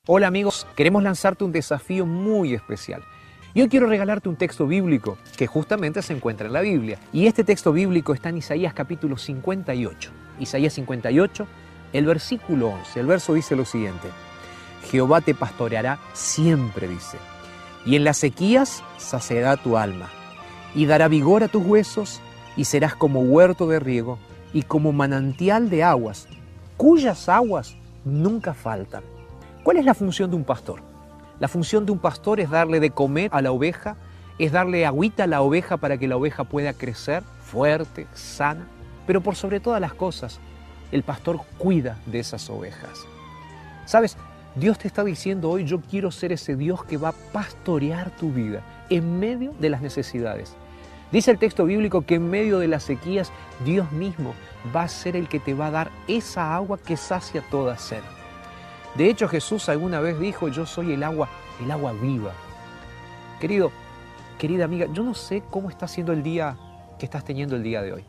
Hola 0.08 0.26
amigos, 0.26 0.66
queremos 0.74 1.04
lanzarte 1.04 1.44
un 1.44 1.52
desafío 1.52 2.06
muy 2.06 2.54
especial. 2.54 3.04
Yo 3.54 3.68
quiero 3.68 3.86
regalarte 3.86 4.28
un 4.28 4.34
texto 4.34 4.66
bíblico 4.66 5.16
que 5.36 5.46
justamente 5.46 6.02
se 6.02 6.12
encuentra 6.12 6.48
en 6.48 6.54
la 6.54 6.60
Biblia. 6.60 6.98
Y 7.12 7.28
este 7.28 7.44
texto 7.44 7.72
bíblico 7.72 8.12
está 8.12 8.30
en 8.30 8.38
Isaías 8.38 8.74
capítulo 8.74 9.16
58. 9.16 10.10
Isaías 10.40 10.72
58, 10.72 11.46
el 11.92 12.06
versículo 12.06 12.70
11. 12.70 12.98
El 12.98 13.06
verso 13.06 13.34
dice 13.34 13.54
lo 13.54 13.64
siguiente. 13.64 14.08
Jehová 14.90 15.20
te 15.20 15.36
pastoreará 15.36 16.00
siempre, 16.14 16.88
dice. 16.88 17.18
Y 17.86 17.94
en 17.94 18.02
las 18.02 18.16
sequías 18.16 18.82
saciará 18.98 19.56
tu 19.56 19.76
alma. 19.76 20.10
Y 20.74 20.86
dará 20.86 21.06
vigor 21.06 21.44
a 21.44 21.48
tus 21.48 21.64
huesos 21.64 22.20
y 22.56 22.64
serás 22.64 22.96
como 22.96 23.20
huerto 23.20 23.68
de 23.68 23.78
riego 23.78 24.18
y 24.52 24.62
como 24.62 24.90
manantial 24.90 25.70
de 25.70 25.84
aguas, 25.84 26.26
cuyas 26.76 27.28
aguas 27.28 27.76
nunca 28.04 28.52
faltan. 28.52 29.04
¿Cuál 29.62 29.76
es 29.76 29.84
la 29.84 29.94
función 29.94 30.30
de 30.30 30.36
un 30.36 30.44
pastor? 30.44 30.82
La 31.38 31.48
función 31.48 31.86
de 31.86 31.92
un 31.92 31.98
pastor 31.98 32.40
es 32.40 32.50
darle 32.50 32.80
de 32.80 32.90
comer 32.90 33.30
a 33.32 33.42
la 33.42 33.52
oveja 33.52 33.96
es 34.38 34.52
darle 34.52 34.86
agüita 34.86 35.24
a 35.24 35.26
la 35.26 35.42
oveja 35.42 35.76
para 35.76 35.98
que 35.98 36.08
la 36.08 36.16
oveja 36.16 36.44
pueda 36.44 36.72
crecer 36.72 37.22
fuerte, 37.44 38.06
sana, 38.14 38.66
pero 39.06 39.20
por 39.20 39.36
sobre 39.36 39.60
todas 39.60 39.80
las 39.80 39.94
cosas, 39.94 40.40
el 40.90 41.02
pastor 41.02 41.40
cuida 41.58 41.98
de 42.06 42.20
esas 42.20 42.48
ovejas. 42.50 43.06
¿Sabes? 43.86 44.16
Dios 44.54 44.78
te 44.78 44.88
está 44.88 45.04
diciendo 45.04 45.48
hoy, 45.48 45.64
yo 45.64 45.80
quiero 45.80 46.10
ser 46.10 46.32
ese 46.32 46.56
Dios 46.56 46.84
que 46.84 46.96
va 46.96 47.10
a 47.10 47.14
pastorear 47.32 48.10
tu 48.10 48.32
vida 48.32 48.62
en 48.90 49.18
medio 49.18 49.54
de 49.58 49.70
las 49.70 49.80
necesidades. 49.80 50.54
Dice 51.10 51.30
el 51.30 51.38
texto 51.38 51.64
bíblico 51.64 52.02
que 52.02 52.16
en 52.16 52.28
medio 52.28 52.58
de 52.58 52.68
las 52.68 52.82
sequías 52.82 53.30
Dios 53.64 53.92
mismo 53.92 54.34
va 54.74 54.82
a 54.82 54.88
ser 54.88 55.14
el 55.14 55.28
que 55.28 55.40
te 55.40 55.54
va 55.54 55.66
a 55.66 55.70
dar 55.70 55.90
esa 56.08 56.54
agua 56.54 56.78
que 56.78 56.96
sacia 56.96 57.42
toda 57.50 57.78
sed. 57.78 58.02
De 58.94 59.08
hecho 59.08 59.28
Jesús 59.28 59.68
alguna 59.68 60.00
vez 60.00 60.18
dijo, 60.18 60.48
yo 60.48 60.66
soy 60.66 60.92
el 60.92 61.02
agua, 61.02 61.28
el 61.62 61.70
agua 61.70 61.92
viva. 61.92 62.32
Querido, 63.40 63.72
querida 64.38 64.64
amiga, 64.64 64.86
yo 64.92 65.02
no 65.02 65.14
sé 65.14 65.42
cómo 65.50 65.70
está 65.70 65.88
siendo 65.88 66.12
el 66.12 66.22
día 66.22 66.56
que 66.98 67.06
estás 67.06 67.24
teniendo 67.24 67.56
el 67.56 67.62
día 67.62 67.82
de 67.82 67.92
hoy. 67.94 68.04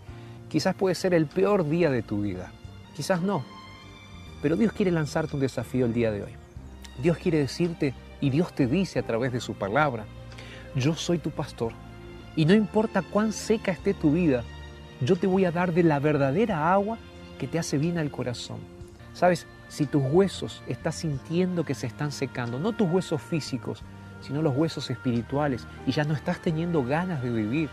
Quizás 0.50 0.76
puede 0.76 0.93
ser 0.96 1.13
el 1.13 1.26
peor 1.26 1.67
día 1.67 1.89
de 1.89 2.04
tu 2.04 2.22
vida, 2.22 2.52
quizás 2.96 3.22
no. 3.22 3.43
Pero 4.41 4.58
Dios 4.58 4.74
quiere 4.74 4.91
lanzarte 4.91 5.36
un 5.36 5.41
desafío 5.41 5.86
el 5.86 5.93
día 5.93 6.12
de 6.12 6.24
hoy. 6.24 6.32
Dios 7.02 7.17
quiere 7.17 7.39
decirte, 7.39 7.93
y 8.19 8.30
Dios 8.30 8.54
te 8.54 8.67
dice 8.67 9.00
a 9.00 9.04
través 9.04 9.32
de 9.32 9.39
su 9.39 9.54
palabra, 9.54 10.06
yo 10.76 10.96
soy 10.96 11.17
tu 11.17 11.32
pastor. 11.32 11.72
Y 12.36 12.46
no 12.46 12.54
importa 12.54 13.02
cuán 13.02 13.32
seca 13.32 13.72
esté 13.72 13.93
tu 13.93 14.12
vida, 14.12 14.43
yo 15.02 15.15
te 15.15 15.28
voy 15.28 15.46
a 15.46 15.52
dar 15.52 15.74
de 15.74 15.84
la 15.84 16.00
verdadera 16.00 16.74
agua 16.74 16.98
que 17.39 17.48
te 17.48 17.58
hace 17.60 17.78
bien 17.78 17.98
al 17.98 18.12
corazón. 18.12 18.60
Sabes, 19.13 19.48
si 19.73 19.88
tus 19.88 20.03
huesos 20.05 20.62
estás 20.67 20.93
sintiendo 20.93 21.63
que 21.63 21.73
se 21.73 21.88
están 21.88 22.12
secando, 22.12 22.59
no 22.59 22.73
tus 22.73 22.88
huesos 22.88 23.19
físicos, 23.19 23.81
sino 24.21 24.43
los 24.43 24.55
huesos 24.55 24.91
espirituales, 24.91 25.65
y 25.88 25.91
ya 25.91 26.03
no 26.03 26.13
estás 26.13 26.38
teniendo 26.38 26.86
ganas 26.86 27.23
de 27.23 27.31
vivir, 27.31 27.71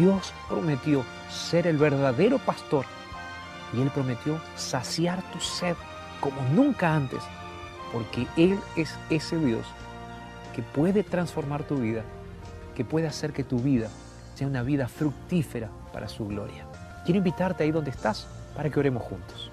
Dios 0.00 0.34
prometió 0.48 1.04
ser 1.30 1.68
el 1.68 1.76
verdadero 1.76 2.40
pastor 2.40 2.86
y 3.72 3.82
Él 3.82 3.90
prometió 3.94 4.40
saciar 4.56 5.22
tu 5.30 5.38
sed 5.38 5.76
como 6.20 6.42
nunca 6.52 6.92
antes, 6.92 7.22
porque 7.92 8.26
Él 8.36 8.58
es 8.74 8.92
ese 9.08 9.38
Dios 9.38 9.64
que 10.56 10.62
puede 10.62 11.04
transformar 11.04 11.62
tu 11.62 11.76
vida, 11.76 12.02
que 12.74 12.84
puede 12.84 13.06
hacer 13.06 13.32
que 13.32 13.44
tu 13.44 13.60
vida 13.60 13.90
sea 14.34 14.48
una 14.48 14.64
vida 14.64 14.88
fructífera 14.88 15.70
para 15.92 16.08
su 16.08 16.26
gloria. 16.26 16.66
Quiero 17.04 17.18
invitarte 17.18 17.62
ahí 17.62 17.70
donde 17.70 17.92
estás 17.92 18.26
para 18.56 18.68
que 18.70 18.80
oremos 18.80 19.04
juntos. 19.04 19.52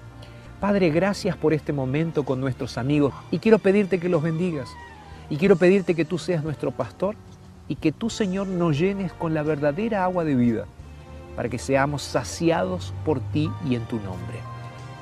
Padre, 0.64 0.88
gracias 0.88 1.36
por 1.36 1.52
este 1.52 1.74
momento 1.74 2.24
con 2.24 2.40
nuestros 2.40 2.78
amigos 2.78 3.12
y 3.30 3.38
quiero 3.38 3.58
pedirte 3.58 4.00
que 4.00 4.08
los 4.08 4.22
bendigas 4.22 4.70
y 5.28 5.36
quiero 5.36 5.56
pedirte 5.56 5.94
que 5.94 6.06
tú 6.06 6.16
seas 6.16 6.42
nuestro 6.42 6.70
pastor 6.70 7.16
y 7.68 7.76
que 7.76 7.92
tú, 7.92 8.08
Señor, 8.08 8.46
nos 8.46 8.78
llenes 8.78 9.12
con 9.12 9.34
la 9.34 9.42
verdadera 9.42 10.04
agua 10.04 10.24
de 10.24 10.34
vida 10.34 10.64
para 11.36 11.50
que 11.50 11.58
seamos 11.58 12.00
saciados 12.00 12.94
por 13.04 13.20
ti 13.20 13.50
y 13.68 13.74
en 13.74 13.84
tu 13.84 13.96
nombre. 13.96 14.38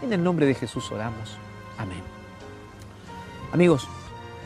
En 0.03 0.12
el 0.12 0.25
nombre 0.25 0.46
de 0.46 0.55
Jesús 0.55 0.90
oramos. 0.90 1.37
Amén. 1.79 2.03
Amigos, 3.53 3.87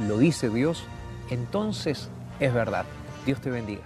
lo 0.07 0.19
dice 0.19 0.51
Dios, 0.51 0.85
entonces 1.31 2.11
es 2.41 2.53
verdad. 2.53 2.85
Dios 3.25 3.41
te 3.41 3.49
bendiga. 3.49 3.85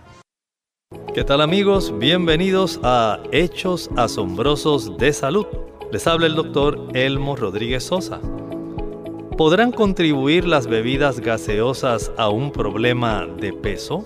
¿Qué 1.14 1.22
tal 1.22 1.42
amigos? 1.42 1.96
Bienvenidos 1.96 2.80
a 2.82 3.20
Hechos 3.30 3.88
Asombrosos 3.96 4.98
de 4.98 5.12
Salud. 5.12 5.46
Les 5.92 6.06
habla 6.06 6.26
el 6.26 6.36
doctor 6.36 6.86
Elmo 6.94 7.34
Rodríguez 7.34 7.82
Sosa. 7.82 8.20
¿Podrán 9.36 9.72
contribuir 9.72 10.46
las 10.46 10.68
bebidas 10.68 11.18
gaseosas 11.18 12.12
a 12.16 12.28
un 12.28 12.52
problema 12.52 13.26
de 13.26 13.52
peso? 13.52 14.04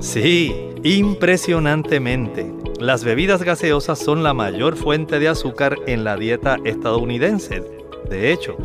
Sí, 0.00 0.70
impresionantemente. 0.82 2.50
Las 2.80 3.04
bebidas 3.04 3.42
gaseosas 3.42 3.98
son 3.98 4.22
la 4.22 4.32
mayor 4.32 4.76
fuente 4.76 5.18
de 5.18 5.28
azúcar 5.28 5.76
en 5.86 6.02
la 6.02 6.16
dieta 6.16 6.56
estadounidense. 6.64 7.62
De 8.08 8.32
hecho, 8.32 8.56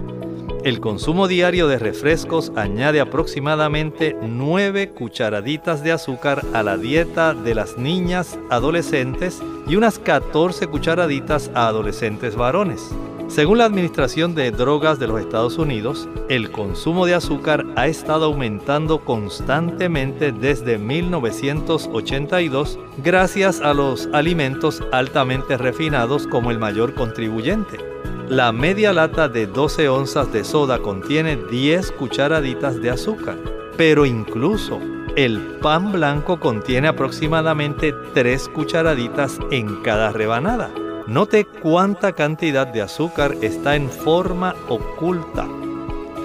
el 0.67 0.82
consumo 0.82 1.30
diario 1.30 1.69
de 1.69 1.80
refrescos 1.80 2.51
añade 2.58 2.99
aproximadamente 2.99 4.17
9 4.21 4.89
cucharaditas 4.89 5.82
de 5.82 5.93
azúcar 5.93 6.43
a 6.53 6.62
la 6.62 6.75
dieta 6.75 7.34
de 7.34 7.56
las 7.56 7.77
niñas 7.77 8.38
adolescentes 8.49 9.41
y 9.65 9.77
unas 9.77 9.97
14 9.97 10.67
cucharaditas 10.67 11.49
a 11.53 11.69
adolescentes 11.69 12.36
varones. 12.36 12.89
Según 13.30 13.60
la 13.60 13.65
Administración 13.65 14.36
de 14.36 14.51
Drogas 14.51 14.99
de 14.99 15.08
los 15.08 15.21
Estados 15.21 15.58
Unidos, 15.58 16.10
el 16.27 16.51
consumo 16.51 17.06
de 17.06 17.13
azúcar 17.13 17.65
ha 17.77 17.88
estado 17.88 18.25
aumentando 18.25 19.06
constantemente 19.06 20.34
desde 20.34 20.77
1982 20.77 22.77
gracias 23.06 23.62
a 23.62 23.73
los 23.73 24.10
alimentos 24.12 24.84
altamente 24.91 25.56
refinados 25.56 26.27
como 26.27 26.51
el 26.51 26.60
mayor 26.60 26.93
contribuyente. 26.93 27.96
La 28.29 28.51
media 28.51 28.91
lata 28.91 29.29
de 29.29 29.47
12 29.47 29.87
onzas 29.87 30.33
de 30.33 30.43
soda 30.43 30.79
contiene 30.79 31.37
10 31.37 31.93
cucharaditas 31.93 32.81
de 32.81 32.89
azúcar, 32.89 33.37
pero 33.77 34.05
incluso 34.05 34.81
el 35.15 35.39
pan 35.61 35.93
blanco 35.93 36.37
contiene 36.37 36.89
aproximadamente 36.89 37.93
3 38.13 38.49
cucharaditas 38.49 39.39
en 39.49 39.81
cada 39.81 40.11
rebanada. 40.11 40.69
Note 41.07 41.45
cuánta 41.45 42.11
cantidad 42.11 42.67
de 42.67 42.81
azúcar 42.81 43.33
está 43.39 43.77
en 43.77 43.89
forma 43.89 44.55
oculta. 44.67 45.47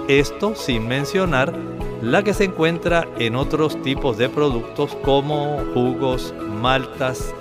Esto 0.09 0.57
sin 0.57 0.89
mencionar 0.89 1.53
la 2.03 2.25
que 2.25 2.35
se 2.35 2.43
encuentra 2.43 3.07
en 3.21 3.37
otros 3.37 3.81
tipos 3.81 4.19
de 4.19 4.29
productos 4.29 4.97
como 5.05 5.63
jugos, 5.73 6.35
maltas, 6.61 7.33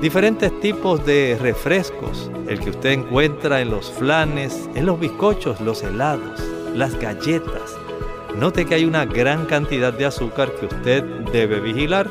diferentes 0.00 0.58
tipos 0.60 1.04
de 1.04 1.36
refrescos, 1.40 2.30
el 2.46 2.60
que 2.60 2.70
usted 2.70 2.90
encuentra 2.90 3.60
en 3.60 3.70
los 3.70 3.90
flanes, 3.90 4.68
en 4.74 4.86
los 4.86 5.00
bizcochos, 5.00 5.60
los 5.60 5.82
helados, 5.82 6.40
las 6.74 6.98
galletas. 6.98 7.76
Note 8.36 8.64
que 8.64 8.76
hay 8.76 8.84
una 8.84 9.04
gran 9.04 9.46
cantidad 9.46 9.92
de 9.92 10.06
azúcar 10.06 10.52
que 10.54 10.66
usted 10.66 11.02
debe 11.32 11.60
vigilar 11.60 12.08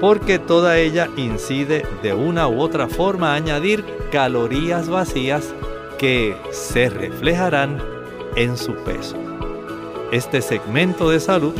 porque 0.00 0.38
toda 0.38 0.78
ella 0.78 1.08
incide 1.16 1.86
de 2.02 2.12
una 2.12 2.48
u 2.48 2.60
otra 2.60 2.88
forma 2.88 3.32
a 3.32 3.36
añadir 3.36 3.84
calorías 4.10 4.88
vacías 4.88 5.54
que 5.96 6.36
se 6.50 6.90
reflejarán 6.90 7.80
en 8.34 8.56
su 8.56 8.74
peso. 8.84 9.16
Este 10.10 10.42
segmento 10.42 11.08
de 11.08 11.20
salud 11.20 11.54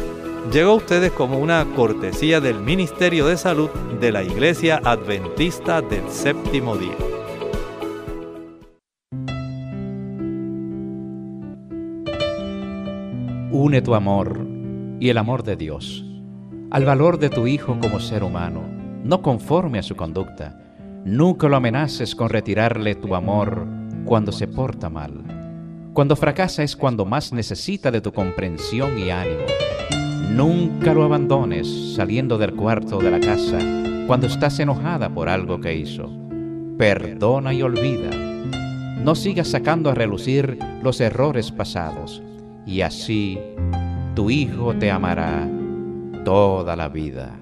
llegó 0.52 0.72
a 0.72 0.74
ustedes 0.74 1.12
como 1.12 1.38
una 1.38 1.64
cortesía 1.74 2.40
del 2.40 2.60
Ministerio 2.60 3.26
de 3.26 3.38
Salud 3.38 3.70
de 4.00 4.12
la 4.12 4.22
Iglesia 4.22 4.80
Adventista 4.84 5.80
del 5.80 6.08
Séptimo 6.10 6.76
Día. 6.76 6.96
Une 13.50 13.80
tu 13.80 13.94
amor 13.94 14.46
y 15.00 15.08
el 15.08 15.16
amor 15.16 15.42
de 15.42 15.56
Dios 15.56 16.04
al 16.70 16.86
valor 16.86 17.18
de 17.18 17.28
tu 17.28 17.46
hijo 17.46 17.78
como 17.78 18.00
ser 18.00 18.24
humano, 18.24 18.62
no 19.04 19.20
conforme 19.20 19.78
a 19.78 19.82
su 19.82 19.94
conducta. 19.94 20.58
Nunca 21.04 21.46
lo 21.46 21.56
amenaces 21.56 22.14
con 22.14 22.30
retirarle 22.30 22.94
tu 22.94 23.14
amor 23.14 23.66
cuando 24.06 24.32
se 24.32 24.48
porta 24.48 24.88
mal. 24.88 25.12
Cuando 25.92 26.16
fracasa 26.16 26.62
es 26.62 26.74
cuando 26.74 27.04
más 27.04 27.30
necesita 27.30 27.90
de 27.90 28.00
tu 28.00 28.10
comprensión 28.10 28.98
y 28.98 29.10
ánimo. 29.10 29.44
Nunca 30.34 30.94
lo 30.94 31.04
abandones 31.04 31.94
saliendo 31.94 32.38
del 32.38 32.54
cuarto 32.54 32.98
de 32.98 33.10
la 33.10 33.20
casa 33.20 33.58
cuando 34.06 34.26
estás 34.26 34.58
enojada 34.60 35.10
por 35.10 35.28
algo 35.28 35.60
que 35.60 35.76
hizo. 35.76 36.10
Perdona 36.78 37.52
y 37.52 37.60
olvida. 37.60 38.10
No 39.04 39.14
sigas 39.14 39.48
sacando 39.48 39.90
a 39.90 39.94
relucir 39.94 40.58
los 40.82 41.02
errores 41.02 41.52
pasados 41.52 42.22
y 42.64 42.80
así 42.80 43.38
tu 44.14 44.30
hijo 44.30 44.74
te 44.74 44.90
amará 44.90 45.46
toda 46.24 46.76
la 46.76 46.88
vida. 46.88 47.41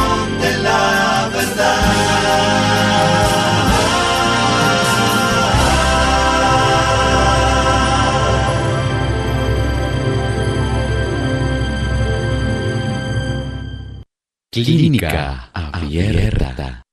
Clínica 14.63 15.49
Abierta. 15.55 16.83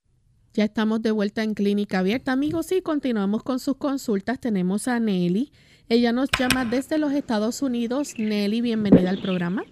Ya 0.55 0.65
estamos 0.65 1.03
de 1.03 1.11
vuelta 1.11 1.43
en 1.43 1.53
Clínica 1.53 1.99
Abierta, 1.99 2.33
amigos, 2.33 2.73
y 2.73 2.81
continuamos 2.81 3.43
con 3.43 3.59
sus 3.59 3.77
consultas. 3.77 4.41
Tenemos 4.41 4.89
a 4.89 4.99
Nelly. 4.99 5.51
Ella 5.91 6.13
nos 6.13 6.31
llama 6.39 6.65
desde 6.65 6.97
los 6.97 7.13
Estados 7.13 7.61
Unidos. 7.61 8.15
Nelly, 8.19 8.63
bienvenida 8.63 9.11
al 9.11 9.21
programa. 9.21 9.65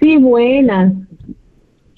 Sí, 0.00 0.16
buenas. 0.16 0.94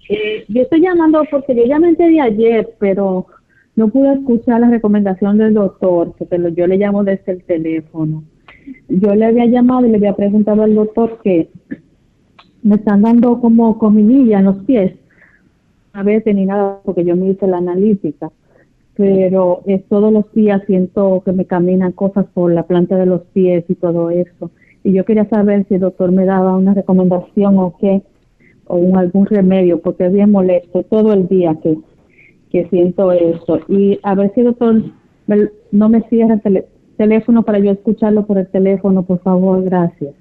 Eh, 0.09 0.45
yo 0.49 0.63
estoy 0.63 0.81
llamando 0.81 1.23
porque 1.31 1.55
yo 1.55 1.65
llamé 1.65 1.95
de 1.95 2.21
ayer, 2.21 2.69
pero 2.81 3.29
no 3.77 3.87
pude 3.89 4.15
escuchar 4.15 4.61
la 4.61 4.69
recomendación 4.69 5.39
del 5.39 5.55
doctor, 5.55 6.13
que 6.17 6.27
yo 6.57 6.67
le 6.67 6.77
llamo 6.77 7.05
desde 7.05 7.33
el 7.33 7.45
teléfono. 7.45 8.25
Yo 8.89 9.15
le 9.15 9.27
había 9.27 9.47
llamado 9.47 9.87
y 9.87 9.91
le 9.91 9.99
había 9.99 10.17
preguntado 10.17 10.65
al 10.65 10.75
doctor 10.75 11.21
que 11.23 11.51
me 12.67 12.77
están 12.77 13.03
dando 13.03 13.41
como 13.41 13.79
comidilla 13.79 14.41
en 14.41 14.47
los 14.47 14.57
pies. 14.65 14.95
A 15.93 16.03
veces 16.03 16.35
ni 16.35 16.47
nada, 16.47 16.81
porque 16.85 17.05
yo 17.05 17.15
me 17.15 17.29
hice 17.29 17.47
la 17.47 17.59
analítica, 17.59 18.33
pero 18.97 19.63
es 19.67 19.85
todos 19.85 20.13
los 20.13 20.31
días 20.33 20.63
siento 20.67 21.23
que 21.25 21.33
me 21.33 21.45
caminan 21.45 21.93
cosas 21.93 22.27
por 22.35 22.53
la 22.53 22.65
planta 22.65 22.97
de 22.97 23.07
los 23.07 23.23
pies 23.33 23.65
y 23.69 23.77
todo 23.77 24.11
eso. 24.11 24.51
Y 24.83 24.93
yo 24.93 25.05
quería 25.05 25.29
saber 25.29 25.65
si 25.69 25.75
el 25.75 25.81
doctor 25.81 26.11
me 26.11 26.25
daba 26.25 26.57
una 26.57 26.75
recomendación 26.75 27.57
o 27.59 27.77
qué, 27.81 28.03
o 28.67 28.97
algún 28.97 29.27
remedio, 29.27 29.81
porque 29.81 30.07
es 30.07 30.13
bien 30.13 30.33
molesto 30.33 30.83
todo 30.83 31.13
el 31.13 31.29
día 31.29 31.57
que, 31.63 31.79
que 32.51 32.69
siento 32.69 33.13
eso. 33.13 33.61
Y 33.69 34.01
a 34.03 34.17
ver 34.17 34.33
si 34.35 34.41
el 34.41 34.47
doctor 34.47 34.83
no 35.71 35.89
me 35.89 36.03
cierra 36.09 36.41
el 36.43 36.65
teléfono 36.97 37.45
para 37.45 37.61
yo 37.61 37.71
escucharlo 37.71 38.27
por 38.27 38.39
el 38.39 38.49
teléfono, 38.49 39.05
por 39.05 39.21
favor, 39.21 39.63
gracias. 39.63 40.15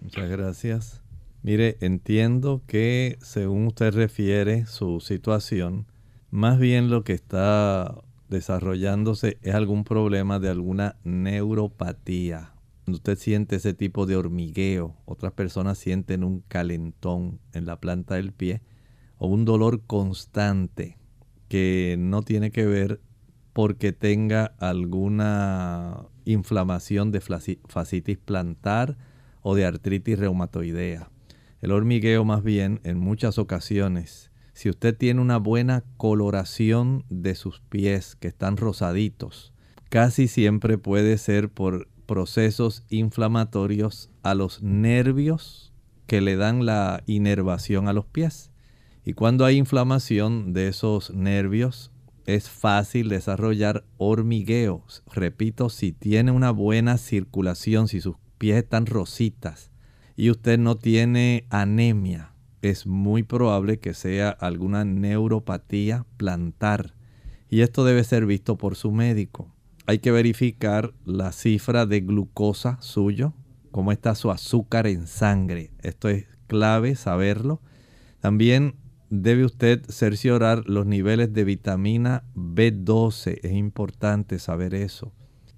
Muchas 0.00 0.30
gracias. 0.30 1.07
Mire, 1.42 1.76
entiendo 1.80 2.62
que 2.66 3.16
según 3.22 3.68
usted 3.68 3.94
refiere 3.94 4.66
su 4.66 5.00
situación, 5.00 5.86
más 6.30 6.58
bien 6.58 6.90
lo 6.90 7.04
que 7.04 7.12
está 7.12 8.02
desarrollándose 8.28 9.38
es 9.42 9.54
algún 9.54 9.84
problema 9.84 10.40
de 10.40 10.48
alguna 10.48 10.96
neuropatía. 11.04 12.52
Usted 12.86 13.16
siente 13.16 13.56
ese 13.56 13.72
tipo 13.72 14.04
de 14.04 14.16
hormigueo, 14.16 14.96
otras 15.04 15.32
personas 15.32 15.78
sienten 15.78 16.24
un 16.24 16.40
calentón 16.40 17.38
en 17.52 17.66
la 17.66 17.78
planta 17.78 18.16
del 18.16 18.32
pie 18.32 18.62
o 19.16 19.28
un 19.28 19.44
dolor 19.44 19.82
constante 19.86 20.98
que 21.48 21.96
no 21.98 22.22
tiene 22.22 22.50
que 22.50 22.66
ver 22.66 23.00
porque 23.52 23.92
tenga 23.92 24.54
alguna 24.58 26.06
inflamación 26.24 27.12
de 27.12 27.20
fascitis 27.20 28.18
plantar 28.18 28.96
o 29.42 29.54
de 29.54 29.64
artritis 29.64 30.18
reumatoidea. 30.18 31.10
El 31.60 31.72
hormigueo 31.72 32.24
más 32.24 32.44
bien 32.44 32.80
en 32.84 32.98
muchas 32.98 33.36
ocasiones, 33.38 34.30
si 34.52 34.70
usted 34.70 34.96
tiene 34.96 35.20
una 35.20 35.38
buena 35.38 35.84
coloración 35.96 37.04
de 37.10 37.34
sus 37.34 37.60
pies 37.60 38.16
que 38.16 38.28
están 38.28 38.56
rosaditos, 38.56 39.52
casi 39.88 40.28
siempre 40.28 40.78
puede 40.78 41.18
ser 41.18 41.48
por 41.48 41.88
procesos 42.06 42.84
inflamatorios 42.90 44.10
a 44.22 44.34
los 44.34 44.62
nervios 44.62 45.72
que 46.06 46.20
le 46.20 46.36
dan 46.36 46.64
la 46.64 47.02
inervación 47.06 47.88
a 47.88 47.92
los 47.92 48.06
pies. 48.06 48.50
Y 49.04 49.14
cuando 49.14 49.44
hay 49.44 49.56
inflamación 49.56 50.52
de 50.52 50.68
esos 50.68 51.10
nervios, 51.12 51.90
es 52.24 52.48
fácil 52.48 53.08
desarrollar 53.08 53.84
hormigueo. 53.96 54.84
Repito, 55.12 55.70
si 55.70 55.92
tiene 55.92 56.30
una 56.30 56.50
buena 56.50 56.98
circulación, 56.98 57.88
si 57.88 58.00
sus 58.00 58.16
pies 58.38 58.58
están 58.58 58.86
rositas, 58.86 59.70
y 60.18 60.30
usted 60.30 60.58
no 60.58 60.76
tiene 60.76 61.46
anemia, 61.48 62.32
es 62.60 62.88
muy 62.88 63.22
probable 63.22 63.78
que 63.78 63.94
sea 63.94 64.30
alguna 64.30 64.84
neuropatía 64.84 66.06
plantar. 66.16 66.96
Y 67.48 67.60
esto 67.60 67.84
debe 67.84 68.02
ser 68.02 68.26
visto 68.26 68.58
por 68.58 68.74
su 68.74 68.90
médico. 68.90 69.54
Hay 69.86 70.00
que 70.00 70.10
verificar 70.10 70.92
la 71.04 71.30
cifra 71.30 71.86
de 71.86 72.00
glucosa 72.00 72.78
suyo, 72.80 73.32
cómo 73.70 73.92
está 73.92 74.16
su 74.16 74.32
azúcar 74.32 74.88
en 74.88 75.06
sangre. 75.06 75.70
Esto 75.82 76.08
es 76.08 76.26
clave 76.48 76.96
saberlo. 76.96 77.62
También 78.18 78.74
debe 79.10 79.44
usted 79.44 79.84
cerciorar 79.88 80.68
los 80.68 80.84
niveles 80.84 81.32
de 81.32 81.44
vitamina 81.44 82.24
B12. 82.34 83.38
Es 83.44 83.52
importante 83.52 84.40
saber 84.40 84.74
eso. 84.74 85.14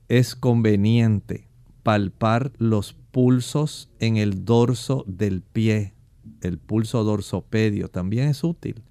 Es 0.09 0.35
conveniente 0.35 1.49
palpar 1.83 2.53
los 2.59 3.00
pulsos 3.11 3.91
en 3.99 4.17
el 4.17 4.45
dorso 4.45 5.05
del 5.07 5.43
pie. 5.43 5.95
El 6.41 6.59
pulso 6.59 7.05
dorsopedio 7.05 7.89
también 7.89 8.29
es 8.29 8.45
útil. 8.45 8.83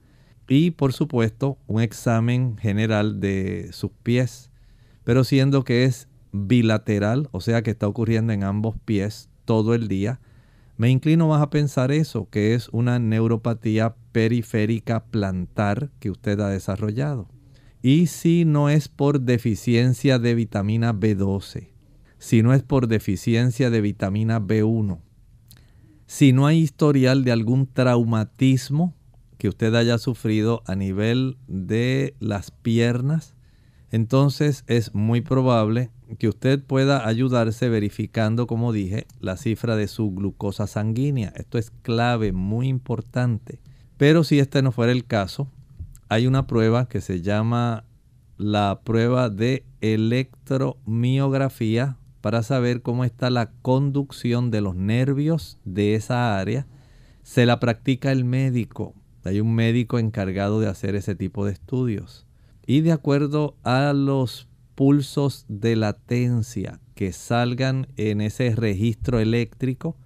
Y 0.48 0.72
por 0.72 0.94
supuesto 0.94 1.58
un 1.68 1.82
examen 1.82 2.58
general 2.58 3.20
de 3.20 3.70
sus 3.72 3.92
pies. 4.04 4.50
Pero 5.04 5.24
siendo 5.24 5.64
que 5.64 5.86
es 5.86 6.08
bilateral, 6.32 7.30
o 7.32 7.42
sea 7.42 7.62
que 7.62 7.72
está 7.72 7.88
ocurriendo 7.88 8.34
en 8.34 8.44
ambos 8.44 8.76
pies 8.86 9.30
todo 9.46 9.74
el 9.74 9.88
día, 9.88 10.20
me 10.78 10.90
inclino 10.90 11.28
más 11.28 11.42
a 11.42 11.50
pensar 11.50 11.92
eso, 11.92 12.30
que 12.30 12.54
es 12.54 12.70
una 12.70 13.00
neuropatía 13.00 13.96
periférica 14.12 15.04
plantar 15.06 15.90
que 16.00 16.10
usted 16.10 16.40
ha 16.40 16.50
desarrollado. 16.50 17.28
Y 17.82 18.08
si 18.08 18.46
no 18.46 18.70
es 18.70 18.88
por 18.88 19.22
deficiencia 19.22 20.20
de 20.20 20.36
vitamina 20.36 20.94
B12, 20.94 21.69
si 22.20 22.44
no 22.44 22.54
es 22.54 22.64
por 22.64 22.88
deficiencia 22.88 23.70
de 23.70 23.82
vitamina 23.82 24.40
B1, 24.40 25.00
si 26.06 26.32
no 26.34 26.48
hay 26.48 26.60
historial 26.60 27.24
de 27.24 27.32
algún 27.32 27.68
traumatismo 27.68 28.94
que 29.38 29.48
usted 29.48 29.74
haya 29.76 29.98
sufrido 29.98 30.62
a 30.66 30.76
nivel 30.76 31.38
de 31.48 32.16
las 32.20 32.52
piernas, 32.52 33.36
entonces 33.92 34.66
es 34.68 34.94
muy 34.94 35.22
probable 35.22 35.92
que 36.18 36.28
usted 36.28 36.62
pueda 36.64 37.08
ayudarse 37.08 37.70
verificando, 37.70 38.48
como 38.48 38.74
dije, 38.74 39.08
la 39.20 39.38
cifra 39.38 39.76
de 39.76 39.88
su 39.88 40.12
glucosa 40.12 40.68
sanguínea. 40.68 41.32
Esto 41.36 41.58
es 41.58 41.72
clave, 41.84 42.34
muy 42.34 42.68
importante. 42.68 43.60
Pero 43.98 44.24
si 44.24 44.40
este 44.40 44.62
no 44.62 44.72
fuera 44.72 44.92
el 44.92 45.06
caso, 45.06 45.50
hay 46.10 46.28
una 46.28 46.48
prueba 46.48 46.90
que 46.90 47.02
se 47.02 47.22
llama 47.22 47.86
la 48.38 48.82
prueba 48.84 49.30
de 49.30 49.66
electromiografía 49.82 51.99
para 52.22 52.44
saber 52.44 52.82
cómo 52.82 53.04
está 53.06 53.30
la 53.30 53.52
conducción 53.62 54.52
de 54.52 54.62
los 54.62 54.76
nervios 54.76 55.58
de 55.66 55.96
esa 55.96 56.40
área. 56.40 56.68
Se 57.24 57.46
la 57.46 57.60
practica 57.60 58.12
el 58.12 58.26
médico. 58.26 58.94
Hay 59.24 59.40
un 59.40 59.54
médico 59.54 60.00
encargado 60.00 60.60
de 60.60 60.68
hacer 60.68 60.96
ese 60.96 61.16
tipo 61.16 61.46
de 61.46 61.54
estudios. 61.54 62.26
Y 62.66 62.82
de 62.82 62.92
acuerdo 62.92 63.56
a 63.64 63.94
los 63.94 64.48
pulsos 64.76 65.46
de 65.48 65.76
latencia 65.76 66.80
que 66.96 67.12
salgan 67.12 67.88
en 67.98 68.22
ese 68.22 68.56
registro 68.56 69.20
eléctrico, 69.20 69.98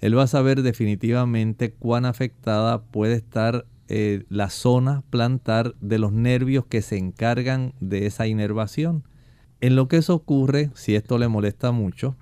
él 0.00 0.18
va 0.18 0.24
a 0.24 0.28
saber 0.28 0.62
definitivamente 0.62 1.72
cuán 1.72 2.04
afectada 2.04 2.82
puede 2.82 3.14
estar 3.14 3.66
eh, 3.88 4.24
la 4.28 4.50
zona 4.50 5.02
plantar 5.10 5.74
de 5.80 5.98
los 5.98 6.12
nervios 6.12 6.66
que 6.66 6.82
se 6.82 6.96
encargan 6.96 7.74
de 7.80 8.06
esa 8.06 8.26
inervación. 8.26 9.04
En 9.62 9.76
lo 9.76 9.86
que 9.86 9.98
eso 9.98 10.16
ocurre, 10.16 10.70
si 10.74 10.96
esto 10.96 11.18
le 11.18 11.28
molesta 11.28 11.70
mucho, 11.70 12.16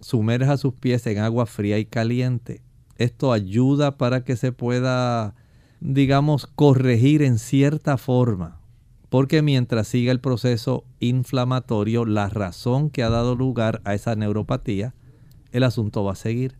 sumerja 0.00 0.58
sus 0.58 0.74
pies 0.74 1.06
en 1.06 1.20
agua 1.20 1.46
fría 1.46 1.78
y 1.78 1.86
caliente. 1.86 2.60
Esto 2.98 3.32
ayuda 3.32 3.96
para 3.96 4.24
que 4.24 4.36
se 4.36 4.52
pueda, 4.52 5.34
digamos, 5.80 6.46
corregir 6.46 7.22
en 7.22 7.38
cierta 7.38 7.96
forma. 7.96 8.60
Porque 9.08 9.40
mientras 9.40 9.88
siga 9.88 10.12
el 10.12 10.20
proceso 10.20 10.84
inflamatorio, 11.00 12.04
la 12.04 12.28
razón 12.28 12.90
que 12.90 13.02
ha 13.02 13.08
dado 13.08 13.36
lugar 13.36 13.80
a 13.84 13.94
esa 13.94 14.14
neuropatía, 14.14 14.94
el 15.50 15.62
asunto 15.62 16.04
va 16.04 16.12
a 16.12 16.16
seguir. 16.16 16.58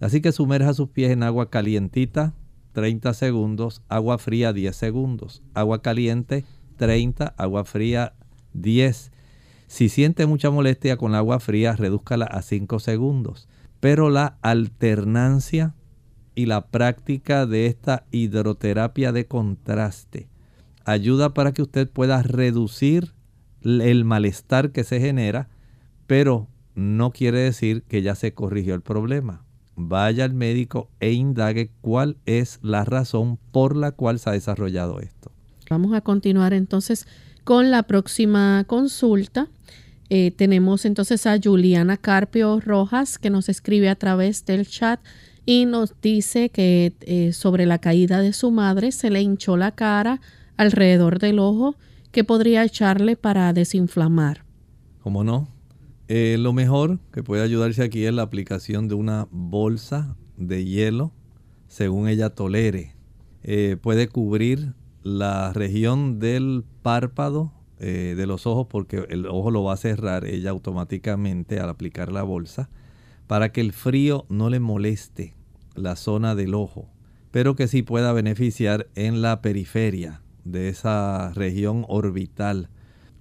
Así 0.00 0.20
que 0.20 0.32
sumerja 0.32 0.74
sus 0.74 0.88
pies 0.88 1.12
en 1.12 1.22
agua 1.22 1.50
calientita 1.50 2.34
30 2.72 3.14
segundos, 3.14 3.82
agua 3.88 4.18
fría 4.18 4.52
10 4.52 4.74
segundos, 4.74 5.40
agua 5.54 5.82
caliente 5.82 6.44
30, 6.78 7.32
agua 7.36 7.64
fría 7.64 8.14
10 8.54 9.12
si 9.68 9.88
siente 9.90 10.26
mucha 10.26 10.50
molestia 10.50 10.96
con 10.96 11.12
el 11.12 11.18
agua 11.18 11.38
fría, 11.40 11.76
redúzcala 11.76 12.24
a 12.24 12.42
5 12.42 12.80
segundos. 12.80 13.48
Pero 13.80 14.10
la 14.10 14.38
alternancia 14.42 15.74
y 16.34 16.46
la 16.46 16.66
práctica 16.66 17.46
de 17.46 17.66
esta 17.66 18.06
hidroterapia 18.10 19.12
de 19.12 19.26
contraste 19.26 20.28
ayuda 20.84 21.34
para 21.34 21.52
que 21.52 21.62
usted 21.62 21.88
pueda 21.88 22.22
reducir 22.22 23.12
el 23.62 24.04
malestar 24.04 24.72
que 24.72 24.84
se 24.84 25.00
genera, 25.00 25.48
pero 26.06 26.48
no 26.74 27.10
quiere 27.10 27.40
decir 27.40 27.82
que 27.82 28.02
ya 28.02 28.14
se 28.14 28.32
corrigió 28.32 28.74
el 28.74 28.82
problema. 28.82 29.44
vaya 29.80 30.24
al 30.24 30.34
médico 30.34 30.90
e 30.98 31.12
indague 31.12 31.70
cuál 31.80 32.16
es 32.26 32.58
la 32.62 32.84
razón 32.84 33.38
por 33.52 33.76
la 33.76 33.92
cual 33.92 34.18
se 34.18 34.30
ha 34.30 34.32
desarrollado 34.32 34.98
esto. 34.98 35.30
Vamos 35.70 35.92
a 35.94 36.00
continuar 36.00 36.52
entonces 36.52 37.06
con 37.48 37.70
la 37.70 37.84
próxima 37.84 38.62
consulta. 38.66 39.48
Eh, 40.10 40.32
tenemos 40.32 40.84
entonces 40.84 41.26
a 41.26 41.38
Juliana 41.42 41.96
Carpio 41.96 42.60
Rojas 42.60 43.16
que 43.16 43.30
nos 43.30 43.48
escribe 43.48 43.88
a 43.88 43.94
través 43.94 44.44
del 44.44 44.66
chat 44.68 45.00
y 45.46 45.64
nos 45.64 45.98
dice 46.02 46.50
que 46.50 46.92
eh, 47.00 47.32
sobre 47.32 47.64
la 47.64 47.78
caída 47.78 48.20
de 48.20 48.34
su 48.34 48.50
madre 48.50 48.92
se 48.92 49.08
le 49.08 49.22
hinchó 49.22 49.56
la 49.56 49.70
cara 49.70 50.20
alrededor 50.58 51.20
del 51.20 51.38
ojo 51.38 51.74
que 52.12 52.22
podría 52.22 52.64
echarle 52.64 53.16
para 53.16 53.50
desinflamar. 53.54 54.44
¿Cómo 55.02 55.24
no? 55.24 55.48
Eh, 56.08 56.36
lo 56.38 56.52
mejor 56.52 56.98
que 57.14 57.22
puede 57.22 57.42
ayudarse 57.42 57.82
aquí 57.82 58.04
es 58.04 58.12
la 58.12 58.24
aplicación 58.24 58.88
de 58.88 58.94
una 58.94 59.26
bolsa 59.30 60.18
de 60.36 60.66
hielo 60.66 61.12
según 61.66 62.08
ella 62.08 62.28
tolere. 62.28 62.94
puede 63.80 64.08
cubrir 64.08 64.74
la 65.08 65.52
región 65.52 66.18
del 66.18 66.64
párpado 66.82 67.52
eh, 67.78 68.14
de 68.16 68.26
los 68.26 68.46
ojos 68.46 68.66
porque 68.68 69.06
el 69.08 69.26
ojo 69.26 69.50
lo 69.50 69.64
va 69.64 69.74
a 69.74 69.78
cerrar 69.78 70.26
ella 70.26 70.50
automáticamente 70.50 71.60
al 71.60 71.70
aplicar 71.70 72.12
la 72.12 72.22
bolsa 72.22 72.68
para 73.26 73.50
que 73.50 73.60
el 73.60 73.72
frío 73.72 74.26
no 74.28 74.50
le 74.50 74.60
moleste 74.60 75.34
la 75.74 75.96
zona 75.96 76.34
del 76.34 76.54
ojo, 76.54 76.88
pero 77.30 77.54
que 77.54 77.68
sí 77.68 77.82
pueda 77.82 78.12
beneficiar 78.12 78.88
en 78.94 79.22
la 79.22 79.40
periferia 79.40 80.22
de 80.44 80.68
esa 80.68 81.32
región 81.34 81.84
orbital. 81.88 82.68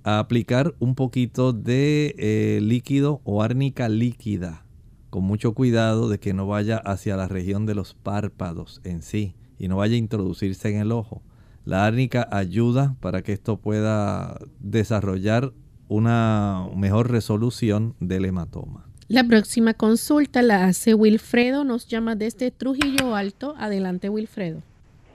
A 0.03 0.19
aplicar 0.19 0.73
un 0.79 0.95
poquito 0.95 1.51
de 1.51 2.15
eh, 2.17 2.59
líquido 2.61 3.19
o 3.25 3.43
árnica 3.43 3.89
líquida, 3.89 4.65
con 5.09 5.23
mucho 5.25 5.53
cuidado 5.53 6.07
de 6.07 6.19
que 6.19 6.33
no 6.33 6.47
vaya 6.47 6.77
hacia 6.77 7.17
la 7.17 7.27
región 7.27 7.65
de 7.65 7.75
los 7.75 7.93
párpados 7.93 8.79
en 8.85 9.01
sí 9.01 9.35
y 9.59 9.67
no 9.67 9.77
vaya 9.77 9.95
a 9.95 9.99
introducirse 9.99 10.69
en 10.69 10.79
el 10.79 10.93
ojo. 10.93 11.21
La 11.67 11.85
árnica 11.85 12.29
ayuda 12.31 12.95
para 13.01 13.23
que 13.23 13.33
esto 13.33 13.57
pueda 13.57 14.39
desarrollar 14.61 15.51
una 15.89 16.65
mejor 16.77 17.11
resolución 17.11 17.93
del 17.99 18.23
hematoma. 18.23 18.85
La 19.09 19.25
próxima 19.25 19.73
consulta 19.73 20.41
la 20.41 20.63
hace 20.63 20.93
Wilfredo, 20.93 21.65
nos 21.65 21.85
llama 21.89 22.15
desde 22.15 22.51
Trujillo 22.51 23.15
Alto. 23.15 23.53
Adelante, 23.57 24.07
Wilfredo. 24.07 24.61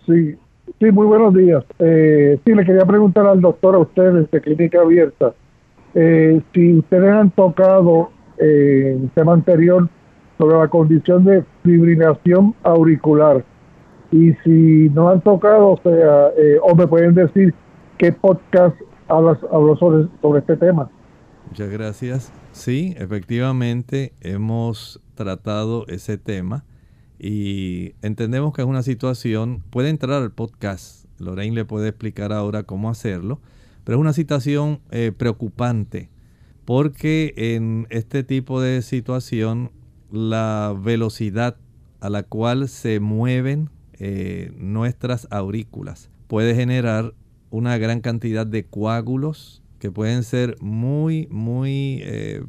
Sí, 0.05 0.37
sí, 0.79 0.91
muy 0.93 1.07
buenos 1.07 1.33
días. 1.33 1.65
Eh, 1.79 2.39
sí, 2.45 2.55
le 2.55 2.67
quería 2.67 2.85
preguntar 2.85 3.25
al 3.25 3.41
doctor 3.41 3.75
a 3.75 3.79
ustedes 3.79 4.31
de 4.31 4.41
Clínica 4.43 4.83
Abierta, 4.83 5.33
eh, 5.95 6.43
si 6.53 6.75
ustedes 6.75 7.13
han 7.13 7.31
tocado 7.31 8.11
eh, 8.37 8.93
en 8.95 9.05
el 9.05 9.11
tema 9.13 9.33
anterior 9.33 9.89
sobre 10.37 10.59
la 10.59 10.69
condición 10.69 11.25
de 11.25 11.45
fibrilación 11.63 12.55
auricular 12.63 13.43
y 14.13 14.35
si 14.45 14.91
no 14.91 15.09
han 15.09 15.23
tocado, 15.23 15.71
o 15.71 15.81
sea, 15.83 16.29
eh, 16.37 16.59
o 16.63 16.75
me 16.77 16.87
pueden 16.87 17.15
decir 17.15 17.55
qué 17.99 18.13
podcast 18.13 18.77
hablas, 19.09 19.39
habló 19.51 19.77
sobre, 19.79 20.07
sobre 20.21 20.41
este 20.41 20.57
tema. 20.57 20.91
Muchas 21.49 21.71
gracias. 21.71 22.33
Sí, 22.53 22.95
efectivamente 22.99 24.13
hemos 24.21 25.03
tratado 25.15 25.87
ese 25.89 26.19
tema 26.19 26.65
y 27.19 27.95
entendemos 28.03 28.53
que 28.53 28.63
es 28.63 28.69
una 28.69 28.83
situación, 28.83 29.63
puede 29.71 29.89
entrar 29.89 30.23
al 30.23 30.31
podcast, 30.31 31.07
Lorraine 31.19 31.55
le 31.55 31.65
puede 31.65 31.89
explicar 31.89 32.33
ahora 32.33 32.65
cómo 32.65 32.91
hacerlo, 32.91 33.41
pero 33.85 33.97
es 33.97 34.01
una 34.01 34.13
situación 34.13 34.81
eh, 34.91 35.13
preocupante 35.17 36.11
porque 36.65 37.35
en 37.37 37.87
este 37.91 38.23
tipo 38.23 38.61
de 38.61 38.83
situación 38.83 39.71
la 40.11 40.75
velocidad 40.79 41.57
a 42.01 42.11
la 42.11 42.23
cual 42.23 42.69
se 42.69 43.01
mueven 43.01 43.71
eh, 44.05 44.51
nuestras 44.57 45.29
aurículas. 45.31 46.11
Puede 46.27 46.57
generar 46.57 47.15
una 47.51 47.79
gran 47.79 48.01
cantidad 48.01 48.45
de 48.45 48.67
coágulos 48.67 49.63
que 49.79 49.93
pueden 49.93 50.25
ser 50.25 50.57
muy, 50.61 51.29
muy 51.31 52.01
eh, 52.03 52.45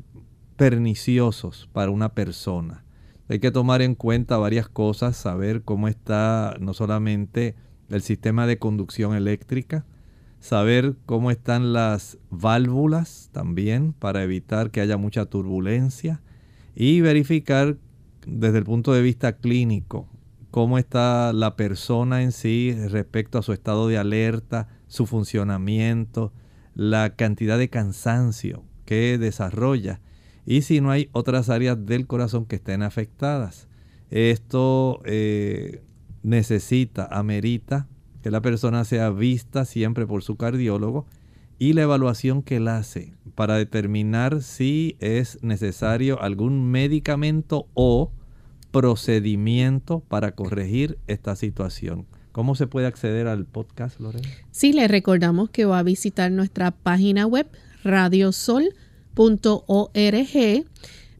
perniciosos 0.55 1.69
para 1.71 1.91
una 1.91 2.15
persona. 2.15 2.83
Hay 3.29 3.37
que 3.37 3.51
tomar 3.51 3.83
en 3.83 3.93
cuenta 3.93 4.37
varias 4.37 4.67
cosas, 4.67 5.15
saber 5.15 5.61
cómo 5.61 5.87
está 5.87 6.57
no 6.59 6.73
solamente 6.73 7.53
el 7.89 8.01
sistema 8.01 8.47
de 8.47 8.57
conducción 8.57 9.13
eléctrica, 9.13 9.85
saber 10.39 10.95
cómo 11.05 11.29
están 11.29 11.71
las 11.71 12.17
válvulas 12.31 13.29
también 13.31 13.93
para 13.93 14.23
evitar 14.23 14.71
que 14.71 14.81
haya 14.81 14.97
mucha 14.97 15.27
turbulencia 15.27 16.19
y 16.73 17.01
verificar 17.01 17.77
desde 18.25 18.57
el 18.57 18.63
punto 18.63 18.91
de 18.91 19.03
vista 19.03 19.33
clínico 19.37 20.07
cómo 20.53 20.77
está 20.77 21.33
la 21.33 21.55
persona 21.55 22.21
en 22.21 22.31
sí 22.31 22.77
respecto 22.89 23.39
a 23.39 23.41
su 23.41 23.53
estado 23.53 23.87
de 23.87 23.97
alerta, 23.97 24.67
su 24.85 25.07
funcionamiento, 25.07 26.31
la 26.75 27.15
cantidad 27.15 27.57
de 27.57 27.71
cansancio 27.71 28.63
que 28.85 29.17
desarrolla 29.17 29.99
y 30.45 30.61
si 30.61 30.79
no 30.79 30.91
hay 30.91 31.09
otras 31.11 31.49
áreas 31.49 31.83
del 31.87 32.05
corazón 32.05 32.45
que 32.45 32.57
estén 32.57 32.83
afectadas. 32.83 33.67
Esto 34.11 35.01
eh, 35.05 35.81
necesita, 36.21 37.07
amerita 37.09 37.87
que 38.21 38.29
la 38.29 38.43
persona 38.43 38.85
sea 38.85 39.09
vista 39.09 39.65
siempre 39.65 40.05
por 40.05 40.21
su 40.21 40.35
cardiólogo 40.35 41.07
y 41.57 41.73
la 41.73 41.81
evaluación 41.81 42.43
que 42.43 42.57
él 42.57 42.67
hace 42.67 43.15
para 43.33 43.55
determinar 43.55 44.43
si 44.43 44.97
es 44.99 45.39
necesario 45.41 46.21
algún 46.21 46.69
medicamento 46.69 47.65
o 47.73 48.11
procedimiento 48.73 49.99
para 50.01 50.33
corregir 50.33 50.97
esta 51.07 51.35
situación. 51.35 52.07
¿Cómo 52.31 52.55
se 52.55 52.65
puede 52.65 52.87
acceder 52.87 53.27
al 53.27 53.45
podcast, 53.45 53.99
Lorena? 53.99 54.27
Sí, 54.49 54.73
le 54.73 54.87
recordamos 54.87 55.51
que 55.51 55.65
va 55.65 55.77
a 55.77 55.83
visitar 55.83 56.31
nuestra 56.31 56.71
página 56.71 57.27
web 57.27 57.47
radiosol.org. 57.83 58.73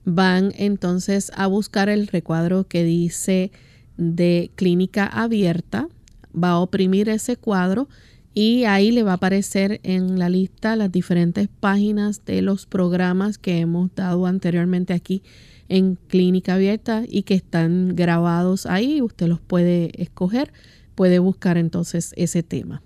Van 0.06 0.52
entonces 0.58 1.32
a 1.36 1.46
buscar 1.46 1.90
el 1.90 2.08
recuadro 2.08 2.68
que 2.68 2.84
dice 2.84 3.52
de 3.98 4.50
clínica 4.56 5.06
abierta. 5.06 5.88
Va 6.36 6.50
a 6.50 6.60
oprimir 6.60 7.08
ese 7.08 7.38
cuadro 7.38 7.88
y 8.34 8.64
ahí 8.64 8.90
le 8.92 9.04
va 9.04 9.12
a 9.12 9.16
aparecer 9.16 9.80
en 9.84 10.18
la 10.18 10.30
lista 10.30 10.76
las 10.76 10.92
diferentes 10.92 11.48
páginas 11.60 12.26
de 12.26 12.42
los 12.42 12.66
programas 12.66 13.38
que 13.38 13.60
hemos 13.60 13.94
dado 13.94 14.26
anteriormente 14.26 14.94
aquí 14.94 15.22
en 15.74 15.96
clínica 15.96 16.54
abierta 16.54 17.04
y 17.08 17.24
que 17.24 17.34
están 17.34 17.96
grabados 17.96 18.68
ahí. 18.68 19.02
Usted 19.02 19.26
los 19.26 19.42
puede 19.42 19.90
escoger, 20.00 20.54
puede 20.94 21.18
buscar 21.18 21.58
entonces 21.58 22.14
ese 22.16 22.44
tema. 22.44 22.84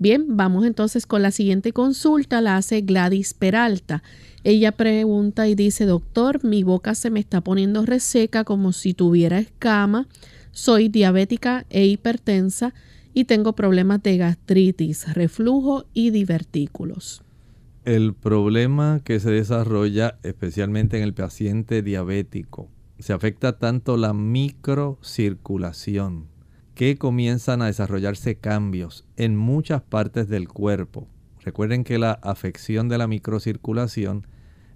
Bien, 0.00 0.36
vamos 0.36 0.66
entonces 0.66 1.06
con 1.06 1.22
la 1.22 1.30
siguiente 1.30 1.72
consulta, 1.72 2.40
la 2.40 2.56
hace 2.56 2.80
Gladys 2.80 3.32
Peralta. 3.32 4.02
Ella 4.42 4.72
pregunta 4.72 5.46
y 5.46 5.54
dice, 5.54 5.84
doctor, 5.84 6.42
mi 6.44 6.64
boca 6.64 6.96
se 6.96 7.10
me 7.10 7.20
está 7.20 7.42
poniendo 7.42 7.86
reseca 7.86 8.42
como 8.42 8.72
si 8.72 8.92
tuviera 8.92 9.38
escama, 9.38 10.08
soy 10.50 10.88
diabética 10.88 11.64
e 11.70 11.86
hipertensa 11.86 12.74
y 13.14 13.26
tengo 13.26 13.52
problemas 13.52 14.02
de 14.02 14.16
gastritis, 14.16 15.14
reflujo 15.14 15.84
y 15.94 16.10
divertículos. 16.10 17.22
El 17.84 18.12
problema 18.12 19.00
que 19.02 19.20
se 19.20 19.30
desarrolla 19.30 20.18
especialmente 20.22 20.98
en 20.98 21.02
el 21.02 21.14
paciente 21.14 21.80
diabético 21.80 22.68
se 22.98 23.14
afecta 23.14 23.58
tanto 23.58 23.96
la 23.96 24.12
microcirculación 24.12 26.26
que 26.74 26.98
comienzan 26.98 27.62
a 27.62 27.66
desarrollarse 27.66 28.34
cambios 28.34 29.06
en 29.16 29.34
muchas 29.34 29.80
partes 29.80 30.28
del 30.28 30.46
cuerpo. 30.46 31.08
Recuerden 31.42 31.82
que 31.82 31.98
la 31.98 32.12
afección 32.12 32.90
de 32.90 32.98
la 32.98 33.06
microcirculación 33.06 34.26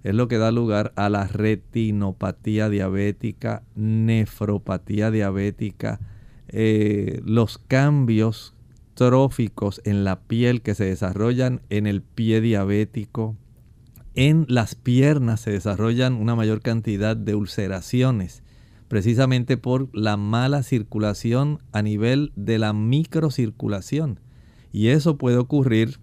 es 0.03 0.15
lo 0.15 0.27
que 0.27 0.39
da 0.39 0.51
lugar 0.51 0.91
a 0.95 1.07
la 1.09 1.27
retinopatía 1.27 2.69
diabética, 2.69 3.61
nefropatía 3.75 5.11
diabética, 5.11 5.99
eh, 6.47 7.21
los 7.23 7.59
cambios 7.59 8.54
en 9.83 10.03
la 10.03 10.21
piel 10.21 10.61
que 10.61 10.75
se 10.75 10.85
desarrollan 10.85 11.61
en 11.69 11.87
el 11.87 12.01
pie 12.01 12.41
diabético. 12.41 13.35
En 14.13 14.45
las 14.47 14.75
piernas 14.75 15.41
se 15.41 15.51
desarrollan 15.51 16.13
una 16.13 16.35
mayor 16.35 16.61
cantidad 16.61 17.17
de 17.17 17.35
ulceraciones, 17.35 18.43
precisamente 18.87 19.57
por 19.57 19.89
la 19.93 20.15
mala 20.15 20.63
circulación 20.63 21.59
a 21.73 21.81
nivel 21.81 22.31
de 22.35 22.57
la 22.57 22.71
microcirculación. 22.71 24.21
Y 24.71 24.87
eso 24.87 25.17
puede 25.17 25.37
ocurrir 25.37 25.99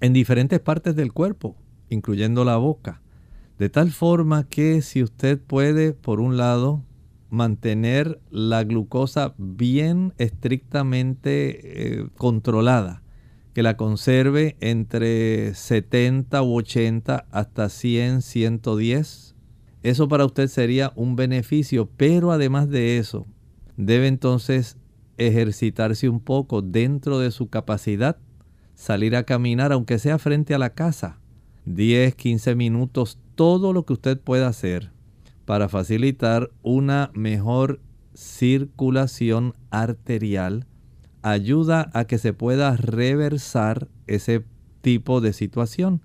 en 0.00 0.12
diferentes 0.12 0.58
partes 0.58 0.96
del 0.96 1.12
cuerpo, 1.12 1.56
incluyendo 1.90 2.44
la 2.44 2.56
boca. 2.56 3.02
De 3.58 3.68
tal 3.68 3.92
forma 3.92 4.48
que 4.48 4.82
si 4.82 5.02
usted 5.02 5.40
puede, 5.40 5.92
por 5.92 6.18
un 6.18 6.36
lado, 6.36 6.82
mantener 7.32 8.20
la 8.30 8.62
glucosa 8.62 9.34
bien 9.38 10.12
estrictamente 10.18 12.02
eh, 12.02 12.06
controlada, 12.18 13.02
que 13.54 13.62
la 13.62 13.78
conserve 13.78 14.56
entre 14.60 15.54
70 15.54 16.42
u 16.42 16.58
80 16.58 17.24
hasta 17.30 17.70
100, 17.70 18.20
110 18.20 19.34
Eso 19.82 20.08
para 20.08 20.26
usted 20.26 20.46
sería 20.48 20.92
un 20.94 21.16
beneficio, 21.16 21.88
pero 21.96 22.32
además 22.32 22.68
de 22.68 22.98
eso, 22.98 23.26
debe 23.78 24.08
entonces 24.08 24.76
ejercitarse 25.16 26.10
un 26.10 26.20
poco 26.20 26.60
dentro 26.60 27.18
de 27.18 27.30
su 27.30 27.48
capacidad, 27.48 28.18
salir 28.74 29.16
a 29.16 29.24
caminar, 29.24 29.72
aunque 29.72 29.98
sea 29.98 30.18
frente 30.18 30.54
a 30.54 30.58
la 30.58 30.74
casa, 30.74 31.18
10, 31.64 32.14
15 32.14 32.54
minutos, 32.56 33.18
todo 33.36 33.72
lo 33.72 33.86
que 33.86 33.94
usted 33.94 34.20
pueda 34.20 34.48
hacer 34.48 34.92
para 35.44 35.68
facilitar 35.68 36.50
una 36.62 37.10
mejor 37.14 37.80
circulación 38.14 39.54
arterial, 39.70 40.66
ayuda 41.22 41.90
a 41.94 42.04
que 42.04 42.18
se 42.18 42.32
pueda 42.32 42.76
reversar 42.76 43.88
ese 44.06 44.44
tipo 44.80 45.20
de 45.20 45.32
situación. 45.32 46.02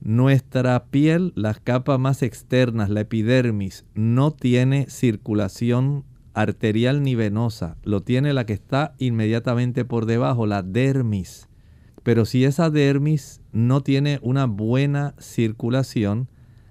Nuestra 0.00 0.84
piel, 0.86 1.32
las 1.34 1.58
capas 1.58 1.98
más 1.98 2.22
externas, 2.22 2.88
la 2.88 3.00
epidermis, 3.00 3.84
no 3.94 4.32
tiene 4.32 4.86
circulación 4.88 6.04
arterial 6.34 7.02
ni 7.02 7.16
venosa, 7.16 7.76
lo 7.82 8.02
tiene 8.02 8.32
la 8.32 8.46
que 8.46 8.52
está 8.52 8.94
inmediatamente 8.98 9.84
por 9.84 10.06
debajo, 10.06 10.46
la 10.46 10.62
dermis. 10.62 11.48
Pero 12.04 12.24
si 12.24 12.44
esa 12.44 12.70
dermis 12.70 13.40
no 13.52 13.82
tiene 13.82 14.20
una 14.22 14.46
buena 14.46 15.14
circulación, 15.18 16.28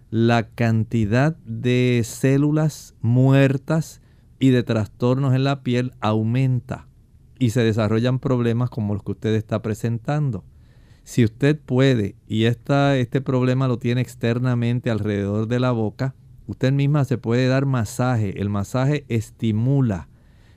la 0.10 0.50
cantidad 0.50 1.36
de 1.46 2.02
células 2.06 2.96
muertas 3.02 4.02
y 4.40 4.50
de 4.50 4.64
trastornos 4.64 5.34
en 5.34 5.44
la 5.44 5.64
piel 5.64 5.94
aumenta 6.00 6.88
y 7.40 7.50
se 7.52 7.64
desarrollan 7.64 8.20
problemas 8.20 8.70
como 8.70 8.94
los 8.94 9.04
que 9.04 9.12
usted 9.12 9.36
está 9.36 9.62
presentando. 9.62 10.44
Si 11.04 11.24
usted 11.24 11.60
puede 11.60 12.16
y 12.28 12.46
este 12.46 13.22
problema 13.22 13.68
lo 13.68 13.78
tiene 13.80 14.02
externamente 14.02 14.90
alrededor 14.90 15.48
de 15.48 15.60
la 15.60 15.72
boca, 15.72 16.16
usted 16.48 16.72
misma 16.72 17.06
se 17.06 17.18
puede 17.18 17.48
dar 17.48 17.66
masaje. 17.66 18.42
El 18.42 18.50
masaje 18.50 19.06
estimula 19.08 20.10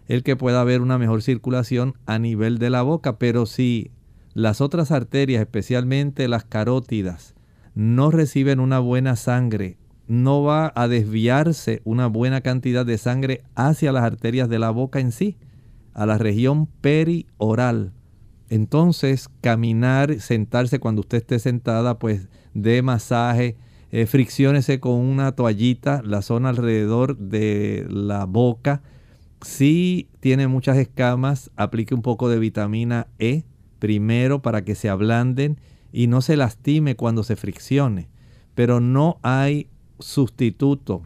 el 0.08 0.24
que 0.24 0.36
pueda 0.36 0.60
haber 0.60 0.80
una 0.80 0.98
mejor 0.98 1.22
circulación 1.22 1.94
a 2.06 2.18
nivel 2.18 2.58
de 2.58 2.70
la 2.70 2.82
boca, 2.82 3.18
pero 3.18 3.46
si 3.46 3.92
las 4.34 4.60
otras 4.60 4.90
arterias, 4.90 5.40
especialmente 5.40 6.26
las 6.26 6.44
carótidas, 6.44 7.34
no 7.74 8.10
reciben 8.10 8.60
una 8.60 8.78
buena 8.78 9.16
sangre, 9.16 9.76
no 10.06 10.42
va 10.42 10.72
a 10.74 10.88
desviarse 10.88 11.82
una 11.84 12.08
buena 12.08 12.40
cantidad 12.40 12.84
de 12.84 12.98
sangre 12.98 13.42
hacia 13.54 13.92
las 13.92 14.02
arterias 14.02 14.48
de 14.48 14.58
la 14.58 14.70
boca 14.70 15.00
en 15.00 15.12
sí, 15.12 15.36
a 15.94 16.06
la 16.06 16.18
región 16.18 16.66
perioral. 16.66 17.92
Entonces, 18.48 19.28
caminar, 19.40 20.20
sentarse 20.20 20.80
cuando 20.80 21.02
usted 21.02 21.18
esté 21.18 21.38
sentada, 21.38 21.98
pues 21.98 22.28
de 22.54 22.82
masaje, 22.82 23.56
eh, 23.92 24.06
fricciónese 24.06 24.80
con 24.80 24.94
una 24.94 25.32
toallita 25.32 26.02
la 26.04 26.22
zona 26.22 26.48
alrededor 26.48 27.16
de 27.16 27.86
la 27.88 28.24
boca. 28.24 28.82
Si 29.42 30.08
tiene 30.20 30.48
muchas 30.48 30.76
escamas, 30.76 31.50
aplique 31.56 31.94
un 31.94 32.02
poco 32.02 32.28
de 32.28 32.38
vitamina 32.38 33.06
E 33.18 33.44
primero 33.78 34.42
para 34.42 34.64
que 34.64 34.74
se 34.74 34.88
ablanden 34.88 35.58
y 35.92 36.06
no 36.06 36.20
se 36.22 36.36
lastime 36.36 36.96
cuando 36.96 37.22
se 37.22 37.36
friccione. 37.36 38.08
Pero 38.54 38.80
no 38.80 39.18
hay 39.22 39.68
sustituto 39.98 41.02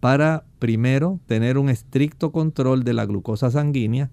para, 0.00 0.44
primero, 0.58 1.20
tener 1.26 1.58
un 1.58 1.68
estricto 1.68 2.32
control 2.32 2.84
de 2.84 2.94
la 2.94 3.06
glucosa 3.06 3.50
sanguínea. 3.50 4.10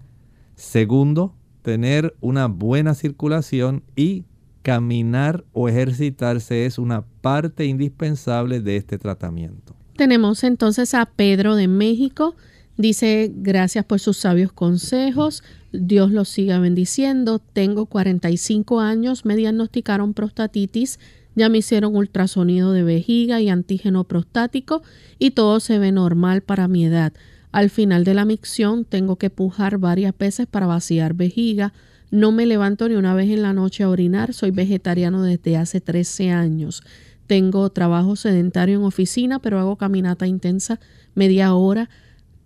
Segundo, 0.55 1.33
tener 1.61 2.15
una 2.19 2.47
buena 2.47 2.93
circulación 2.93 3.83
y 3.95 4.25
caminar 4.61 5.45
o 5.53 5.69
ejercitarse 5.69 6.65
es 6.65 6.77
una 6.77 7.05
parte 7.21 7.65
indispensable 7.65 8.59
de 8.59 8.75
este 8.75 8.97
tratamiento. 8.97 9.75
Tenemos 9.95 10.43
entonces 10.43 10.93
a 10.93 11.05
Pedro 11.05 11.55
de 11.55 11.67
México. 11.67 12.35
Dice, 12.75 13.31
gracias 13.33 13.85
por 13.85 13.99
sus 13.99 14.17
sabios 14.17 14.51
consejos. 14.51 15.41
Dios 15.79 16.11
los 16.11 16.29
siga 16.29 16.59
bendiciendo. 16.59 17.39
Tengo 17.39 17.85
45 17.85 18.79
años, 18.79 19.25
me 19.25 19.35
diagnosticaron 19.35 20.13
prostatitis. 20.13 20.99
Ya 21.35 21.49
me 21.49 21.59
hicieron 21.59 21.95
ultrasonido 21.95 22.73
de 22.73 22.83
vejiga 22.83 23.39
y 23.41 23.49
antígeno 23.49 24.03
prostático 24.05 24.81
y 25.19 25.31
todo 25.31 25.59
se 25.59 25.77
ve 25.77 25.91
normal 25.91 26.41
para 26.41 26.67
mi 26.67 26.85
edad. 26.85 27.13
Al 27.51 27.69
final 27.69 28.03
de 28.03 28.13
la 28.13 28.25
micción 28.25 28.85
tengo 28.85 29.17
que 29.17 29.29
pujar 29.29 29.77
varias 29.77 30.17
veces 30.17 30.47
para 30.47 30.65
vaciar 30.65 31.13
vejiga. 31.13 31.73
No 32.09 32.31
me 32.31 32.45
levanto 32.45 32.89
ni 32.89 32.95
una 32.95 33.13
vez 33.13 33.29
en 33.29 33.43
la 33.43 33.53
noche 33.53 33.83
a 33.83 33.89
orinar. 33.89 34.33
Soy 34.33 34.51
vegetariano 34.51 35.21
desde 35.21 35.57
hace 35.57 35.79
13 35.79 36.31
años. 36.31 36.81
Tengo 37.27 37.69
trabajo 37.69 38.15
sedentario 38.15 38.79
en 38.79 38.85
oficina, 38.85 39.39
pero 39.39 39.59
hago 39.59 39.75
caminata 39.75 40.25
intensa 40.25 40.79
media 41.13 41.53
hora 41.53 41.89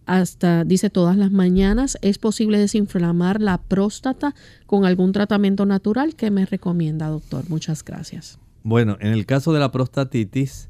hasta, 0.06 0.64
dice, 0.64 0.90
todas 0.90 1.18
las 1.18 1.32
mañanas. 1.32 1.98
¿Es 2.02 2.18
posible 2.18 2.60
desinflamar 2.60 3.42
la 3.42 3.60
próstata 3.60 4.36
con 4.66 4.86
algún 4.86 5.12
tratamiento 5.12 5.66
natural 5.66 6.16
que 6.16 6.32
me 6.32 6.46
recomienda, 6.46 7.08
doctor? 7.08 7.46
Muchas 7.50 7.84
gracias. 7.84 8.40
Bueno, 8.64 8.98
en 9.00 9.14
el 9.14 9.26
caso 9.26 9.54
de 9.54 9.60
la 9.60 9.72
prostatitis, 9.72 10.70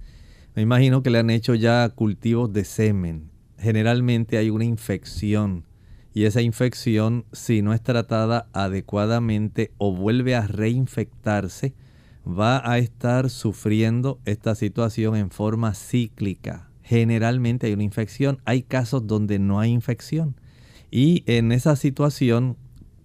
me 0.56 0.62
imagino 0.62 1.04
que 1.04 1.10
le 1.10 1.20
han 1.20 1.30
hecho 1.30 1.56
ya 1.56 1.90
cultivos 1.90 2.52
de 2.54 2.64
semen 2.64 3.32
generalmente 3.62 4.38
hay 4.38 4.50
una 4.50 4.66
infección 4.66 5.64
y 6.14 6.26
esa 6.26 6.42
infección 6.42 7.26
si 7.32 7.62
no 7.62 7.74
es 7.74 7.82
tratada 7.82 8.48
adecuadamente 8.52 9.72
o 9.78 9.96
vuelve 9.96 10.36
a 10.36 10.46
reinfectarse, 10.48 11.74
va 12.28 12.70
a 12.70 12.80
estar 12.80 13.30
sufriendo 13.30 14.20
esta 14.26 14.56
situación 14.56 15.16
en 15.16 15.30
forma 15.30 15.74
cíclica. 15.74 16.71
Generalmente 16.92 17.68
hay 17.68 17.74
una 17.74 17.86
infección, 17.86 18.42
hay 18.44 18.64
casos 18.64 19.08
donde 19.08 19.40
no 19.40 19.62
hay 19.62 19.72
infección 19.72 20.36
y 20.92 21.24
en 21.26 21.54
esa 21.54 21.78
situación 21.78 22.58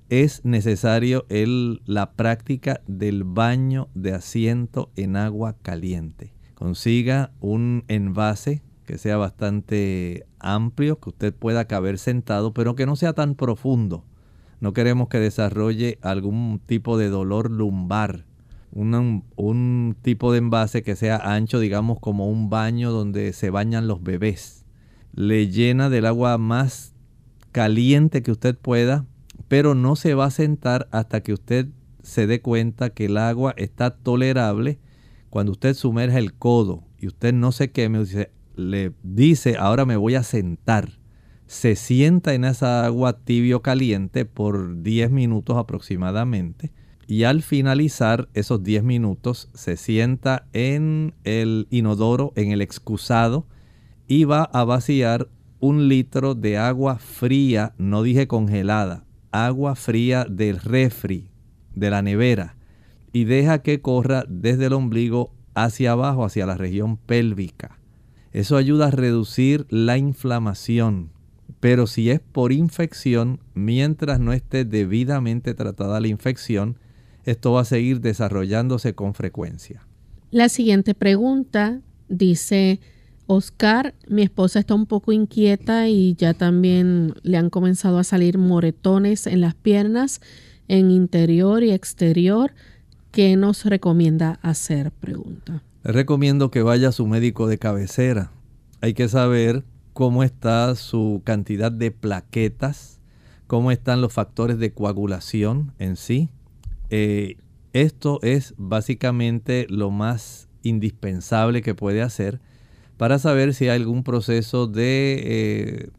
es 0.08 0.44
necesario 0.44 1.24
el, 1.28 1.82
la 1.84 2.10
práctica 2.10 2.80
del 2.88 3.22
baño 3.22 3.86
de 3.94 4.12
asiento 4.12 4.90
en 4.96 5.14
agua 5.14 5.54
caliente. 5.62 6.34
Consiga 6.56 7.30
un 7.38 7.84
envase 7.86 8.64
que 8.86 8.98
sea 8.98 9.18
bastante 9.18 10.26
amplio, 10.40 10.98
que 10.98 11.10
usted 11.10 11.32
pueda 11.32 11.66
caber 11.66 11.98
sentado, 11.98 12.52
pero 12.52 12.74
que 12.74 12.86
no 12.86 12.96
sea 12.96 13.12
tan 13.12 13.36
profundo. 13.36 14.04
No 14.58 14.72
queremos 14.72 15.06
que 15.06 15.20
desarrolle 15.20 16.00
algún 16.02 16.60
tipo 16.66 16.98
de 16.98 17.08
dolor 17.08 17.52
lumbar. 17.52 18.25
Un, 18.78 19.96
tipo 20.02 20.32
de 20.32 20.38
envase 20.38 20.82
que 20.82 20.96
sea 20.96 21.16
ancho, 21.16 21.60
digamos 21.60 21.98
como 21.98 22.28
un 22.28 22.50
baño 22.50 22.92
donde 22.92 23.32
se 23.32 23.48
bañan 23.48 23.88
los 23.88 24.02
bebés. 24.02 24.66
Le 25.14 25.48
llena 25.48 25.88
del 25.88 26.04
agua 26.04 26.36
más 26.36 26.94
caliente 27.52 28.22
que 28.22 28.32
usted 28.32 28.54
pueda, 28.54 29.06
pero 29.48 29.74
no 29.74 29.96
se 29.96 30.12
va 30.12 30.26
a 30.26 30.30
sentar 30.30 30.88
hasta 30.90 31.22
que 31.22 31.32
usted 31.32 31.68
se 32.02 32.26
dé 32.26 32.42
cuenta 32.42 32.90
que 32.90 33.06
el 33.06 33.16
agua 33.16 33.54
está 33.56 33.92
tolerable. 33.92 34.78
Cuando 35.30 35.52
usted 35.52 35.72
sumerge 35.72 36.18
el 36.18 36.34
codo 36.34 36.84
y 36.98 37.06
usted 37.06 37.32
no 37.32 37.52
se 37.52 37.70
queme, 37.70 38.04
le 38.56 38.92
dice, 39.02 39.56
ahora 39.58 39.86
me 39.86 39.96
voy 39.96 40.16
a 40.16 40.22
sentar. 40.22 40.90
Se 41.46 41.76
sienta 41.76 42.34
en 42.34 42.44
esa 42.44 42.84
agua 42.84 43.20
tibio 43.24 43.62
caliente 43.62 44.26
por 44.26 44.82
10 44.82 45.10
minutos 45.10 45.56
aproximadamente. 45.56 46.72
Y 47.06 47.22
al 47.24 47.42
finalizar 47.42 48.28
esos 48.34 48.62
10 48.64 48.82
minutos 48.82 49.48
se 49.54 49.76
sienta 49.76 50.46
en 50.52 51.14
el 51.24 51.68
inodoro, 51.70 52.32
en 52.34 52.50
el 52.50 52.60
excusado, 52.60 53.46
y 54.08 54.24
va 54.24 54.42
a 54.42 54.64
vaciar 54.64 55.28
un 55.60 55.88
litro 55.88 56.34
de 56.34 56.58
agua 56.58 56.98
fría, 56.98 57.74
no 57.78 58.02
dije 58.02 58.26
congelada, 58.26 59.04
agua 59.30 59.76
fría 59.76 60.26
del 60.28 60.58
refri, 60.58 61.28
de 61.74 61.90
la 61.90 62.02
nevera, 62.02 62.56
y 63.12 63.24
deja 63.24 63.62
que 63.62 63.80
corra 63.80 64.24
desde 64.28 64.66
el 64.66 64.72
ombligo 64.72 65.32
hacia 65.54 65.92
abajo, 65.92 66.24
hacia 66.24 66.46
la 66.46 66.56
región 66.56 66.96
pélvica. 66.96 67.78
Eso 68.32 68.56
ayuda 68.56 68.88
a 68.88 68.90
reducir 68.90 69.66
la 69.70 69.96
inflamación. 69.96 71.10
Pero 71.60 71.86
si 71.86 72.10
es 72.10 72.20
por 72.20 72.52
infección, 72.52 73.40
mientras 73.54 74.20
no 74.20 74.32
esté 74.32 74.64
debidamente 74.64 75.54
tratada 75.54 76.00
la 76.00 76.08
infección, 76.08 76.78
esto 77.26 77.52
va 77.52 77.60
a 77.60 77.64
seguir 77.64 78.00
desarrollándose 78.00 78.94
con 78.94 79.12
frecuencia. 79.12 79.86
La 80.30 80.48
siguiente 80.48 80.94
pregunta 80.94 81.80
dice, 82.08 82.80
Oscar, 83.26 83.94
mi 84.08 84.22
esposa 84.22 84.60
está 84.60 84.74
un 84.74 84.86
poco 84.86 85.12
inquieta 85.12 85.88
y 85.88 86.14
ya 86.14 86.32
también 86.32 87.14
le 87.22 87.36
han 87.36 87.50
comenzado 87.50 87.98
a 87.98 88.04
salir 88.04 88.38
moretones 88.38 89.26
en 89.26 89.42
las 89.42 89.54
piernas, 89.54 90.20
en 90.68 90.90
interior 90.90 91.62
y 91.62 91.72
exterior. 91.72 92.52
¿Qué 93.10 93.36
nos 93.36 93.64
recomienda 93.64 94.38
hacer? 94.42 94.90
Pregunta 94.90 95.62
recomiendo 95.92 96.50
que 96.50 96.62
vaya 96.62 96.88
a 96.88 96.92
su 96.92 97.06
médico 97.06 97.46
de 97.46 97.58
cabecera. 97.58 98.32
Hay 98.80 98.94
que 98.94 99.08
saber 99.08 99.64
cómo 99.92 100.24
está 100.24 100.74
su 100.74 101.22
cantidad 101.24 101.70
de 101.70 101.90
plaquetas, 101.90 103.00
cómo 103.46 103.70
están 103.70 104.00
los 104.00 104.12
factores 104.12 104.58
de 104.58 104.72
coagulación 104.72 105.72
en 105.78 105.96
sí. 105.96 106.28
Eh, 106.90 107.36
esto 107.72 108.20
es 108.22 108.54
básicamente 108.56 109.66
lo 109.68 109.90
más 109.90 110.48
indispensable 110.62 111.62
que 111.62 111.74
puede 111.74 112.02
hacer 112.02 112.40
para 112.96 113.18
saber 113.18 113.54
si 113.54 113.68
hay 113.68 113.76
algún 113.76 114.02
proceso 114.02 114.66
de 114.66 115.20
eh, 115.22 115.90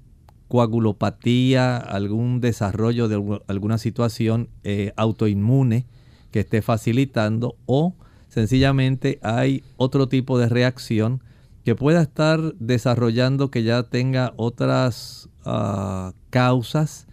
coagulopatía, 0.47 1.77
algún 1.77 2.41
desarrollo 2.41 3.07
de 3.07 3.41
alguna 3.47 3.77
situación 3.77 4.49
eh, 4.63 4.93
autoinmune 4.95 5.85
que 6.31 6.39
esté 6.41 6.61
facilitando 6.61 7.55
o 7.65 7.95
sencillamente 8.29 9.19
hay 9.21 9.63
otro 9.77 10.07
tipo 10.07 10.39
de 10.39 10.49
reacción 10.49 11.21
que 11.63 11.75
pueda 11.75 12.01
estar 12.01 12.39
desarrollando 12.59 13.51
que 13.51 13.63
ya 13.63 13.83
tenga 13.83 14.33
otras 14.37 15.29
ah, 15.45 16.13
causas 16.29 17.06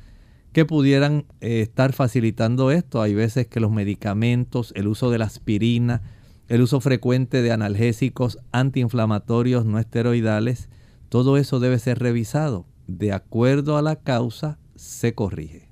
que 0.55 0.65
pudieran 0.65 1.27
eh, 1.41 1.61
estar 1.61 1.93
facilitando 1.93 2.71
esto. 2.71 3.03
Hay 3.03 3.13
veces 3.13 3.49
que 3.49 3.61
los 3.61 3.73
medicamentos, 3.73 4.73
el 4.77 4.87
uso 4.87 5.11
de 5.11 5.19
la 5.19 5.27
aspirina, 5.27 6.01
el 6.49 6.63
uso 6.63 6.81
frecuente 6.81 7.43
de 7.43 7.51
analgésicos 7.51 8.39
antiinflamatorios 8.53 9.67
no 9.67 9.79
esteroidales, 9.79 10.71
todo 11.09 11.37
eso 11.37 11.59
debe 11.59 11.79
ser 11.79 11.99
revisado. 11.99 12.67
De 12.87 13.13
acuerdo 13.13 13.77
a 13.77 13.83
la 13.83 13.97
causa, 13.97 14.59
se 14.77 15.13
corrige. 15.13 15.69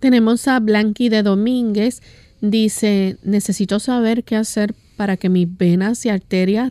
Tenemos 0.00 0.48
a 0.48 0.58
Blanqui 0.58 1.10
de 1.10 1.22
Domínguez. 1.22 2.02
Dice, 2.40 3.18
necesito 3.22 3.78
saber 3.78 4.24
qué 4.24 4.36
hacer 4.36 4.74
para 4.96 5.18
que 5.18 5.28
mis 5.28 5.54
venas 5.54 6.04
y 6.06 6.08
arterias 6.08 6.70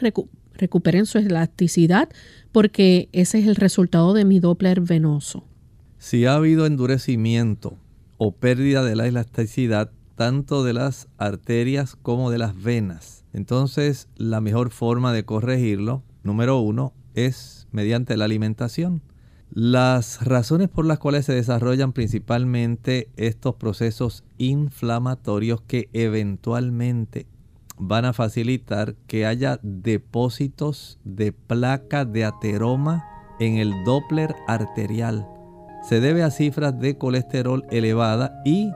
recuperen 0.55 1.05
su 1.05 1.19
elasticidad, 1.19 2.09
porque 2.51 3.09
ese 3.11 3.39
es 3.39 3.47
el 3.47 3.55
resultado 3.55 4.13
de 4.13 4.25
mi 4.25 4.39
Doppler 4.39 4.81
venoso. 4.81 5.45
Si 6.03 6.25
ha 6.25 6.35
habido 6.35 6.65
endurecimiento 6.65 7.77
o 8.17 8.33
pérdida 8.33 8.83
de 8.83 8.93
la 8.93 9.07
elasticidad, 9.07 9.89
tanto 10.15 10.65
de 10.65 10.73
las 10.73 11.07
arterias 11.17 11.95
como 11.95 12.29
de 12.29 12.37
las 12.37 12.61
venas, 12.61 13.23
entonces 13.31 14.09
la 14.17 14.41
mejor 14.41 14.71
forma 14.71 15.13
de 15.13 15.23
corregirlo, 15.23 16.03
número 16.21 16.59
uno, 16.59 16.91
es 17.13 17.69
mediante 17.71 18.17
la 18.17 18.25
alimentación. 18.25 19.01
Las 19.49 20.25
razones 20.25 20.67
por 20.67 20.85
las 20.85 20.99
cuales 20.99 21.25
se 21.25 21.35
desarrollan 21.35 21.93
principalmente 21.93 23.07
estos 23.15 23.55
procesos 23.55 24.25
inflamatorios 24.37 25.61
que 25.61 25.87
eventualmente 25.93 27.27
van 27.77 28.03
a 28.03 28.11
facilitar 28.11 28.95
que 29.07 29.25
haya 29.25 29.57
depósitos 29.63 30.99
de 31.05 31.31
placa 31.31 32.03
de 32.03 32.25
ateroma 32.25 33.05
en 33.39 33.55
el 33.55 33.71
Doppler 33.85 34.35
arterial. 34.49 35.25
Se 35.83 35.99
debe 35.99 36.23
a 36.23 36.31
cifras 36.31 36.79
de 36.79 36.97
colesterol 36.97 37.65
elevada 37.69 38.41
y 38.45 38.71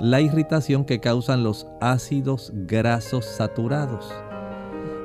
la 0.00 0.20
irritación 0.20 0.84
que 0.84 1.00
causan 1.00 1.44
los 1.44 1.66
ácidos 1.80 2.52
grasos 2.54 3.24
saturados. 3.24 4.12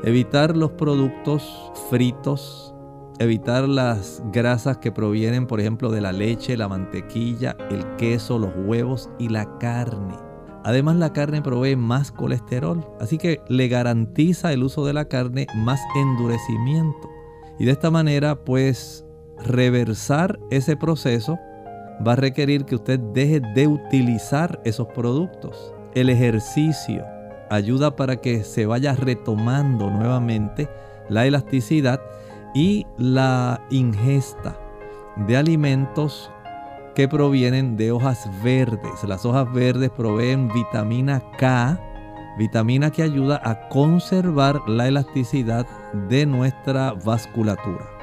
Evitar 0.04 0.56
los 0.56 0.72
productos 0.72 1.72
fritos, 1.90 2.74
evitar 3.20 3.68
las 3.68 4.24
grasas 4.32 4.78
que 4.78 4.92
provienen, 4.92 5.48
por 5.48 5.60
ejemplo, 5.60 5.92
de 5.92 6.02
la 6.02 6.12
leche, 6.12 6.56
la 6.56 6.68
mantequilla, 6.68 7.58
el 7.70 7.86
queso, 7.98 8.40
los 8.40 8.52
huevos 8.66 9.10
y 9.20 9.30
la 9.30 9.58
carne 9.58 10.28
Además 10.68 10.98
la 10.98 11.14
carne 11.14 11.42
provee 11.42 11.78
más 11.78 12.12
colesterol, 12.12 12.86
así 13.00 13.18
que 13.18 13.40
le 13.48 13.70
garantiza 13.70 14.52
el 14.52 14.64
uso 14.64 14.86
de 14.86 14.92
la 14.92 15.06
carne 15.06 15.48
más 15.56 15.80
endurecimiento. 15.96 17.10
Y 17.58 17.64
de 17.64 17.72
esta 17.72 17.90
manera 17.90 18.44
pues 18.44 19.06
reversar 19.44 20.40
ese 20.52 20.76
proceso 20.76 21.40
va 22.06 22.14
a 22.14 22.18
requerir 22.18 22.66
que 22.66 22.76
usted 22.76 23.00
deje 23.00 23.42
de 23.56 23.68
utilizar 23.68 24.60
esos 24.64 24.88
productos. 24.88 25.74
El 25.96 26.10
ejercicio 26.10 27.06
ayuda 27.50 27.96
para 27.96 28.18
que 28.18 28.44
se 28.44 28.66
vaya 28.66 28.94
retomando 28.94 29.90
nuevamente 29.90 30.70
la 31.10 31.26
elasticidad 31.26 32.02
y 32.54 32.86
la 32.98 33.62
ingesta 33.70 34.58
de 35.28 35.38
alimentos 35.38 36.32
que 36.96 37.08
provienen 37.08 37.78
de 37.78 37.92
hojas 37.92 38.30
verdes. 38.44 39.04
Las 39.04 39.26
hojas 39.26 39.52
verdes 39.54 39.90
proveen 39.92 40.50
vitamina 40.50 41.22
K, 41.38 41.80
vitamina 42.38 42.92
que 42.92 43.04
ayuda 43.04 43.42
a 43.44 43.70
conservar 43.70 44.62
la 44.68 44.88
elasticidad 44.88 45.66
de 46.10 46.26
nuestra 46.26 46.94
vasculatura. 46.94 47.97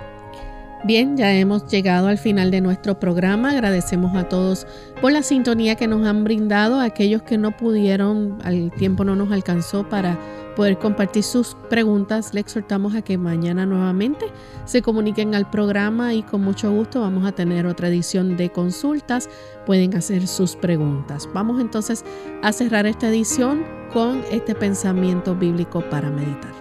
Bien, 0.84 1.16
ya 1.16 1.32
hemos 1.32 1.64
llegado 1.66 2.08
al 2.08 2.18
final 2.18 2.50
de 2.50 2.60
nuestro 2.60 3.00
programa. 3.00 3.52
Agradecemos 3.52 4.14
a 4.14 4.28
todos 4.28 4.66
por 5.00 5.12
la 5.12 5.22
sintonía 5.22 5.76
que 5.76 5.86
nos 5.86 6.06
han 6.06 6.24
brindado, 6.24 6.78
aquellos 6.78 7.22
que 7.22 7.38
no 7.38 7.56
pudieron, 7.56 8.36
al 8.44 8.70
tiempo 8.70 9.02
no 9.02 9.16
nos 9.16 9.32
alcanzó 9.32 9.88
para 9.88 10.18
poder 10.54 10.78
compartir 10.78 11.22
sus 11.22 11.56
preguntas. 11.70 12.34
Le 12.34 12.40
exhortamos 12.40 12.94
a 12.94 13.00
que 13.00 13.16
mañana 13.16 13.64
nuevamente 13.64 14.26
se 14.66 14.82
comuniquen 14.82 15.34
al 15.34 15.48
programa 15.48 16.12
y 16.12 16.22
con 16.22 16.42
mucho 16.42 16.70
gusto 16.70 17.00
vamos 17.00 17.24
a 17.26 17.32
tener 17.32 17.64
otra 17.64 17.88
edición 17.88 18.36
de 18.36 18.52
consultas. 18.52 19.30
Pueden 19.64 19.96
hacer 19.96 20.26
sus 20.26 20.54
preguntas. 20.54 21.26
Vamos 21.32 21.62
entonces 21.62 22.04
a 22.42 22.52
cerrar 22.52 22.84
esta 22.84 23.08
edición 23.08 23.64
con 23.90 24.20
este 24.30 24.54
pensamiento 24.54 25.34
bíblico 25.34 25.82
para 25.88 26.10
meditar. 26.10 26.52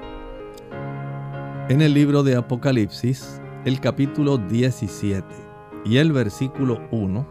En 1.68 1.82
el 1.82 1.94
libro 1.94 2.24
de 2.24 2.38
Apocalipsis, 2.38 3.42
el 3.66 3.80
capítulo 3.80 4.38
17 4.38 5.26
y 5.86 5.98
el 5.98 6.12
versículo 6.12 6.82
1 6.92 7.26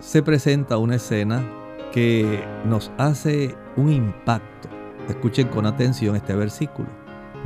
se 0.00 0.22
presenta 0.22 0.76
una 0.76 0.96
escena 0.96 1.48
que 1.92 2.44
nos 2.64 2.90
hace 2.98 3.54
un 3.76 3.92
impacto. 3.92 4.68
Escuchen 5.08 5.48
con 5.48 5.66
atención 5.66 6.16
este 6.16 6.34
versículo. 6.34 6.88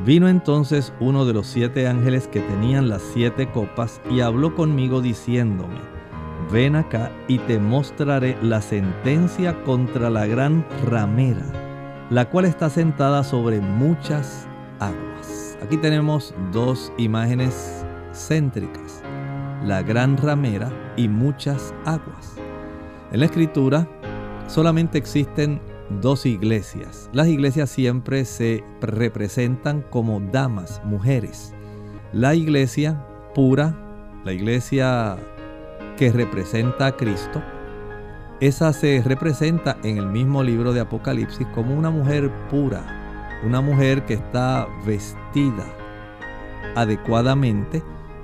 Vino 0.06 0.28
entonces 0.28 0.94
uno 0.98 1.26
de 1.26 1.34
los 1.34 1.46
siete 1.46 1.86
ángeles 1.86 2.26
que 2.26 2.40
tenían 2.40 2.88
las 2.88 3.02
siete 3.02 3.50
copas 3.50 4.00
y 4.10 4.20
habló 4.20 4.54
conmigo 4.54 5.02
diciéndome, 5.02 5.80
ven 6.50 6.76
acá 6.76 7.10
y 7.28 7.38
te 7.38 7.58
mostraré 7.58 8.38
la 8.40 8.62
sentencia 8.62 9.62
contra 9.64 10.08
la 10.08 10.26
gran 10.26 10.66
ramera, 10.86 11.44
la 12.08 12.30
cual 12.30 12.46
está 12.46 12.70
sentada 12.70 13.24
sobre 13.24 13.60
muchas 13.60 14.48
aguas. 14.80 15.58
Aquí 15.62 15.76
tenemos 15.76 16.34
dos 16.50 16.92
imágenes 16.96 17.81
céntricas, 18.12 19.02
la 19.64 19.82
gran 19.82 20.16
ramera 20.16 20.70
y 20.96 21.08
muchas 21.08 21.74
aguas. 21.84 22.36
En 23.12 23.20
la 23.20 23.26
escritura 23.26 23.88
solamente 24.46 24.98
existen 24.98 25.60
dos 26.00 26.26
iglesias. 26.26 27.10
Las 27.12 27.28
iglesias 27.28 27.70
siempre 27.70 28.24
se 28.24 28.64
representan 28.80 29.82
como 29.90 30.20
damas, 30.20 30.80
mujeres. 30.84 31.54
La 32.12 32.34
iglesia 32.34 33.04
pura, 33.34 33.76
la 34.24 34.32
iglesia 34.32 35.16
que 35.96 36.12
representa 36.12 36.86
a 36.86 36.96
Cristo, 36.96 37.42
esa 38.40 38.72
se 38.72 39.02
representa 39.04 39.76
en 39.84 39.98
el 39.98 40.06
mismo 40.06 40.42
libro 40.42 40.72
de 40.72 40.80
Apocalipsis 40.80 41.46
como 41.54 41.76
una 41.76 41.90
mujer 41.90 42.30
pura, 42.50 43.40
una 43.44 43.60
mujer 43.60 44.04
que 44.04 44.14
está 44.14 44.66
vestida 44.84 45.64
adecuadamente 46.74 47.82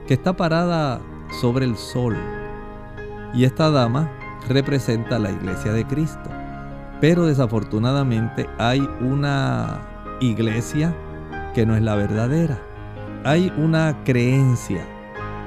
que 0.09 0.15
está 0.15 0.33
parada 0.33 1.01
sobre 1.41 1.67
el 1.67 1.77
sol. 1.77 2.17
Y 3.35 3.45
esta 3.45 3.71
dama 3.71 4.11
representa 4.49 5.19
la 5.19 5.31
iglesia 5.31 5.73
de 5.73 5.87
Cristo. 5.87 6.31
Pero 6.99 7.27
desafortunadamente 7.27 8.49
hay 8.59 8.81
una 9.01 9.83
iglesia 10.21 10.97
que 11.55 11.67
no 11.67 11.77
es 11.77 11.83
la 11.83 11.95
verdadera. 11.95 12.59
Hay 13.25 13.53
una 13.59 14.03
creencia 14.05 14.83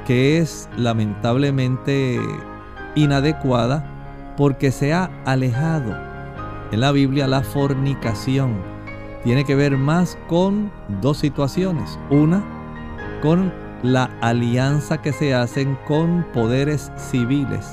que 0.06 0.38
es 0.38 0.70
lamentablemente 0.78 2.22
inadecuada 2.94 3.84
porque 4.38 4.72
se 4.72 4.94
ha 4.94 5.10
alejado. 5.26 5.98
En 6.72 6.82
la 6.82 6.92
Biblia 6.92 7.28
la 7.28 7.42
fornicación 7.42 8.54
tiene 9.24 9.44
que 9.44 9.56
ver 9.56 9.76
más 9.76 10.20
con 10.28 10.72
dos 11.02 11.18
situaciones. 11.18 11.98
Una, 12.12 12.44
con 13.24 13.52
la 13.84 14.10
alianza 14.22 15.02
que 15.02 15.12
se 15.12 15.34
hacen 15.34 15.78
con 15.88 16.26
poderes 16.34 16.92
civiles. 16.96 17.68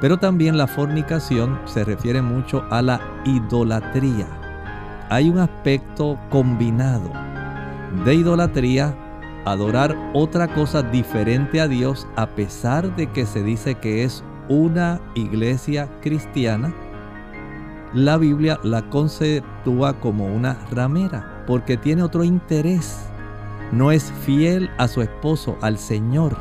Pero 0.00 0.18
también 0.18 0.56
la 0.56 0.66
fornicación 0.66 1.58
se 1.64 1.84
refiere 1.84 2.22
mucho 2.22 2.64
a 2.70 2.82
la 2.82 3.00
idolatría. 3.24 4.26
Hay 5.10 5.28
un 5.28 5.38
aspecto 5.38 6.18
combinado 6.30 7.10
de 8.04 8.14
idolatría, 8.14 8.96
adorar 9.44 9.96
otra 10.14 10.48
cosa 10.48 10.82
diferente 10.82 11.60
a 11.60 11.68
Dios 11.68 12.08
a 12.16 12.26
pesar 12.26 12.96
de 12.96 13.10
que 13.12 13.26
se 13.26 13.42
dice 13.42 13.76
que 13.76 14.04
es 14.04 14.24
una 14.48 15.00
iglesia 15.14 15.88
cristiana. 16.00 16.74
La 17.92 18.16
Biblia 18.16 18.58
la 18.64 18.82
conceptúa 18.90 20.00
como 20.00 20.26
una 20.26 20.58
ramera 20.70 21.44
porque 21.46 21.76
tiene 21.76 22.02
otro 22.02 22.24
interés 22.24 23.13
no 23.74 23.90
es 23.90 24.12
fiel 24.24 24.70
a 24.78 24.86
su 24.86 25.02
esposo, 25.02 25.58
al 25.60 25.78
Señor. 25.78 26.36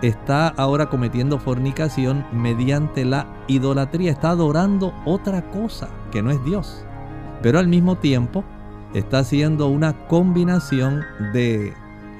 Está 0.00 0.48
ahora 0.48 0.88
cometiendo 0.88 1.38
fornicación 1.38 2.24
mediante 2.32 3.04
la 3.04 3.26
idolatría, 3.48 4.12
está 4.12 4.30
adorando 4.30 4.94
otra 5.04 5.50
cosa 5.50 5.90
que 6.10 6.22
no 6.22 6.30
es 6.30 6.42
Dios. 6.44 6.84
Pero 7.42 7.58
al 7.58 7.68
mismo 7.68 7.96
tiempo 7.96 8.44
está 8.94 9.20
haciendo 9.20 9.68
una 9.68 10.06
combinación 10.06 11.02
de 11.32 11.72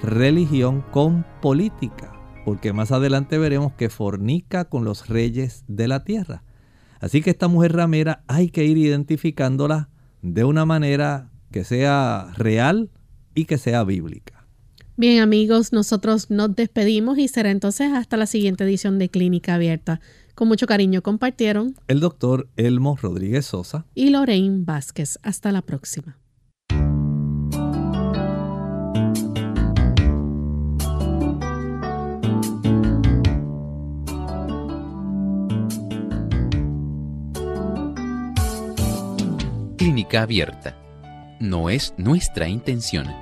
religión 0.03 0.85
con 0.91 1.25
política, 1.41 2.13
porque 2.45 2.73
más 2.73 2.91
adelante 2.91 3.39
veremos 3.39 3.73
que 3.75 3.91
fornica 3.91 4.65
con 4.65 4.85
los 4.85 5.09
reyes 5.09 5.65
de 5.69 5.87
la 5.87 6.03
tierra. 6.03 6.43
Así 7.01 7.21
que 7.21 7.31
esta 7.31 7.49
mujer 7.49 7.75
ramera 7.75 8.23
hay 8.27 8.49
que 8.49 8.65
ir 8.65 8.79
identificándola 8.79 9.89
de 10.23 10.45
una 10.45 10.65
manera 10.65 11.31
que 11.51 11.65
sea 11.65 12.29
real 12.37 12.91
y 13.35 13.45
que 13.45 13.59
sea 13.59 13.85
bíblica. 13.85 14.43
Bien 14.97 15.23
amigos, 15.23 15.73
nosotros 15.73 16.31
nos 16.31 16.55
despedimos 16.55 17.19
y 17.19 17.27
será 17.27 17.51
entonces 17.51 17.93
hasta 17.93 18.17
la 18.17 18.27
siguiente 18.27 18.65
edición 18.65 18.99
de 18.99 19.09
Clínica 19.09 19.55
Abierta. 19.55 20.01
Con 20.35 20.49
mucho 20.49 20.67
cariño 20.67 21.03
compartieron 21.03 21.75
el 21.89 22.01
doctor 22.01 22.49
Elmo 22.57 22.97
Rodríguez 23.01 23.47
Sosa 23.47 23.87
y 23.95 24.11
Lorraine 24.11 24.65
Vázquez. 24.65 25.19
Hasta 25.23 25.51
la 25.51 25.63
próxima. 25.63 26.19
Clínica 39.79 40.23
Abierta. 40.23 40.79
No 41.41 41.71
es 41.71 41.95
nuestra 41.97 42.49
intención 42.49 43.22